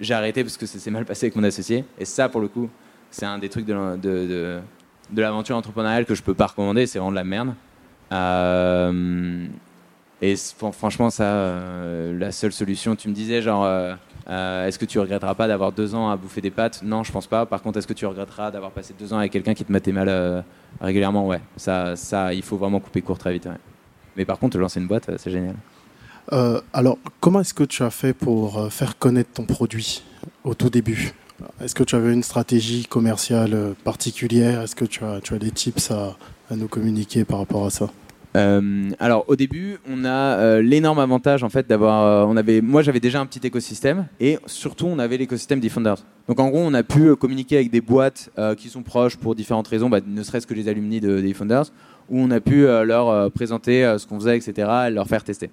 J'ai 0.00 0.14
arrêté 0.14 0.42
parce 0.42 0.56
que 0.56 0.66
ça 0.66 0.78
s'est 0.78 0.90
mal 0.90 1.04
passé 1.04 1.26
avec 1.26 1.36
mon 1.36 1.44
associé. 1.44 1.84
Et 1.98 2.06
ça, 2.06 2.30
pour 2.30 2.40
le 2.40 2.48
coup, 2.48 2.70
c'est 3.10 3.26
un 3.26 3.38
des 3.38 3.50
trucs 3.50 3.66
de 3.66 4.60
l'aventure 5.14 5.56
entrepreneuriale 5.56 6.04
que 6.04 6.14
je 6.14 6.22
peux 6.22 6.34
pas 6.34 6.46
recommander, 6.46 6.86
c'est 6.86 6.98
vraiment 6.98 7.12
de 7.12 7.16
la 7.16 7.24
merde. 7.24 7.54
Euh, 8.12 9.46
et 10.22 10.34
franchement, 10.72 11.10
ça, 11.10 11.24
euh, 11.24 12.18
la 12.18 12.32
seule 12.32 12.52
solution, 12.52 12.96
tu 12.96 13.08
me 13.08 13.14
disais, 13.14 13.42
genre, 13.42 13.64
euh, 13.64 14.66
est-ce 14.66 14.78
que 14.78 14.84
tu 14.84 14.98
regretteras 14.98 15.34
pas 15.34 15.46
d'avoir 15.48 15.72
deux 15.72 15.94
ans 15.94 16.10
à 16.10 16.16
bouffer 16.16 16.40
des 16.40 16.50
pâtes? 16.50 16.82
Non, 16.82 17.04
je 17.04 17.12
pense 17.12 17.26
pas. 17.26 17.46
Par 17.46 17.62
contre, 17.62 17.78
est-ce 17.78 17.86
que 17.86 17.92
tu 17.92 18.06
regretteras 18.06 18.50
d'avoir 18.50 18.70
passé 18.70 18.94
deux 18.98 19.12
ans 19.12 19.18
avec 19.18 19.32
quelqu'un 19.32 19.54
qui 19.54 19.64
te 19.64 19.72
mettait 19.72 19.92
mal 19.92 20.44
régulièrement? 20.80 21.26
Ouais, 21.26 21.40
ça, 21.56 21.96
ça, 21.96 22.32
il 22.32 22.42
faut 22.42 22.56
vraiment 22.56 22.80
couper 22.80 23.02
court 23.02 23.18
très 23.18 23.32
vite. 23.32 23.48
Mais 24.16 24.24
par 24.24 24.38
contre, 24.38 24.58
lancer 24.58 24.80
une 24.80 24.86
boîte, 24.86 25.10
c'est 25.18 25.30
génial. 25.30 25.56
alors, 26.72 26.98
comment 27.20 27.40
est-ce 27.40 27.54
que 27.54 27.64
tu 27.64 27.82
as 27.82 27.90
fait 27.90 28.14
pour 28.14 28.72
faire 28.72 28.98
connaître 28.98 29.32
ton 29.34 29.44
produit 29.44 30.02
au 30.44 30.54
tout 30.54 30.70
début? 30.70 31.12
Est-ce 31.62 31.74
que 31.74 31.84
tu 31.84 31.94
avais 31.94 32.12
une 32.12 32.22
stratégie 32.22 32.86
commerciale 32.86 33.74
particulière? 33.84 34.62
Est-ce 34.62 34.76
que 34.76 34.84
tu 34.84 35.04
as, 35.04 35.20
tu 35.20 35.34
as 35.34 35.38
des 35.38 35.50
tips 35.50 35.90
à, 35.90 36.16
nous 36.50 36.68
communiquer 36.68 37.24
par 37.24 37.38
rapport 37.38 37.66
à 37.66 37.70
ça? 37.70 37.90
Euh, 38.36 38.90
alors 38.98 39.24
au 39.28 39.36
début, 39.36 39.78
on 39.88 40.04
a 40.04 40.08
euh, 40.08 40.62
l'énorme 40.62 40.98
avantage 40.98 41.42
en 41.42 41.48
fait 41.48 41.66
d'avoir, 41.66 42.04
euh, 42.04 42.24
on 42.28 42.36
avait, 42.36 42.60
moi 42.60 42.82
j'avais 42.82 43.00
déjà 43.00 43.18
un 43.18 43.24
petit 43.24 43.46
écosystème 43.46 44.06
et 44.20 44.38
surtout 44.44 44.86
on 44.86 44.98
avait 44.98 45.16
l'écosystème 45.16 45.58
des 45.58 45.70
founders. 45.70 46.04
Donc 46.28 46.38
en 46.38 46.50
gros, 46.50 46.60
on 46.60 46.74
a 46.74 46.82
pu 46.82 47.16
communiquer 47.16 47.56
avec 47.56 47.70
des 47.70 47.80
boîtes 47.80 48.30
qui 48.58 48.68
sont 48.68 48.82
proches 48.82 49.16
pour 49.16 49.34
différentes 49.34 49.68
raisons, 49.68 49.88
bah, 49.88 50.00
ne 50.04 50.22
serait-ce 50.22 50.46
que 50.46 50.54
les 50.54 50.68
alumni 50.68 51.00
de, 51.00 51.20
des 51.20 51.32
founders, 51.32 51.66
où 52.10 52.20
on 52.20 52.30
a 52.30 52.40
pu 52.40 52.62
leur 52.62 53.30
présenter 53.30 53.94
ce 53.96 54.06
qu'on 54.06 54.18
faisait, 54.18 54.36
etc., 54.36 54.68
et 54.88 54.90
leur 54.90 55.06
faire 55.06 55.22
tester. 55.22 55.50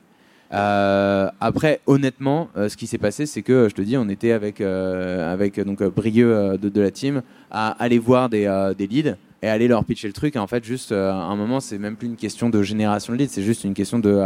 Euh, 0.54 1.30
après, 1.40 1.82
honnêtement, 1.88 2.50
euh, 2.56 2.70
ce 2.70 2.78
qui 2.78 2.86
s'est 2.86 3.00
passé, 3.00 3.26
c'est 3.26 3.42
que 3.42 3.68
je 3.70 3.74
te 3.74 3.82
dis, 3.82 3.98
on 3.98 4.08
était 4.08 4.32
avec 4.32 4.62
euh, 4.62 5.32
avec 5.34 5.60
donc 5.60 5.82
Brieux 5.84 6.58
de, 6.62 6.82
la 6.82 6.92
team 6.92 7.24
à 7.50 7.72
aller 7.84 7.98
voir 7.98 8.30
des, 8.30 8.46
leads 8.78 9.16
et 9.42 9.50
aller 9.50 9.68
leur 9.68 9.84
pitcher 9.84 10.08
le 10.08 10.14
truc. 10.14 10.36
En 10.36 10.48
fait, 10.48 10.64
juste 10.64 10.92
à 10.92 11.14
un 11.16 11.36
moment, 11.36 11.60
c'est 11.60 11.78
même 11.78 11.96
plus 11.96 12.08
une 12.08 12.16
question 12.16 12.50
de 12.50 12.62
génération 12.62 13.14
de 13.14 13.18
leads, 13.18 13.34
c'est 13.34 13.42
juste 13.42 13.64
une 13.64 13.74
question 13.74 14.00
de 14.00 14.24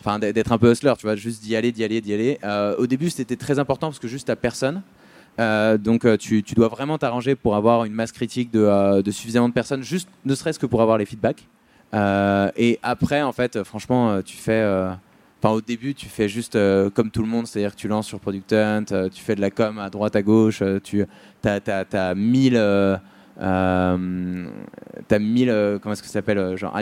enfin 0.00 0.18
d'être 0.18 0.50
un 0.50 0.58
peu 0.58 0.72
hustler, 0.72 0.94
tu 0.98 1.06
vois, 1.06 1.14
juste 1.14 1.42
d'y 1.42 1.54
aller, 1.54 1.72
d'y 1.72 1.84
aller, 1.84 2.00
d'y 2.00 2.14
aller. 2.14 2.38
au 2.78 2.86
début, 2.86 3.10
c'était 3.10 3.36
très 3.36 3.58
important 3.58 3.88
parce 3.88 3.98
que 4.00 4.08
juste 4.08 4.28
à 4.28 4.36
personne. 4.36 4.82
donc 5.38 6.06
tu, 6.18 6.42
tu, 6.42 6.54
dois 6.54 6.68
vraiment 6.68 6.98
t'arranger 6.98 7.36
pour 7.36 7.54
avoir 7.54 7.84
une 7.84 7.92
masse 7.92 8.12
critique 8.12 8.50
de, 8.50 9.02
de 9.02 9.10
suffisamment 9.12 9.48
de 9.48 9.54
personnes, 9.54 9.82
juste 9.82 10.08
ne 10.24 10.34
serait-ce 10.34 10.58
que 10.58 10.66
pour 10.66 10.82
avoir 10.82 10.98
les 10.98 11.06
feedbacks. 11.06 11.46
et 11.94 12.78
après, 12.82 13.22
en 13.22 13.32
fait, 13.32 13.62
franchement, 13.62 14.20
tu 14.22 14.36
fais 14.36 14.62
Au 15.42 15.60
début, 15.62 15.94
tu 15.94 16.06
fais 16.06 16.28
juste 16.28 16.54
euh, 16.54 16.90
comme 16.90 17.10
tout 17.10 17.22
le 17.22 17.28
monde, 17.28 17.46
c'est-à-dire 17.46 17.74
que 17.74 17.80
tu 17.80 17.88
lances 17.88 18.06
sur 18.06 18.20
Product 18.20 18.52
Hunt, 18.52 18.84
euh, 18.92 19.08
tu 19.08 19.22
fais 19.22 19.34
de 19.34 19.40
la 19.40 19.50
com 19.50 19.78
à 19.78 19.88
droite, 19.88 20.14
à 20.14 20.22
gauche, 20.22 20.60
euh, 20.60 20.80
tu 20.80 21.04
as, 21.44 21.60
as, 21.66 22.14
1000, 22.14 22.56
as 23.38 23.96
1000 23.96 25.78
comment 25.82 25.92
est-ce 25.92 26.02
que 26.02 26.08
ça 26.08 26.12
s'appelle, 26.14 26.56
genre 26.56 26.78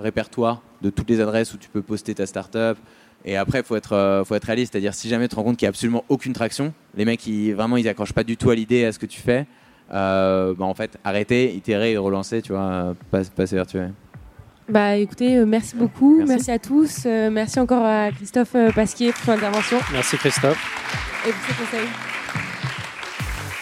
répertoire 0.00 0.62
de 0.80 0.88
toutes 0.90 1.10
les 1.10 1.20
adresses 1.20 1.52
où 1.52 1.58
tu 1.58 1.68
peux 1.68 1.82
poster 1.82 2.14
ta 2.14 2.24
startup. 2.24 2.78
Et 3.24 3.36
après, 3.36 3.62
faut 3.62 3.76
être, 3.76 4.22
faut 4.26 4.34
être 4.34 4.44
réaliste, 4.44 4.72
c'est-à-dire 4.72 4.94
si 4.94 5.08
jamais 5.08 5.26
tu 5.26 5.32
te 5.32 5.36
rends 5.36 5.44
compte 5.44 5.58
qu'il 5.58 5.66
n'y 5.66 5.68
a 5.68 5.70
absolument 5.70 6.04
aucune 6.08 6.32
traction, 6.32 6.72
les 6.96 7.04
mecs, 7.04 7.26
ils, 7.26 7.52
vraiment, 7.52 7.76
ils 7.76 7.88
accrochent 7.88 8.14
pas 8.14 8.24
du 8.24 8.38
tout 8.38 8.48
à 8.48 8.54
l'idée, 8.54 8.86
à 8.86 8.92
ce 8.92 8.98
que 8.98 9.06
tu 9.06 9.20
fais, 9.20 9.46
bah, 9.90 10.54
en 10.60 10.74
fait, 10.74 10.98
arrêter, 11.04 11.54
itérer 11.54 11.92
et 11.92 11.96
relancer, 11.98 12.40
tu 12.40 12.52
vois, 12.52 12.94
passer 13.10 13.54
vers 13.54 13.66
bah 14.68 14.96
écoutez, 14.96 15.36
euh, 15.36 15.46
merci 15.46 15.76
beaucoup, 15.76 16.22
merci. 16.26 16.50
à 16.50 16.58
tous, 16.58 17.04
euh, 17.06 17.30
merci 17.30 17.58
encore 17.58 17.84
à 17.84 18.10
Christophe 18.10 18.54
euh, 18.54 18.70
Pasquier 18.70 19.12
pour 19.12 19.24
son 19.24 19.32
intervention. 19.32 19.78
Merci 19.92 20.16
Christophe. 20.18 20.58
Et 21.26 21.30
pour 21.30 21.40
ses 21.46 21.54
conseils. 21.54 21.88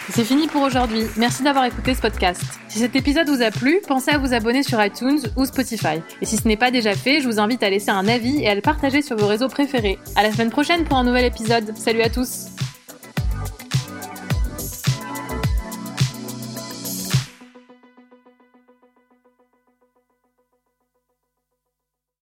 C'est 0.09 0.23
fini 0.23 0.47
pour 0.47 0.61
aujourd'hui. 0.61 1.03
Merci 1.17 1.43
d'avoir 1.43 1.65
écouté 1.65 1.93
ce 1.93 2.01
podcast. 2.01 2.41
Si 2.69 2.79
cet 2.79 2.95
épisode 2.95 3.29
vous 3.29 3.41
a 3.41 3.51
plu, 3.51 3.79
pensez 3.87 4.11
à 4.11 4.17
vous 4.17 4.33
abonner 4.33 4.63
sur 4.63 4.83
iTunes 4.83 5.19
ou 5.35 5.45
Spotify. 5.45 6.01
Et 6.21 6.25
si 6.25 6.37
ce 6.37 6.47
n'est 6.47 6.57
pas 6.57 6.71
déjà 6.71 6.93
fait, 6.93 7.21
je 7.21 7.27
vous 7.27 7.39
invite 7.39 7.61
à 7.61 7.69
laisser 7.69 7.91
un 7.91 8.07
avis 8.07 8.41
et 8.41 8.49
à 8.49 8.55
le 8.55 8.61
partager 8.61 9.01
sur 9.01 9.17
vos 9.17 9.27
réseaux 9.27 9.49
préférés. 9.49 9.99
À 10.15 10.23
la 10.23 10.31
semaine 10.31 10.49
prochaine 10.49 10.85
pour 10.85 10.97
un 10.97 11.03
nouvel 11.03 11.25
épisode. 11.25 11.75
Salut 11.77 12.01
à 12.01 12.09
tous. 12.09 12.47